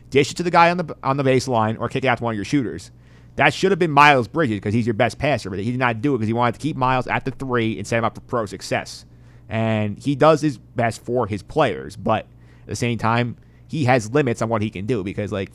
[0.10, 2.24] dish it to the guy on the on the baseline or kick it out to
[2.24, 2.92] one of your shooters.
[3.42, 6.00] That should have been Miles Bridges because he's your best passer, but he did not
[6.00, 8.14] do it because he wanted to keep Miles at the three and set him up
[8.14, 9.04] for pro success.
[9.50, 12.28] And he does his best for his players, but
[12.62, 13.38] at the same time,
[13.68, 15.50] he has limits on what he can do because, like,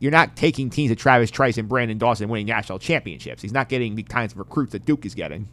[0.00, 3.42] you're not taking teams at Travis Trice and Branden Dawson winning national championships.
[3.42, 5.46] He's not getting the kinds of recruits that Duke is getting.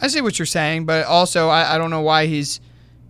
[0.00, 2.62] I see what you're saying, but also I, I don't know why he's,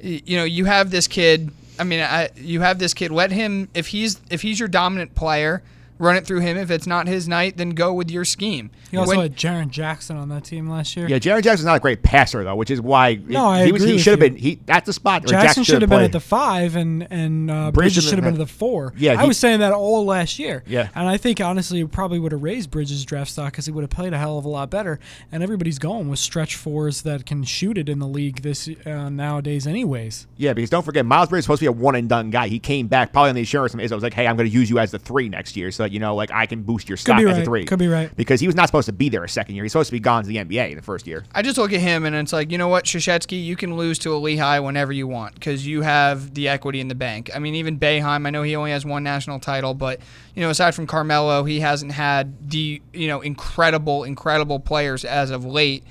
[0.02, 1.52] you know, you have this kid.
[1.78, 3.12] I mean, I, you have this kid.
[3.12, 5.62] Let him if he's if he's your dominant player,
[6.00, 6.56] run it through him.
[6.56, 8.70] If it's not his night, then go with your scheme.
[8.90, 11.06] he also When- had Jaren Jackson on that team last year.
[11.08, 13.82] Yeah, Jaren Jackson's not a great passer though, which is why No, I he was
[13.82, 16.12] agree he should have been he that's the spot where Jackson should have been at
[16.12, 18.92] the five, and and uh, Bridges Bridges should have been at the four.
[18.96, 20.64] Yeah, I he- was saying that all last year.
[20.66, 20.88] Yeah.
[20.94, 23.82] and I think honestly, it probably would have raised Bridges' draft stock because he would
[23.82, 24.98] have played a hell of a lot better.
[25.30, 29.08] And everybody's going with stretch fours that can shoot it in the league this uh,
[29.10, 30.26] nowadays, anyways.
[30.36, 32.48] Yeah, because don't forget, Miles Bridges is supposed to be a one and done guy.
[32.48, 33.92] He came back probably on the insurance from Izzo.
[33.92, 35.89] was like, hey, I'm going to use you as the three next year, so that
[35.90, 37.64] you know, like I can boost your stock be as a three.
[37.64, 38.14] Could be right.
[38.16, 39.64] Because he was not supposed to be there a second year.
[39.64, 41.24] He's supposed to be gone to the NBA in the first year.
[41.34, 43.98] I just look at him and it's like, you know what, Krzyzewski, you can lose
[44.00, 47.30] to a Lehigh whenever you want because you have the equity in the bank.
[47.34, 50.00] I mean, even Boeheim, I know he only has one national title, but
[50.34, 55.30] you know, aside from Carmelo, he hasn't had the you know incredible, incredible players as
[55.30, 55.84] of late.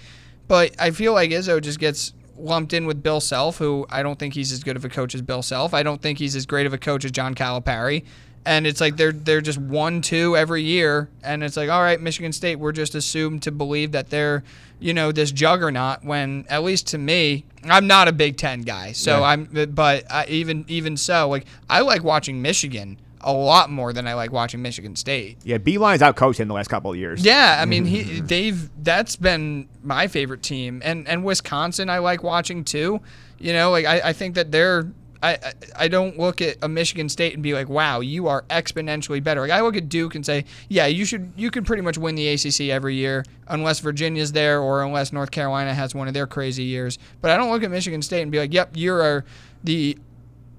[0.47, 4.17] But I feel like Izzo just gets lumped in with Bill Self, who I don't
[4.17, 5.73] think he's as good of a coach as Bill Self.
[5.73, 8.05] I don't think he's as great of a coach as John Calipari.
[8.49, 12.01] And it's like they're they're just one two every year, and it's like all right,
[12.01, 14.43] Michigan State, we're just assumed to believe that they're
[14.79, 16.03] you know this juggernaut.
[16.03, 19.27] When at least to me, I'm not a Big Ten guy, so Yeah.
[19.27, 24.07] I'm but I, even even so, like I like watching Michigan a lot more than
[24.07, 25.37] I like watching Michigan State.
[25.43, 27.23] Yeah, Beilein's out coached him the last couple of years.
[27.23, 32.23] Yeah, I mean, he they've that's been my favorite team, and and Wisconsin I like
[32.23, 33.01] watching too.
[33.37, 34.91] You know, like I, I think that they're.
[35.21, 38.43] I, I- I don't look at a Michigan State and be like, "Wow, you are
[38.49, 41.31] exponentially better." Like I look at Duke and say, "Yeah, you should.
[41.35, 45.31] You can pretty much win the ACC every year, unless Virginia's there or unless North
[45.31, 48.31] Carolina has one of their crazy years." But I don't look at Michigan State and
[48.31, 49.25] be like, "Yep, you're
[49.63, 49.97] the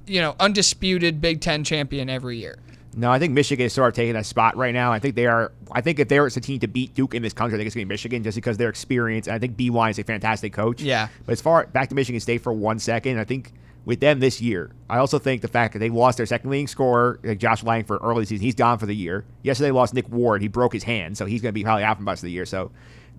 [0.07, 2.59] you know, undisputed Big Ten champion every year.
[2.97, 4.93] No, I think Michigan is sort of taking a spot right now.
[4.93, 5.53] I think they are.
[5.71, 7.69] I think if there is a team to beat Duke in this country, I think
[7.69, 9.29] it's going to be Michigan, just because their experience.
[9.29, 10.83] And I think Beilein is a fantastic coach.
[10.83, 11.07] Yeah.
[11.25, 13.53] But as far back to Michigan State for one second, I think
[13.85, 16.67] with them this year, I also think the fact that they lost their second leading
[16.67, 19.25] scorer, like Josh Langford, early season, he's gone for the year.
[19.43, 20.43] Yesterday, they lost Nick Ward.
[20.43, 22.33] He broke his hand, so he's going to be probably out for rest of the
[22.33, 22.47] year.
[22.47, 22.71] So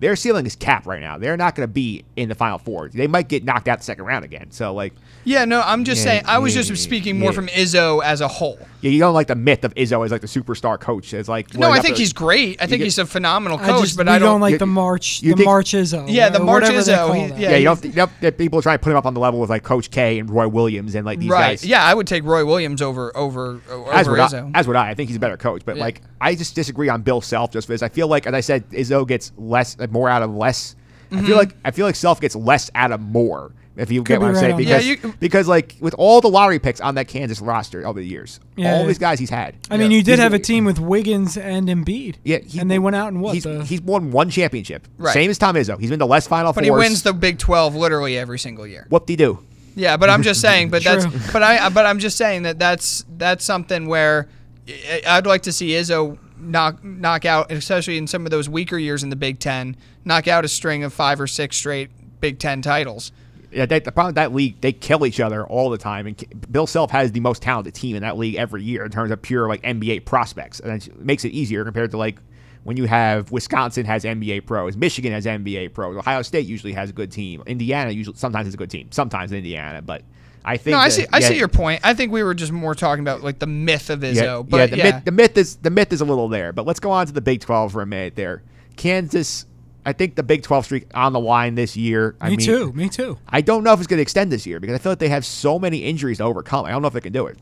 [0.02, 1.16] their ceiling is capped right now.
[1.16, 2.88] They're not going to be in the Final Four.
[2.88, 4.50] They might get knocked out the second round again.
[4.50, 4.92] So like,
[5.24, 6.22] Yeah, no, I'm just Yeah, saying.
[6.26, 7.34] I was yeah, just speaking more yeah.
[7.36, 8.58] from Izzo as a whole.
[8.80, 11.14] yeah, you don't like the myth of Izzo as like the superstar coach.
[11.14, 12.60] It's like No, I think to- he's great.
[12.60, 15.22] I think get- he's a phenomenal I coach, just but I don't, like the March,
[15.22, 16.04] you the think- March Izzo.
[16.08, 17.84] Yeah, the or March whatever Izzo, he- yeah, Yeah, you don't.
[17.84, 19.90] You don't people are trying to put him up on the level with like Coach
[19.90, 21.50] K and Roy Williams and like these right.
[21.60, 21.64] guys.
[21.64, 24.52] Yeah, I would take Roy Williams over over over as would Izzo.
[24.54, 24.58] I.
[24.58, 24.90] As would I.
[24.90, 25.84] I think he's a better coach, but Yeah.
[25.84, 28.68] like I just disagree on Bill Self just because I feel like, as I said,
[28.70, 30.74] Izzo gets less, like, more out of less.
[31.10, 31.26] I Mm-hmm.
[31.26, 33.52] feel like I feel like Self gets less out of more.
[33.74, 36.20] If you get what I'm right saying, on because Yeah, you- because like with all
[36.20, 38.74] the lottery picks on that Kansas roster over the years, Yeah.
[38.76, 39.54] all these guys he's had.
[39.70, 42.16] I mean, you did have a team with Wiggins and Embiid.
[42.24, 43.32] Yeah, he- and they went out and what?
[43.34, 45.14] He's, the, he's won one championship, Right.
[45.14, 45.78] same as Tom Izzo.
[45.80, 46.82] He's been to less Final But Fours.
[46.82, 48.86] he wins the Big 12 literally every single year.
[48.90, 49.38] Whoop de do.
[49.74, 50.68] Yeah, but I'm just saying.
[50.68, 51.06] But that's.
[51.32, 51.68] But I.
[51.70, 54.28] But I'm just saying that that's that's something where
[54.68, 58.78] I- I'd like to see Izzo knock knock out, especially in some of those weaker
[58.78, 61.90] years in the Big Ten, knock out a string of five or six straight
[62.20, 63.12] Big Ten titles.
[63.50, 66.06] Yeah, they, the problem that league, they kill each other all the time.
[66.06, 69.10] And Bill Self has the most talented team in that league every year in terms
[69.10, 72.18] of pure like NBA prospects, and it makes it easier compared to like
[72.64, 76.90] when you have Wisconsin has NBA pros, Michigan has NBA pros, Ohio State usually has
[76.90, 80.02] a good team, Indiana usually sometimes has a good team, sometimes Indiana, but
[80.44, 81.06] I think No, I that- see.
[81.12, 81.80] I yeah, see your point.
[81.84, 84.14] I think we were just more talking about like the myth of Izzo.
[84.14, 86.52] Yeah, but yeah, the, yeah, Myth, the myth is the myth is a little there,
[86.52, 88.16] but let's go on to the Big Twelve for a minute.
[88.16, 88.42] There,
[88.76, 89.46] Kansas.
[89.84, 92.14] I think the Big Twelve streak on the line this year.
[92.20, 92.72] I me mean, too.
[92.72, 93.18] Me too.
[93.28, 95.08] I don't know if it's going to extend this year because I feel like they
[95.08, 96.66] have so many injuries to overcome.
[96.66, 97.38] I don't know if they can do it.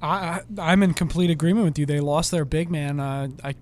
[0.00, 1.86] I, I I'm in complete agreement with you.
[1.86, 2.98] They lost their big man.
[2.98, 3.54] Uh, I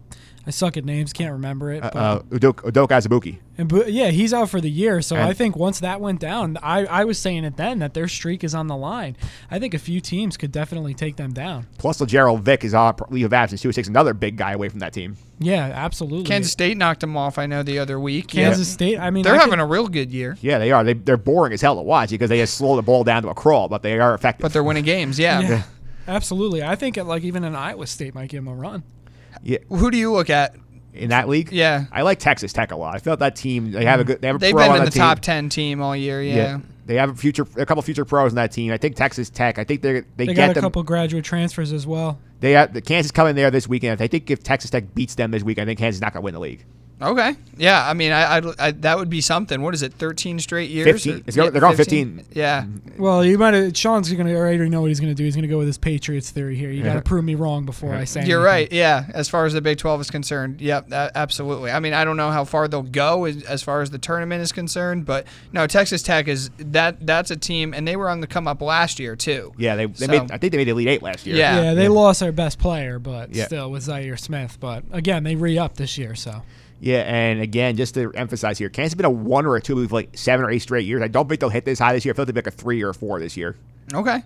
[0.50, 1.80] I suck at names, can't remember it.
[1.82, 3.38] But, Uh, Udok, Udoka Azubuike.
[3.56, 5.00] and, but yeah, he's out for the year.
[5.00, 7.94] So And- I think once that went down, I, I was saying it then that
[7.94, 9.16] their streak is on the line.
[9.48, 11.66] I think a few teams could definitely take them down.
[11.78, 13.68] Plus, Gerald Vick is on leave of absence too.
[13.68, 15.16] It takes another big guy away from that team.
[15.38, 16.24] Yeah, absolutely.
[16.26, 17.38] Kansas State knocked him off.
[17.38, 18.26] I know the other week.
[18.26, 18.98] Kansas State.
[18.98, 20.82] I mean, They're I having could- a real good year, Yeah, they are.
[20.84, 23.28] They, they're boring as hell to watch because they just slow the ball down to
[23.28, 24.42] a crawl, but they are effective.
[24.42, 25.18] but they're winning games.
[25.18, 25.40] Yeah.
[25.40, 25.62] yeah,
[26.08, 26.62] absolutely.
[26.62, 28.82] I think like even an Iowa State might give them a run.
[29.42, 30.56] Yeah, Who do you look at?
[30.92, 31.84] in that league, Yeah.
[31.92, 32.96] I like Texas Tech a lot.
[32.96, 33.70] I felt that team.
[33.70, 34.08] They have a mm.
[34.08, 34.20] good.
[34.20, 35.00] They have a They've pro been on in the team.
[35.00, 36.20] top ten team all year.
[36.22, 36.58] Yeah.
[36.86, 38.72] They have a future, a couple future pros in that team.
[38.72, 39.58] I think Texas Tech.
[39.58, 40.62] I think they they, They get got a them.
[40.62, 42.18] couple graduate transfers as well.
[42.40, 44.00] They have the Kansas coming there this weekend.
[44.00, 46.22] I think if Texas Tech beats them this week, I think Kansas is not going
[46.22, 46.64] to win the league.
[47.02, 47.34] Okay.
[47.56, 47.86] Yeah.
[47.88, 49.62] I mean, I, I, I that would be something.
[49.62, 49.94] What is it?
[49.94, 50.86] Thirteen straight years.
[50.86, 51.14] 15.
[51.14, 52.26] Or- It's they're going 15.
[52.32, 52.62] Yeah.
[52.62, 53.02] Mm-hmm.
[53.02, 53.76] Well, you might have.
[53.76, 55.24] Sean's gonna already know what he's gonna do.
[55.24, 56.70] He's gonna go with his Patriots theory here.
[56.70, 58.26] You got to prove me wrong before I say.
[58.26, 58.68] You're anything.
[58.68, 58.72] right.
[58.72, 59.06] Yeah.
[59.14, 61.70] As far as the Big Twelve is concerned, yep, a- absolutely.
[61.70, 64.42] I mean, I don't know how far they'll go as, as far as the tournament
[64.42, 67.06] is concerned, but no, Texas Tech is that.
[67.06, 69.52] That's a team, and they were on the come up last year too.
[69.56, 70.30] Yeah, they, they So- made.
[70.30, 71.36] I think they made the Elite Eight last year.
[71.36, 71.62] Yeah.
[71.62, 73.46] Yeah, they lost their best player, but Yeah.
[73.46, 74.58] still with Zhaire Smith.
[74.60, 76.42] But again, they re upped this year, so
[76.80, 79.86] Yeah, and again, just to emphasize here, Kansas has been a one or a two
[79.86, 81.02] for like seven or eight straight years.
[81.02, 82.12] I don't think they'll hit this high this year.
[82.12, 83.56] I feel like they'll be like a three or a four this year.
[83.92, 84.22] Okay.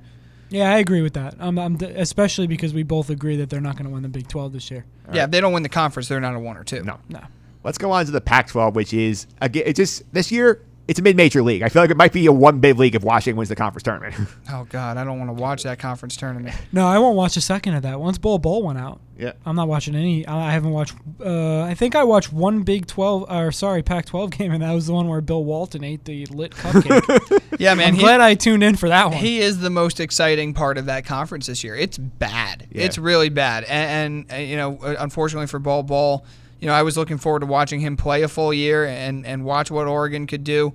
[0.50, 1.34] yeah, I agree with that.
[1.40, 4.02] Um, um, I'm, I'm especially because we both agree that they're not going to win
[4.02, 4.84] the Big 12 this year.
[5.12, 5.24] Yeah.
[5.24, 6.84] If they don't win the conference, they're not a one or two.
[6.84, 6.98] No.
[7.08, 7.20] No.
[7.64, 10.62] Let's go on to the Pac-12, which is again, it's just this year.
[10.86, 11.62] It's a mid-major league.
[11.62, 13.82] I feel like it might be a one big league if Washington wins the conference
[13.84, 14.14] tournament.
[14.50, 16.54] Oh God, I don't want to watch that conference tournament.
[16.70, 17.98] No, I won't watch a second of that.
[17.98, 19.32] Once Bol Bol went out, yeah.
[19.46, 20.26] I'm not watching any.
[20.26, 20.94] I I haven't watched.
[21.18, 24.86] Uh, I think I watched one Big 12, or sorry, Pac-12 game, and that was
[24.86, 27.40] the one where Bill Walton ate the lit cupcake.
[27.58, 27.88] Yeah, man.
[27.88, 29.16] I'm he- glad I tuned in for that one.
[29.16, 31.76] He is the most exciting part of that conference this year.
[31.76, 32.66] It's bad.
[32.72, 32.82] Yeah.
[32.84, 33.62] It's really bad.
[33.64, 36.26] And, and uh, you know, uh, unfortunately for Bol Bol,
[36.64, 39.44] you know, I was looking forward to watching him play a full year and and
[39.44, 40.72] watch what Oregon could do.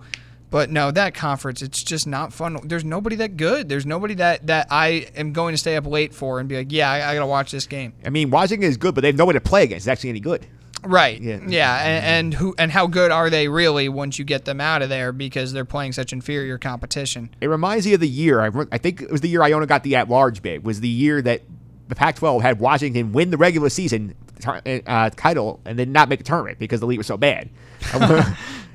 [0.51, 2.59] But no, that conference, it's just not fun.
[2.63, 3.69] There's nobody that good.
[3.69, 6.71] There's nobody that, that I am going to stay up late for and be like,
[6.71, 7.93] yeah, I, I got to watch this game.
[8.03, 9.85] I mean, Washington is good, but they have nobody to play against.
[9.85, 10.47] It's actually any good.
[10.83, 11.21] Right.
[11.21, 11.39] Yeah.
[11.47, 11.75] Yeah.
[11.83, 14.89] And, and who and how good are they really once you get them out of
[14.89, 17.29] there because they're playing such inferior competition?
[17.41, 18.41] It reminds me of the year.
[18.41, 20.63] I, I think it was the year Iona got the at-large bid.
[20.63, 21.41] Was the year that
[21.89, 26.23] the Pac-12 had Washington win the regular season uh, title and then not make a
[26.23, 27.49] tournament because the league was so bad.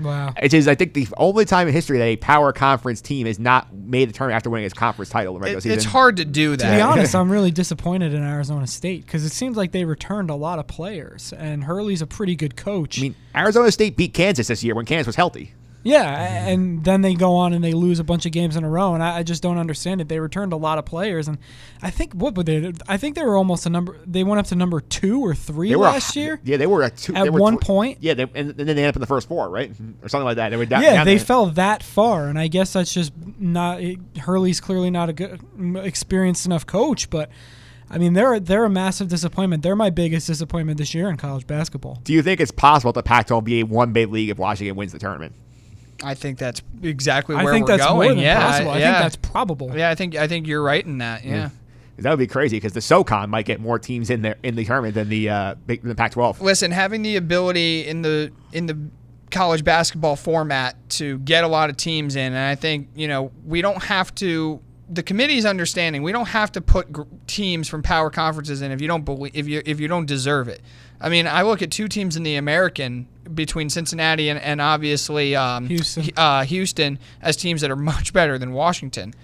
[0.01, 0.33] wow.
[0.43, 3.39] It is, I think, the only time in history that a power conference team has
[3.39, 5.77] not made the tournament after winning its conference title in regular It, season.
[5.77, 6.71] it's hard to do that.
[6.71, 10.31] To be honest, I'm really disappointed in Arizona State because it seems like they returned
[10.31, 12.99] a lot of players, and Hurley's a pretty good coach.
[12.99, 15.53] I mean, Arizona State beat Kansas this year when Kansas was healthy.
[15.85, 18.69] Yeah, and then they go on and they lose a bunch of games in a
[18.69, 20.09] row, and I, I just don't understand it.
[20.09, 21.37] They returned a lot of players, and
[21.83, 22.73] I think what would they?
[22.89, 23.99] I think they were almost a number.
[24.07, 26.41] They went up to number two or three They last year.
[26.43, 27.15] Yeah, they were at two.
[27.15, 27.99] At they were one tw- point?
[28.01, 29.71] Yeah, they, and, and then they ended up in the first four, right,
[30.03, 30.49] or something like that.
[30.49, 31.27] They were down, yeah, down they there.
[31.27, 33.83] fell that far, and I guess that's just not.
[33.83, 35.41] It, Hurley's clearly not a good,
[35.77, 37.29] experienced enough coach, but
[37.91, 39.63] I mean, they're they're a massive disappointment.
[39.63, 42.01] They're my biggest disappointment this year in college basketball.
[42.05, 44.77] Do you think it's possible that the Pac-12 be a one big league if Washington
[44.77, 45.35] wins the tournament?
[46.03, 48.09] I think that's exactly I where think we're that's going.
[48.09, 48.71] more than yeah, possible.
[48.71, 48.93] I yeah.
[48.93, 49.77] think that's probable.
[49.77, 51.25] Yeah, I think I think you're right in that.
[51.25, 51.51] Yeah.
[51.99, 54.65] That would be crazy because the SoCon might get more teams in there in the
[54.65, 56.41] tournament than the uh, big, than the Pac-12.
[56.41, 58.77] Listen, having the ability in the in the
[59.31, 63.31] college basketball format to get a lot of teams in, and I think you know
[63.45, 64.61] we don't have to.
[64.89, 68.81] The committee's understanding we don't have to put gr- teams from power conferences in if
[68.83, 70.61] you don't believe if you if you don't deserve it.
[71.01, 75.35] I mean, I look at two teams in the American between Cincinnati and, and obviously
[75.35, 76.11] um, Houston.
[76.17, 79.15] uh, Houston as teams that are much better than Washington.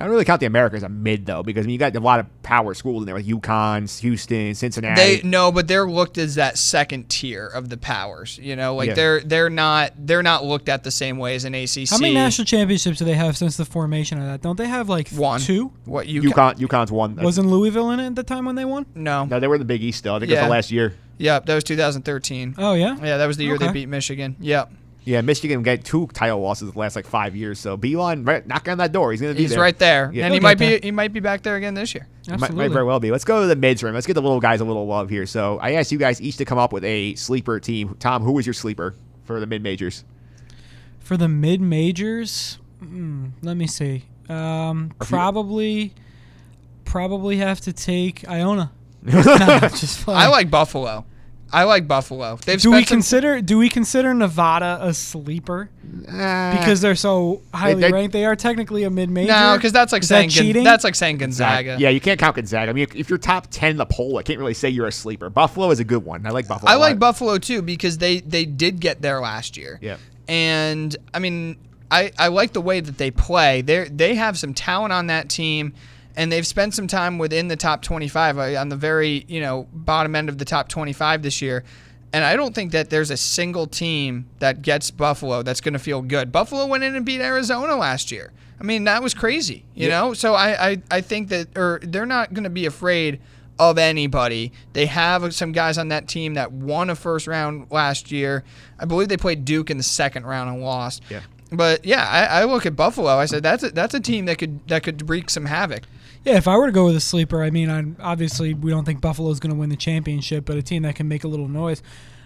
[0.00, 1.94] I don't really count the America as a mid though because I mean, you got
[1.94, 5.00] a lot of power schools in there like UConn, Houston, Cincinnati.
[5.20, 8.38] They no, but they're looked as that second tier of the powers.
[8.42, 8.94] You know, like Yeah.
[8.94, 11.88] they're they're not they're not looked at the same way as an ACC.
[11.90, 14.40] How many national championships do they have since the formation of that?
[14.40, 15.40] Don't they have like One.
[15.40, 15.72] two?
[15.84, 17.16] What you UConn, UConn's one.
[17.16, 18.86] Wasn't Louisville in it at the time when they won?
[18.94, 19.26] No.
[19.26, 20.14] No, they were in the Big East still.
[20.14, 20.94] I think it was the last year.
[21.18, 22.54] Yep, that was 2013.
[22.56, 22.96] Oh yeah.
[23.02, 24.36] Yeah, that was the year they beat Michigan.
[24.40, 24.72] Yep.
[25.04, 27.58] Yeah, Michigan got two title losses the last like five years.
[27.58, 29.10] So Beilein right, knocking on that door.
[29.12, 29.60] He's gonna be He's there.
[29.60, 30.26] right there, Yeah.
[30.26, 32.06] and he He'll might get be he might be back there again this year.
[32.28, 33.10] Might, might very well be.
[33.10, 33.94] Let's go to the mids room.
[33.94, 35.24] Let's get the little guys a little love here.
[35.26, 37.96] So I asked you guys each to come up with a sleeper team.
[37.98, 38.94] Tom, who was your sleeper
[39.24, 40.04] for the mid majors?
[41.00, 44.04] For the mid majors, mm, let me see.
[44.28, 45.94] Um, If you- probably,
[46.84, 48.70] probably have to take Iona.
[49.02, 51.04] no, just I like Buffalo.
[51.52, 52.38] I like Buffalo.
[52.44, 55.68] They've Do we spent some- consider do we consider Nevada a sleeper
[56.08, 58.12] Uh, because they're so highly they- ranked?
[58.12, 59.32] They are technically a mid major.
[59.32, 60.64] no, because that's like Is saying that cheating.
[60.64, 61.76] that's like saying Gonzaga.
[61.78, 62.70] Yeah, you can't count Gonzaga.
[62.70, 64.92] I mean, if you're top ten in the poll, I can't really say you're a
[64.92, 65.28] sleeper.
[65.30, 66.26] Buffalo is a good one.
[66.26, 66.70] I like Buffalo.
[66.70, 66.98] I a like lot.
[67.00, 69.78] Buffalo too because they they did get there last year.
[69.82, 69.96] Yeah.
[70.28, 71.56] And I mean,
[71.90, 73.62] I I like the way that they play.
[73.62, 75.72] They they have some talent on that team.
[76.16, 79.68] And they've spent some time within the top 25 uh, on the very, you know,
[79.72, 81.64] bottom end of the top 25 this year.
[82.12, 85.78] And I don't think that there's a single team that gets Buffalo that's going to
[85.78, 86.32] feel good.
[86.32, 88.32] Buffalo went in and beat Arizona last year.
[88.60, 90.00] I mean, that was crazy, you Yeah.
[90.00, 90.14] know?
[90.14, 93.20] So I, I, I think that, or they're not going to be afraid
[93.60, 94.52] of anybody.
[94.72, 98.42] They have some guys on that team that won a first round last year.
[98.78, 101.02] I believe they played Duke in the second round and lost.
[101.10, 101.20] Yeah.
[101.52, 103.10] But yeah, I, I look at Buffalo.
[103.16, 105.82] I said that's a, that's a team that could that could wreak some havoc.
[106.24, 108.84] Yeah, if I were to go with a sleeper, I mean, i obviously we don't
[108.84, 111.48] think Buffalo's going to win the championship, but a team that can make a little
[111.48, 111.82] noise.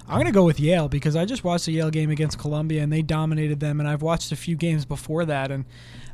[0.07, 2.83] I'm going to go with Yale because I just watched the Yale game against Columbia
[2.83, 5.65] and they dominated them, and I've watched a few games before that, and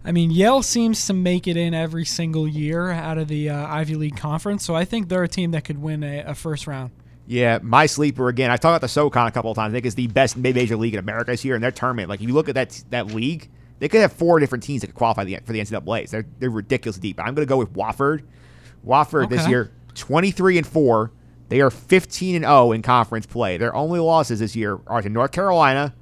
[0.05, 3.66] I mean Yale seems to make it in every single year out of the uh,
[3.66, 6.66] Ivy League conference, so I think they're a team that could win a, a first
[6.66, 6.93] round.
[7.27, 8.51] Yeah, my sleeper again.
[8.51, 9.73] I've talked about the SoCon a couple of times.
[9.73, 12.09] I think it's the best mid-major league in America this year, and their tournament.
[12.09, 13.48] Like if you look at that that league,
[13.81, 16.12] they could have four different teams that could qualify the, for the NCAA's.
[16.12, 17.19] They're they're ridiculously deep.
[17.19, 18.23] I'm going to go with Wofford.
[18.86, 21.11] Wofford this year, 23 and four.
[21.48, 23.57] They are 15 and 0 in conference play.
[23.57, 25.94] Their only losses this year are to North Carolina,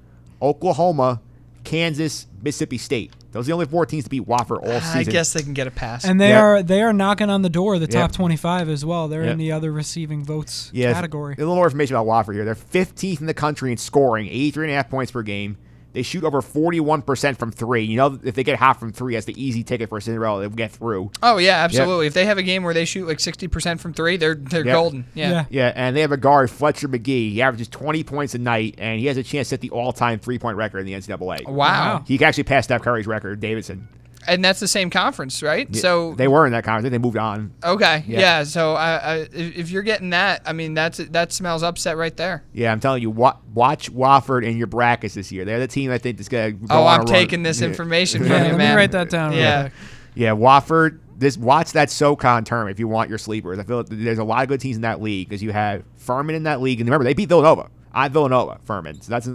[0.43, 1.21] Oklahoma,
[1.65, 3.13] Kansas, Mississippi State.
[3.33, 4.99] Those are the only four teams to beat Wofford all season.
[5.01, 6.05] I guess they can get a pass.
[6.05, 6.41] And they Yeah.
[6.43, 8.01] are they are knocking on the door of the Yeah.
[8.03, 9.09] top 25 as well.
[9.09, 9.33] They're Yeah.
[9.33, 11.35] in the other receiving votes Yeah, category.
[11.35, 12.45] A little more information about Wofford here.
[12.45, 15.57] They're 15th in the country in scoring, 83 and a half points per game.
[15.94, 17.82] They shoot over 41% from three.
[17.85, 20.40] You know, if they get hot from three, that's the easy ticket for Cinderella.
[20.43, 21.10] They'll get through.
[21.23, 22.06] oh yeah, absolutely.
[22.06, 24.65] If they have a game where they shoot like sixty percent from three, they're they're
[24.66, 24.73] Yeah.
[24.73, 25.05] golden.
[25.15, 25.31] Yeah.
[25.31, 25.44] Yeah.
[25.51, 27.31] Yeah, and they have a guard, Fletcher Magee.
[27.31, 30.19] He averages 20 points a night, and he has a chance to set the all-time
[30.19, 31.47] three-point record in the NCAA.
[31.47, 31.55] Wow.
[31.55, 32.05] Wow.
[32.06, 33.89] He can actually pass Steph Curry's record, Davidson.
[34.29, 35.67] And that's the same conference, right?
[35.71, 36.91] Yeah, So they were in that conference.
[36.93, 37.53] They moved on.
[37.65, 38.21] okay, Yeah.
[38.21, 38.45] yeah.
[38.45, 42.17] so I, I, if if you're getting that, I mean that's that smells upset right
[42.17, 42.45] there.
[42.53, 45.45] Yeah, I'm telling you, wa- watch Wofford in your brackets this year.
[45.45, 47.07] They're the team I think that's going to go Oh, on I'm a run.
[47.07, 48.71] taking this information from you, let man.
[48.75, 49.33] me write that down.
[49.33, 49.63] Yeah.
[49.63, 49.73] quick.
[50.15, 50.99] Yeah, Wofford.
[51.17, 53.59] This watch that SoCon term if you want your sleepers.
[53.59, 55.83] I feel like there's a lot of good teams in that league because you have
[55.97, 57.71] Furman in that league, and remember they beat Villanova.
[57.93, 59.01] I'm Villanova, Furman.
[59.01, 59.33] So that's a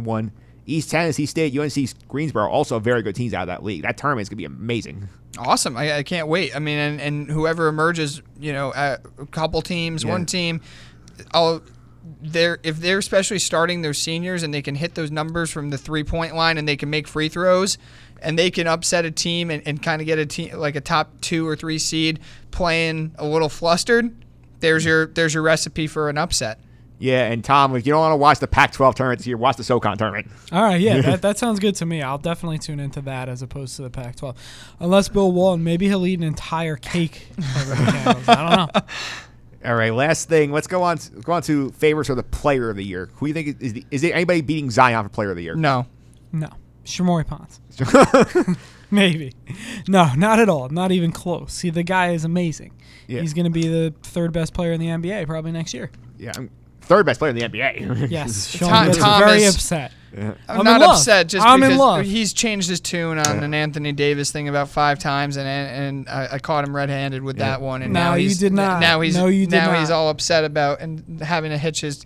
[0.00, 0.32] one.
[0.66, 3.82] East Tennessee State, UNC Greensboro, also very good teams out of that league.
[3.82, 5.08] That tournament's gonna be amazing.
[5.38, 5.76] Awesome.
[5.76, 6.54] I, I can't wait.
[6.56, 8.98] I mean, and, and whoever emerges, you know, a
[9.30, 10.10] couple teams, Yeah.
[10.10, 10.60] one team,
[11.32, 11.62] I'll.
[12.22, 15.78] They're if they're especially starting their seniors and they can hit those numbers from the
[15.78, 17.78] three point line and they can make free throws
[18.22, 20.80] and they can upset a team and, and kind of get a team like a
[20.80, 22.20] top two or three seed
[22.52, 24.24] playing a little flustered.
[24.60, 26.60] There's your there's your recipe for an upset.
[26.98, 29.56] Yeah, and Tom, if you don't want to watch the Pac-12 tournament this year, watch
[29.56, 30.28] the SoCon tournament.
[30.50, 32.00] All right, yeah, that, that sounds good to me.
[32.00, 34.36] I'll definitely tune into that as opposed to the Pac-12.
[34.80, 37.28] Unless Bill Walton, maybe he'll eat an entire cake.
[37.36, 38.28] over the handles.
[38.28, 38.80] I don't know.
[39.70, 40.52] All right, last thing.
[40.52, 40.96] Let's go on.
[40.96, 43.10] Let's go on to favorites for the Player of the Year.
[43.16, 45.42] Who do you think is the, is there anybody beating Zion for Player of the
[45.42, 45.56] Year?
[45.56, 45.86] No.
[46.32, 46.48] No,
[46.84, 47.60] Shamorie Ponds.
[48.90, 49.32] maybe.
[49.88, 50.68] No, not at all.
[50.68, 51.52] Not even close.
[51.52, 52.72] See, the guy is amazing.
[53.08, 53.20] Yeah.
[53.20, 55.90] He's going to be the third best player in the NBA probably next year.
[56.18, 56.50] Yeah, I'm
[56.86, 58.10] third best player in the NBA.
[58.10, 59.92] Yes, Sean Tom- gets Tom very is- upset.
[60.18, 60.90] I'm, I'm not love.
[60.96, 62.04] upset just I'm in because love.
[62.06, 66.28] he's changed his tune on an Anthony Davis thing about five times, and and I,
[66.32, 67.82] I caught him red-handed with that one.
[67.82, 68.80] And No, now you he's did not.
[68.80, 69.96] Now he's No, you did now he's not.
[69.96, 72.02] all upset about and having to hitch his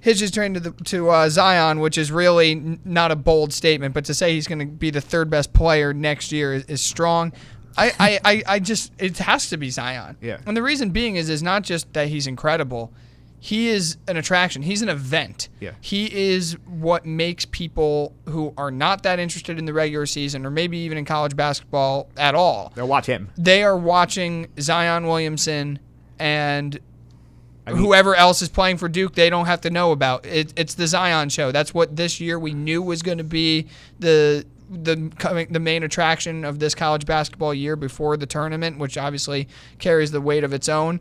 [0.00, 3.52] hitch his train to the to uh, Zion, which is really n- not a bold
[3.52, 6.64] statement, but to say he's going to be the third best player next year is,
[6.64, 7.32] is strong.
[7.76, 10.16] I, I, I, I just it has to be Zion.
[10.20, 10.38] Yeah.
[10.44, 12.92] And the reason being is is not just that he's incredible.
[13.40, 14.62] He is an attraction.
[14.62, 15.48] He's an event.
[15.60, 15.72] Yeah.
[15.80, 20.50] He is what makes people who are not that interested in the regular season or
[20.50, 22.72] maybe even in college basketball at all.
[22.74, 23.30] They'll watch him.
[23.36, 25.78] They are watching Zion Williamson
[26.18, 26.78] and
[27.66, 30.26] I mean- whoever else is playing for Duke, they don't have to know about.
[30.26, 31.52] It, it's the Zion show.
[31.52, 33.66] That's what this year we knew was going to be
[33.98, 38.98] the the coming the main attraction of this college basketball year before the tournament, which
[38.98, 39.48] obviously
[39.78, 41.00] carries the weight of its own.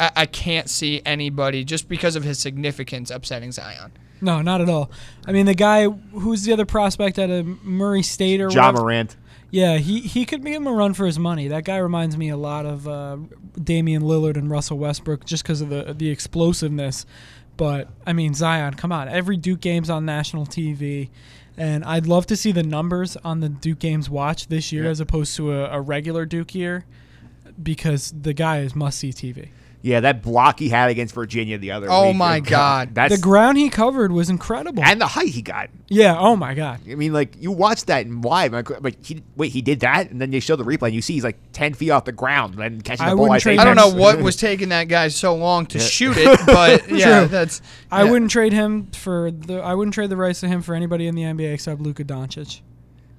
[0.00, 3.92] I, I can't see anybody just because of his significance upsetting Zion.
[4.22, 4.90] No, not at all.
[5.26, 8.82] I mean, the guy who's the other prospect at a Murray State or John whatever-
[8.84, 9.16] Morant.
[9.52, 11.48] Yeah, he, he could give him a run for his money.
[11.48, 13.16] That guy reminds me a lot of uh,
[13.62, 17.04] Damian Lillard and Russell Westbrook just because of the the explosiveness.
[17.56, 19.08] But I mean, Zion, come on!
[19.08, 21.08] Every Duke game's on national TV,
[21.56, 24.90] and I'd love to see the numbers on the Duke games watched this year Yeah.
[24.90, 26.84] as opposed to a, a regular Duke year,
[27.60, 29.48] because the guy is must see TV.
[29.82, 32.16] Yeah, that block he had against Virginia the other Oh week.
[32.16, 32.94] my God.
[32.94, 34.82] That's the ground he covered was incredible.
[34.84, 35.70] and the height he got.
[35.88, 36.14] yeah.
[36.18, 36.80] Oh my God.
[36.90, 40.10] I mean, like you watch that in live, like, like he wait, he did that,
[40.10, 42.12] and then they show the replay, and you see he's like ten feet off the
[42.12, 43.22] ground and catching I the ball.
[43.24, 46.38] wouldn't trade I don't know what was taking that guy so long to shoot it,
[46.46, 47.28] but yeah, True.
[47.28, 47.62] that's.
[47.90, 48.10] I yeah.
[48.10, 49.60] wouldn't trade him for the.
[49.62, 52.60] I wouldn't trade the rights to him for anybody in the NBA except Luka Doncic.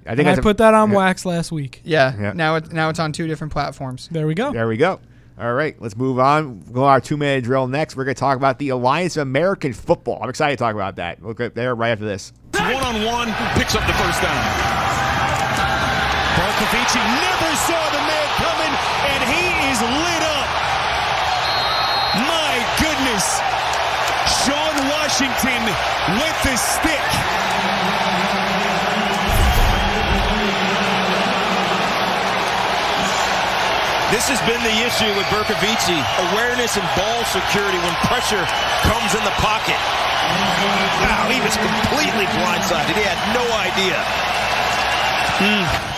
[0.05, 0.97] I And think I that's a- put that on yeah.
[0.97, 1.81] wax last week.
[1.83, 2.33] Yeah, Yeah.
[2.33, 4.09] Now it now it's on two different platforms.
[4.11, 4.51] There we go.
[4.53, 4.99] There we go.
[5.41, 6.59] All right, let's move on.
[6.65, 7.95] We'll go our two minute drill next.
[7.95, 10.19] We're going to talk about the Alliance of American Football.
[10.21, 11.19] I'm excited to talk about that.
[11.19, 12.31] We'll get there right after this.
[12.53, 14.37] One on one, picks up the first down.
[16.37, 18.73] Bercovici never saw the man coming,
[19.09, 20.49] and he is lit up.
[22.29, 23.41] My goodness.
[24.45, 25.65] Shaan Washington
[26.21, 27.20] with the stick.
[34.11, 35.95] This has been the issue with Bercovici.
[36.31, 38.43] Awareness and ball security when pressure
[38.83, 39.79] comes in the pocket.
[40.99, 42.91] Wow, he was completely blindsided.
[42.91, 43.95] He had no idea.
[45.39, 45.91] Hmm.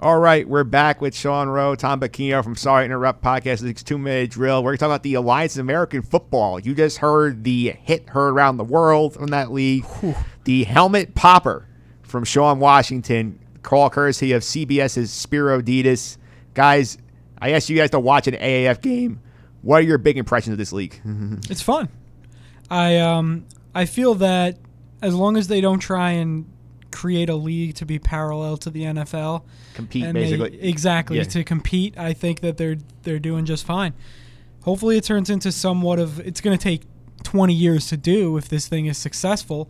[0.00, 3.60] All right, we're back with Sean Rowe, Tom Bacchino from Sorry Interrupt Podcast.
[3.60, 4.62] This two minute drill.
[4.64, 6.60] We're going to talk about the Alliance of American Football.
[6.60, 9.84] You just heard the hit heard around the world from that league.
[10.44, 11.68] The helmet popper
[12.02, 13.38] from Shaan Washington.
[13.62, 16.16] Call courtesy of CBS's Spero Dedes.
[16.54, 16.98] Guys,
[17.42, 19.20] I asked you guys to watch an AAF game.
[19.62, 21.00] What are your big impressions of this league?
[21.50, 21.88] It's fun.
[22.70, 23.44] I um
[23.74, 24.58] I feel that
[25.02, 26.46] as long as they don't try and
[26.90, 29.42] create a league to be parallel to the NFL,
[29.74, 30.62] Compete, and they- basically.
[30.62, 31.24] exactly Yeah.
[31.24, 33.92] to compete, I think that they're they're doing just fine.
[34.62, 36.20] Hopefully, it turns into somewhat of.
[36.20, 36.82] It's going to take
[37.24, 39.68] 20 years to do if this thing is successful,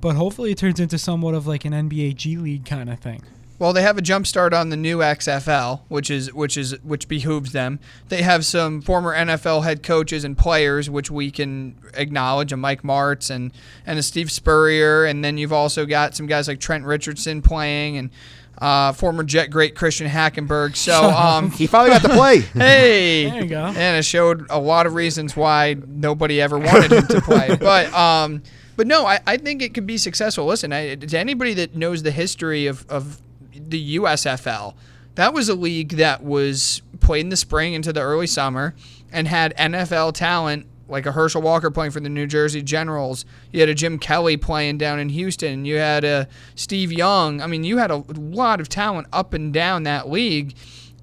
[0.00, 3.22] but hopefully, it turns into somewhat of like an NBA G League kind of thing.
[3.58, 7.06] Well, they have a jump start on the new XFL, which is which is which
[7.06, 7.78] behooves them.
[8.08, 12.82] They have some former NFL head coaches and players, which we can acknowledge, a Mike
[12.82, 13.52] Martz and
[13.86, 17.96] and a Steve Spurrier, and then you've also got some guys like Trent Richardson playing
[17.96, 18.10] and.
[18.56, 20.76] Uh, former Jet great Christian Hackenberg.
[20.76, 22.38] So um, he finally got to play.
[22.54, 23.64] hey, There you go.
[23.64, 27.56] and it showed a lot of reasons why nobody ever wanted him to play.
[27.60, 28.44] But um,
[28.76, 30.46] but no, I, I think it could be successful.
[30.46, 33.20] Listen, I, to anybody that knows the history of, of
[33.54, 34.74] the USFL,
[35.14, 38.74] that was a league that was played in the spring into the early summer
[39.12, 43.24] and had NFL talent like a Herschel Walker playing for the New Jersey Generals.
[43.52, 45.64] You had a Jim Kelly playing down in Houston.
[45.64, 47.40] You had a Steve Young.
[47.40, 50.54] I mean, you had a lot of talent up and down that league.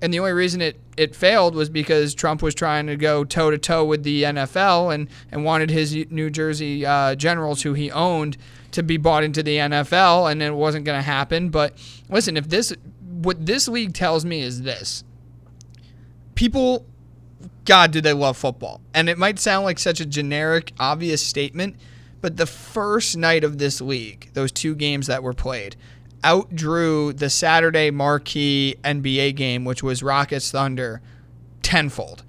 [0.01, 3.51] And the only reason it, it failed was because Trump was trying to go toe
[3.51, 7.91] to toe with the NFL and, and wanted his New Jersey uh, Generals, who he
[7.91, 8.37] owned,
[8.71, 11.49] to be bought into the NFL, and it wasn't going to happen.
[11.49, 11.73] But
[12.09, 15.03] listen, if this, what this league tells me is this
[16.35, 16.85] people
[17.65, 18.81] God, do they love football?
[18.93, 21.75] And it might sound like such a generic, obvious statement,
[22.19, 25.75] but the first night of this league, those two games that were played,
[26.23, 31.01] outdrew the Saturday marquee NBA game, which was Rockets Thunder,
[31.61, 32.23] tenfold.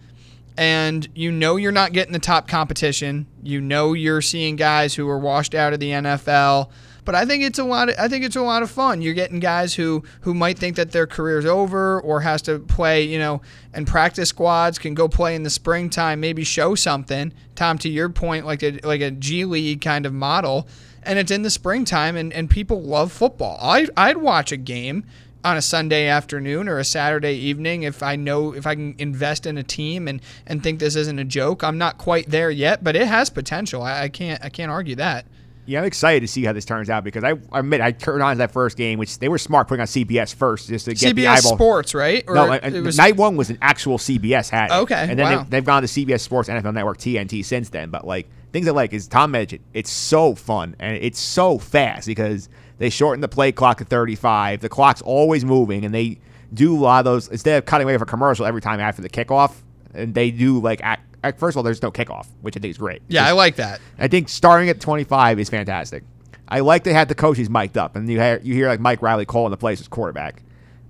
[0.62, 3.26] And you know you're not getting the top competition.
[3.42, 6.70] You know you're seeing guys who are washed out of the NFL.
[7.04, 7.88] But I think it's a lot.
[7.88, 9.02] Of, I think it's a lot of fun.
[9.02, 13.02] You're getting guys who who might think that their career's over or has to play,
[13.02, 13.42] you know,
[13.74, 17.32] and practice squads can go play in the springtime, maybe show something.
[17.56, 20.68] Tom, to your point, like a like a G League kind of model,
[21.02, 23.58] and it's in the springtime, and, and people love football.
[23.60, 25.04] I I'd watch a game
[25.44, 29.46] on a Sunday afternoon or a Saturday evening if I know if I can invest
[29.46, 31.64] in a team and and think this isn't a joke.
[31.64, 33.82] I'm not quite there yet, but it has potential.
[33.82, 35.26] I, I can't I can't argue that.
[35.64, 38.20] Yeah, I'm excited to see how this turns out because I, I admit I turned
[38.20, 41.14] on that first game, which they were smart putting on CBS first just to get
[41.14, 41.54] the CBS eyeball.
[41.54, 42.24] Sports, right?
[42.26, 44.70] Or no, it was- night one was an actual CBS had.
[44.72, 44.74] it.
[44.74, 45.42] Okay, and then wow.
[45.44, 47.90] they, they've gone to CBS Sports, NFL Network, TNT since then.
[47.90, 52.08] But like things I like is Tom mentioned, it's so fun and it's so fast
[52.08, 52.48] because
[52.78, 54.60] they shorten the play clock to 35.
[54.60, 56.18] The clock's always moving, and they
[56.52, 59.08] do a lot of those instead of cutting away for commercial every time after the
[59.08, 59.54] kickoff.
[59.94, 62.70] And they do like act, act, first of all, there's no kickoff, which I think
[62.70, 63.02] is great.
[63.08, 63.80] Yeah, I like that.
[63.98, 66.02] I think starting at 25 is fantastic.
[66.48, 69.00] I like they had the coaches mic'd up, and you hear, you hear like Mike
[69.00, 70.42] Riley calling the plays as quarterback.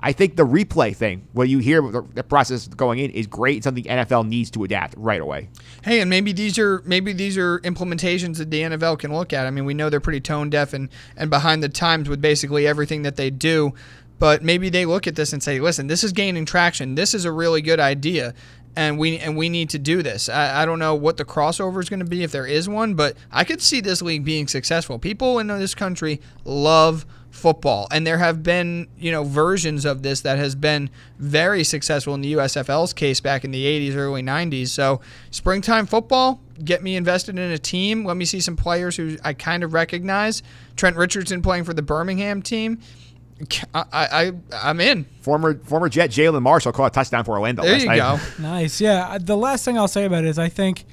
[0.04, 3.62] I think the replay thing, where you hear the, process going in, is great.
[3.62, 5.48] Something NFL needs to adapt right away.
[5.84, 9.46] Hey, and maybe these are maybe these are implementations that the NFL can look at.
[9.46, 12.66] I mean, we know they're pretty tone deaf and and behind the times with basically
[12.66, 13.74] everything that they do,
[14.18, 16.96] but maybe they look at this and say, "Listen, this is gaining traction.
[16.96, 18.34] This is a really good idea."
[18.74, 20.28] And we and we need to do this.
[20.28, 22.94] I, I don't know what the crossover is going to be if there is one,
[22.94, 24.98] but I could see this league being successful.
[24.98, 30.20] People in this country love football and there have been you know versions of this
[30.20, 34.68] that has been very successful in the USFL's case back in the 80s early 90s
[34.68, 35.00] so
[35.30, 39.32] springtime football get me invested in a team let me see some players who I
[39.32, 40.42] kind of recognize
[40.76, 42.78] Trent Richardson playing for the Birmingham team
[43.74, 47.62] I, I I'm in Former former Jet Jalin Marshall caught a touchdown for Orlando.
[47.62, 47.96] There last you night.
[47.96, 48.18] go.
[48.42, 48.80] Nice.
[48.80, 49.18] Yeah.
[49.20, 50.84] The last thing I'll say about it is I think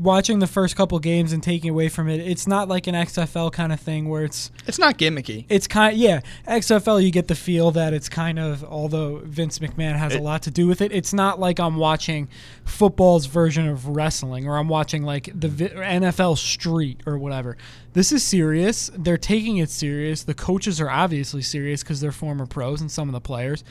[0.00, 3.52] watching the first couple games and taking away from it, it's not like an XFL
[3.52, 5.44] kind of thing where it's it's not gimmicky.
[5.48, 9.96] It's kind yeah XFL you get the feel that it's kind of although Vince McMahon
[9.96, 12.28] has a lot to do with it it's not like I'm watching
[12.64, 17.56] football's version of wrestling or I'm watching like the vi- NFL Street or whatever.
[17.92, 18.90] This is serious.
[18.96, 20.22] They're taking it serious.
[20.22, 23.64] The coaches are obviously serious because they're former pros and some of the players.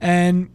[0.00, 0.50] And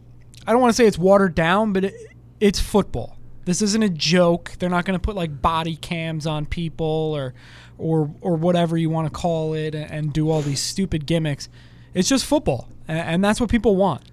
[0.46, 1.96] I don't want to say it's watered down but it,
[2.40, 4.54] it's football this isn't a joke.
[4.60, 7.34] They're not going to put like body cams on people or
[7.78, 11.48] or or whatever you want to call it and, and do all these stupid gimmicks.
[11.94, 14.04] It's just football, and, and that's what people want.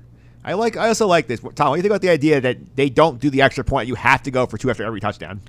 [0.45, 0.77] I like.
[0.77, 1.41] I also like this.
[1.55, 3.89] Tom, what do you think about the idea that they don't do the extra point?
[3.89, 5.41] You have to go for two after every touchdown.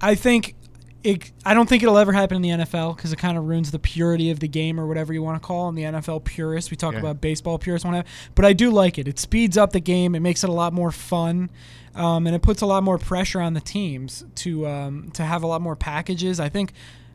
[0.00, 0.56] I think
[1.02, 1.30] it.
[1.46, 3.78] I don't think it'll ever happen in the NFL because it kind of ruins the
[3.78, 5.66] purity of the game or whatever you want to call.
[5.66, 5.76] Them.
[5.76, 7.00] The NFL purists, we talk Yeah.
[7.00, 9.06] about baseball purists, want to, but I do like it.
[9.06, 10.14] It speeds up the game.
[10.14, 11.50] It makes it a lot more fun,
[11.94, 15.42] um, and it puts a lot more pressure on the teams to um, to have
[15.42, 16.40] a lot more packages.
[16.40, 16.72] I think.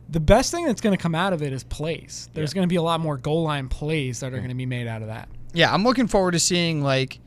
[0.08, 2.28] The best thing that's going to come out of it is plays.
[2.34, 4.66] There's going to be a lot more goal line plays that are going to be
[4.66, 5.28] made out of that.
[5.54, 7.20] yeah, I'm looking forward to seeing like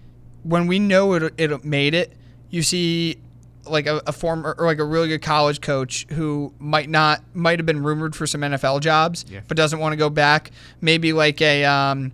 [0.44, 2.12] when we know it it made it.
[2.50, 3.20] You see
[3.66, 7.58] like a, a former or like a really good college coach who might not might
[7.58, 9.40] have been rumored for some NFL jobs, Yeah.
[9.48, 10.52] but doesn't want to go back.
[10.82, 12.12] Maybe like a um,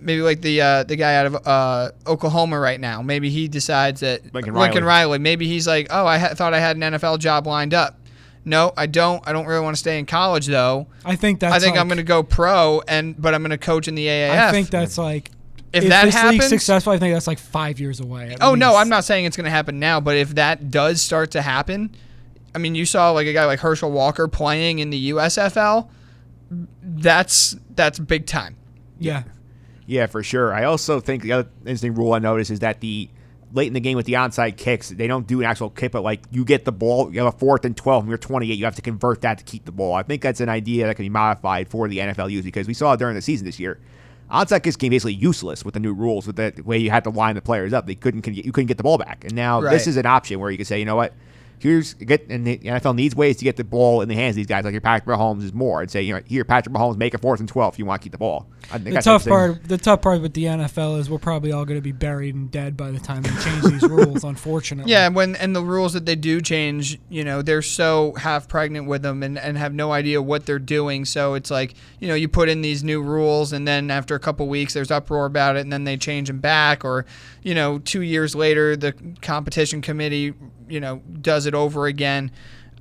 [0.00, 3.02] maybe like the uh, the guy out of uh, Oklahoma right now.
[3.02, 5.06] Maybe he decides that Lincoln Lincoln Riley.
[5.10, 5.18] Riley.
[5.18, 7.96] Maybe he's like, oh, I ha- thought I had an NFL job lined up.
[8.44, 9.22] No, I don't.
[9.26, 10.86] I don't really want to stay in college though.
[11.04, 11.54] I think that's.
[11.54, 13.94] I think like, I'm going to go pro, and but I'm going to coach in
[13.94, 14.30] the AAF.
[14.30, 15.30] I think that's like.
[15.72, 18.32] If that this happens- league's successful, I think that's like five years away.
[18.32, 18.74] at Oh no.
[18.74, 21.94] I'm not saying it's going to happen now, but if that does start to happen,
[22.52, 25.88] I mean, you saw like a guy like Herschel Walker playing in the USFL.
[26.82, 28.56] That's that's big time.
[28.98, 29.22] Yeah.
[29.90, 30.54] Yeah, for sure.
[30.54, 33.10] I also think the other interesting rule I noticed is that the
[33.52, 36.04] late in the game with the onside kicks, they don't do an actual kick, but
[36.04, 38.64] like you get the ball, you have a fourth and twelve, and you're 28, you
[38.64, 39.94] have to convert that to keep the ball.
[39.94, 42.74] I think that's an idea that can be modified for the NFL use because we
[42.74, 43.80] saw it during the season this year.
[44.30, 47.10] Onside kicks became basically useless with the new rules, with the way you had to
[47.10, 47.88] line the players up.
[47.88, 50.52] They couldn't you couldn't get the ball back, and now this is an option where
[50.52, 51.14] you can say, you know what,
[51.60, 54.36] here's get and the NFL needs ways to get the ball in the hands of
[54.36, 54.64] these guys.
[54.64, 57.18] Like your Patrick Mahomes is more, and say you know here Patrick Mahomes make a
[57.18, 58.48] fourth and twelve if you want to keep the ball.
[58.64, 61.52] I think The that's tough part, the tough part with the NFL is we're probably
[61.52, 64.24] all going to be buried and dead by the time they change these rules.
[64.24, 68.48] Unfortunately, Yeah, when and the rules that they do change, you know, they're so half
[68.48, 71.04] pregnant with them and, and have no idea what they're doing.
[71.04, 74.20] So it's like, you know, you put in these new rules and then after a
[74.20, 77.04] couple weeks there's uproar about it and then they change them back or,
[77.42, 80.34] you know, 2 years later the competition committee,
[80.70, 82.30] you know, does it over again.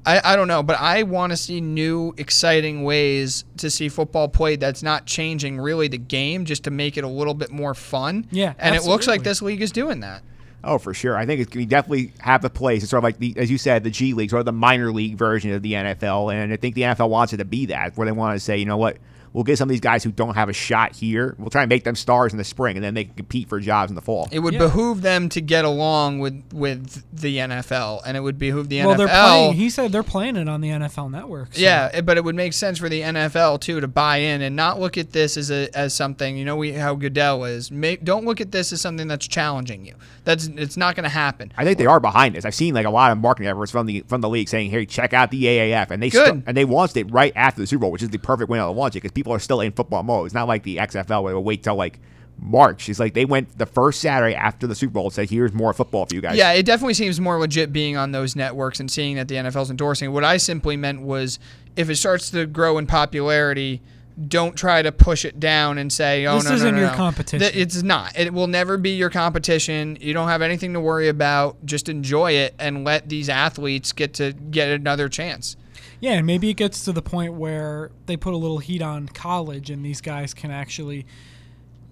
[0.05, 4.29] I, I don't know, but I want to see new, exciting ways to see football
[4.29, 7.73] played that's not changing really the game just to make it a little bit more
[7.73, 8.25] fun.
[8.31, 10.23] Yeah, And it looks like this league is doing that.
[10.63, 11.15] Oh, for sure.
[11.15, 12.83] I think it's we definitely have a place.
[12.83, 14.91] It's sort of like the, as you said, the G League, sort of the minor
[14.91, 17.95] league version of the NFL, and I think the NFL wants it to be that,
[17.95, 18.97] where they want to say, you know what,
[19.33, 21.35] we'll get some of these guys who don't have a shot here.
[21.37, 23.59] We'll try and make them stars in the spring, and then they can compete for
[23.59, 24.27] jobs in the fall.
[24.31, 24.59] It would Yeah.
[24.59, 28.87] behoove them to get along with with the NFL, and it would behoove the NFL.
[28.87, 28.97] well, NFL.
[29.07, 29.53] they're playing.
[29.53, 31.53] He said they're playing it on the NFL Network.
[31.53, 34.55] so- yeah, but it would make sense for the NFL too to buy in and
[34.55, 36.37] not look at this as a as something.
[36.37, 37.71] You know, we how Goodell is.
[37.71, 39.93] Make, don't look at this as something that's challenging you.
[40.25, 41.51] That's it's not going to happen.
[41.57, 42.45] I think they are behind this.
[42.45, 44.85] I've seen like a lot of marketing efforts from the from the league saying, "Hey,
[44.85, 47.81] check out the AAF," and they st- and they launched it right after the Super
[47.81, 50.01] Bowl, which is the perfect window to launch it because people are still in football
[50.03, 50.25] mode.
[50.27, 51.99] It's not like the XFL where they wait till like
[52.41, 52.87] March.
[52.87, 55.73] It's like they went the first Saturday after the Super Bowl and said, "Here's more
[55.73, 58.89] football for you guys." Yeah, it definitely seems more legit being on those networks and
[58.89, 60.13] seeing that the NFL's endorsing.
[60.13, 61.37] What I simply meant was
[61.75, 63.81] if it starts to grow in popularity,
[64.27, 66.91] don't try to push it down and say, "Oh This no, no, isn't no, your
[66.91, 67.39] no." competition.
[67.39, 68.17] Th- It's not.
[68.17, 69.97] It will never be your competition.
[69.99, 71.65] You don't have anything to worry about.
[71.65, 75.57] Just enjoy it and let these athletes get to get another chance.
[75.99, 79.07] Yeah, and maybe it gets to the point where they put a little heat on
[79.09, 81.05] college, and these guys can actually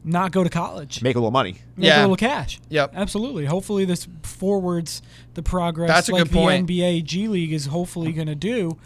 [0.04, 1.02] not go to college.
[1.04, 1.58] make a little money.
[1.76, 2.00] Make Yeah.
[2.00, 2.60] a little cash.
[2.70, 2.92] Yep.
[2.96, 3.46] Absolutely.
[3.46, 5.02] Hopefully, this forwards
[5.34, 6.68] the progress That's a like good point.
[6.68, 8.78] the NBA G League is hopefully going to do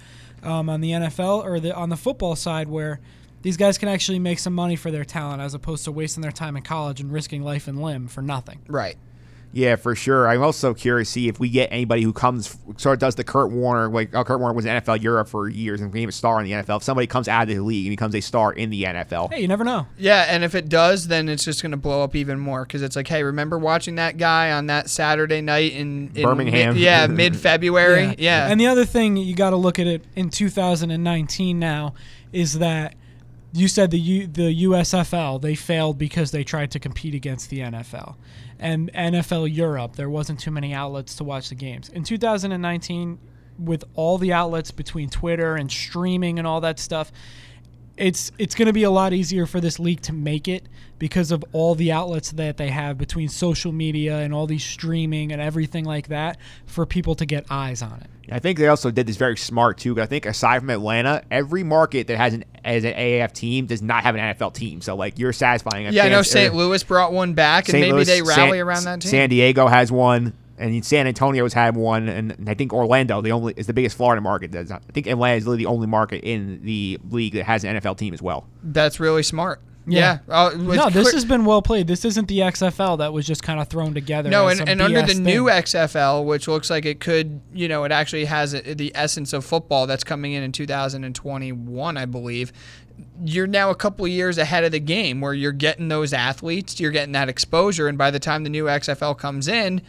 [0.42, 3.00] um, on the NFL or the on the football side, where
[3.44, 6.32] these guys can actually make some money for their talent as opposed to wasting their
[6.32, 8.60] time in college and risking life and limb for nothing.
[8.68, 8.98] Right.
[9.54, 10.28] Yeah, for sure.
[10.28, 13.24] I'm also curious to see if we get anybody who comes sort of does the
[13.24, 16.12] Kurt Warner like oh, Kurt Warner was in NFL Europe for years and became a
[16.14, 16.78] star in the NFL.
[16.78, 19.42] If somebody comes out of the league and becomes a star in the NFL, Hey,
[19.42, 19.88] you never know.
[19.98, 22.82] Yeah, and if it does, then it's just going to blow up even more because
[22.82, 26.74] it's like, hey, remember watching that guy on that Saturday night in, in Birmingham.
[26.74, 28.16] Mid, yeah, mid February.
[28.18, 28.48] Yeah.
[28.48, 31.94] And the other thing you got to look at it in 2019 now
[32.32, 32.96] is that
[33.54, 37.60] you said the U, the USFL they failed because they tried to compete against the
[37.60, 38.16] NFL.
[38.62, 41.90] And NFL Europe there wasn't too many outlets to watch the games.
[41.90, 43.20] In 2019
[43.58, 47.12] with all the outlets between Twitter and streaming and all that stuff,
[48.02, 50.68] it's it's going to be a lot easier for this league to make it
[50.98, 55.32] because of all the outlets that they have between social media and all these streaming
[55.32, 58.08] and everything like that for people to get eyes on it.
[58.34, 59.94] I think they also did this very smart too.
[59.96, 63.66] 'cause I think aside from Atlanta, every market that has an as an AAF team
[63.66, 64.82] does not have an NFL team.
[64.82, 65.88] So like you're satisfying.
[65.88, 66.54] a yeah, I know St.
[66.56, 69.10] Louis brought one back, and maybe Louis, they rally San- around that team.
[69.10, 73.54] San Diego has one, and San Antonio's had one, and I think Orlando the only
[73.58, 74.52] is the biggest Florida market.
[74.52, 74.84] Does not.
[74.88, 77.98] I think Atlanta is really the only market in the league that has an NFL
[77.98, 78.48] team as well.
[78.64, 79.62] That's really smart.
[79.88, 80.20] Yeah.
[80.30, 81.88] Oh, uh, it's no, this quick- has been well played.
[81.88, 84.30] This isn't the XFL that was just kind of thrown together.
[84.30, 85.46] No, and, and under BS the new.
[85.46, 89.44] XFL, which looks like it could, you know, it actually has a, the essence of
[89.44, 92.54] football that's coming in in 2021, I believe.
[93.24, 96.80] You're now a couple of years ahead of the game where you're getting those athletes,
[96.80, 99.82] you're getting that exposure, and by the time the new XFL comes in,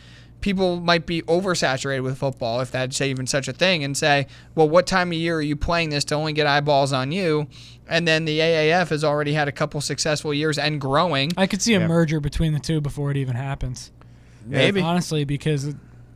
[0.42, 4.68] people might be oversaturated with football, if that's even such a thing, and say, well,
[4.68, 7.46] what time of year are you playing this to only get eyeballs on you?
[7.88, 11.30] And then the AAF has already had a couple successful years and growing.
[11.36, 11.86] I could see a Yeah.
[11.86, 13.90] merger between the two before it even happens.
[14.44, 14.80] Maybe.
[14.80, 15.74] honestly, because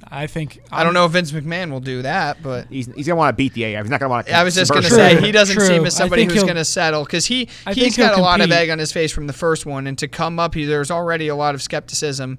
[0.08, 3.16] I think I don't know if Vince McMahon will do that, but He's, he's gonna
[3.16, 3.82] want to beat the AAF.
[3.82, 4.32] He's not gonna want to.
[4.34, 5.66] I was just going to True, say he doesn't true.
[5.66, 8.50] seem as somebody who's going to settle because he I he'll got a lot of
[8.52, 11.28] egg on his face from the first one, and to come up, he, there's already
[11.28, 12.38] a lot of skepticism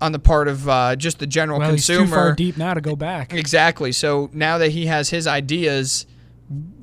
[0.00, 2.06] on the part of uh, just the general well, he's consumer.
[2.06, 3.32] too far deep now to go back.
[3.32, 3.92] Exactly.
[3.92, 6.06] So now that he has his ideas,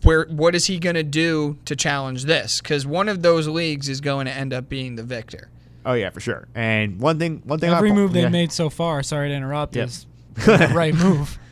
[0.04, 2.60] where what is he going to do to challenge this?
[2.62, 5.50] Because one of those leagues is going to end up being the victor.
[5.86, 6.48] Oh yeah, for sure.
[6.56, 7.70] And one thing, one thing.
[7.70, 8.30] Every I, move they've yeah.
[8.30, 9.88] made so far, sorry to interrupt, Yep.
[9.88, 11.38] is the right move.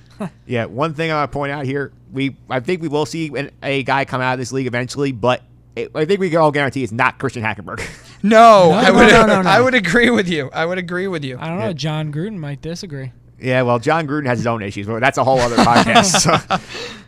[0.46, 3.36] Yeah, one thing I want to point out here, we I think we will see
[3.36, 5.42] an, a guy come out of this league eventually, but
[5.76, 7.82] it, I think we can all guarantee it's not Christian Hackenberg.
[8.24, 9.50] No, No, I would no, no, no.
[9.50, 10.52] I would agree with you.
[10.54, 11.40] I would agree with you.
[11.40, 11.74] I don't know.
[11.74, 13.14] Jon Gruden might disagree.
[13.40, 16.22] Yeah, well, Jon Gruden has his own issues, but that's a whole other podcast.
[16.22, 16.38] So.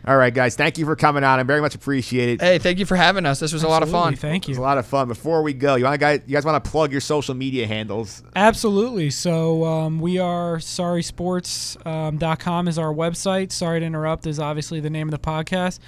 [0.10, 1.38] All right, guys, thank you for coming on.
[1.38, 2.40] I very much appreciate it.
[2.40, 3.38] Hey, thank you for having us.
[3.38, 4.16] This was a lot of fun.
[4.16, 4.62] Thank It was you.
[4.62, 5.06] a lot of fun.
[5.06, 8.24] Before we go, you want guys, you guys want to plug your social media handles?
[8.34, 9.10] Absolutely.
[9.10, 13.52] So um, we are sorrysports.com is our website.
[13.52, 15.78] Sorry to interrupt is obviously the name of the podcast.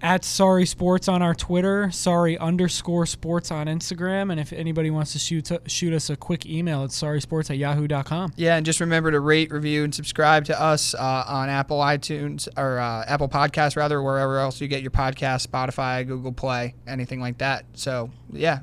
[0.00, 5.12] At Sorry Sports on our Twitter, Sorry underscore Sports on Instagram, and if anybody wants
[5.14, 8.32] to shoot shoot us a quick email, it's sorrysports at yahoo.com.
[8.36, 12.46] Yeah, and just remember to rate, review, and subscribe to us uh, on Apple iTunes
[12.56, 17.20] or uh, Apple Podcasts, rather, wherever else you get your podcast, Spotify, Google Play, anything
[17.20, 17.64] like that.
[17.74, 18.60] So, yeah,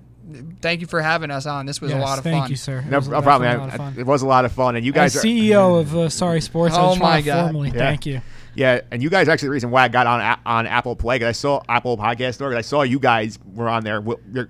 [0.61, 1.65] thank you for having us on.
[1.65, 2.41] This was a lot of thank fun.
[2.43, 2.79] Thank you, sir.
[2.79, 3.49] It No, was no problem.
[3.51, 3.99] definitely a lot of fun.
[3.99, 6.39] It was a lot of fun, and you guys As are CEO of uh, Sorry
[6.39, 7.43] Sports, I Oh my God.
[7.43, 7.77] formally Yeah.
[7.79, 8.21] thank you.
[8.55, 11.15] Yeah, and you guys are actually the reason why I got on on Apple Play
[11.17, 12.49] because I saw Apple Podcast Store.
[12.51, 14.03] 'cause I saw you guys were on there.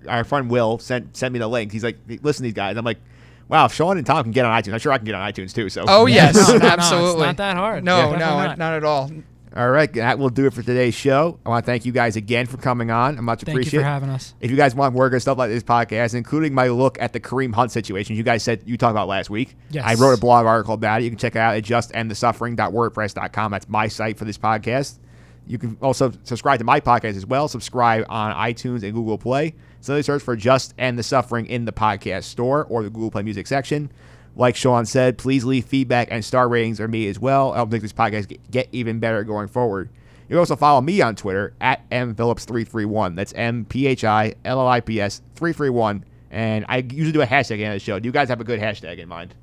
[0.08, 1.72] Our friend Will sent sent me the link.
[1.72, 2.78] He's like, listen to these guys.
[2.78, 3.00] I'm like,
[3.48, 5.32] wow, if Sean and Tom can get on iTunes, I'm sure I can get on
[5.32, 5.70] iTunes too.
[5.70, 7.12] So, Oh, yes, No, no, no, absolutely.
[7.14, 7.84] it's not that hard.
[7.84, 8.58] No, Definitely no, not.
[8.58, 9.12] not at all.
[9.56, 11.40] All right, that will do it for today's show.
[11.46, 13.18] I want to thank you guys again for coming on.
[13.18, 14.34] I'm much Thank you for having us.
[14.42, 17.22] If you guys want more good stuff like this podcast, including my look at the
[17.22, 19.86] Kareem Hunt situation you guys said you talked about last week, Yes.
[19.88, 21.06] I wrote a blog article about it.
[21.06, 23.52] You can check it out at justendthesuffering.wordpress.com.
[23.52, 25.00] That's my site for this podcast.
[25.48, 27.48] You can also subscribe to my podcast as well.
[27.48, 29.54] Subscribe on iTunes and Google Play.
[29.80, 33.22] Simply search for Just End the Suffering in the podcast store or the Google Play
[33.22, 33.92] Music section.
[34.36, 37.54] Like Sean said, please leave feedback and star ratings for me as well.
[37.54, 39.90] Help make this podcast get- even better going forward.
[40.24, 43.16] You can also follow me on Twitter at mphillips331.
[43.16, 46.04] That's M P H I L L I P S 331.
[46.32, 48.00] And I usually do a hashtag at the end of the show.
[48.00, 49.36] Do you guys have a good hashtag in mind?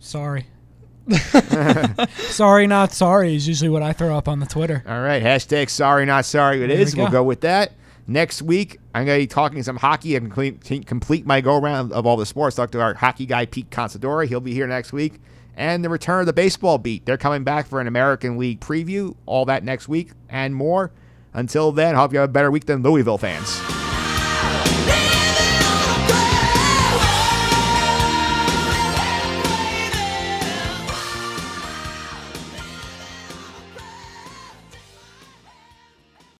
[0.00, 0.46] Sorry.
[2.16, 4.82] sorry, not sorry is usually what I throw up on the Twitter.
[4.86, 6.62] All right, hashtag sorry, not sorry.
[6.64, 6.94] It There is.
[6.94, 7.18] we We'll go.
[7.18, 7.72] go with that.
[8.06, 12.04] Next week, I'm going to be talking some hockey and complete, my go around of
[12.04, 12.56] all the sports.
[12.56, 14.26] Talk to our hockey guy, Pete Consadori.
[14.26, 15.20] He'll be here next week.
[15.56, 17.06] And the return of the baseball beat.
[17.06, 19.14] They're coming back for an American League preview.
[19.26, 20.92] All that next week and more.
[21.34, 23.81] Until then, hope you have a better week than Louisville fans.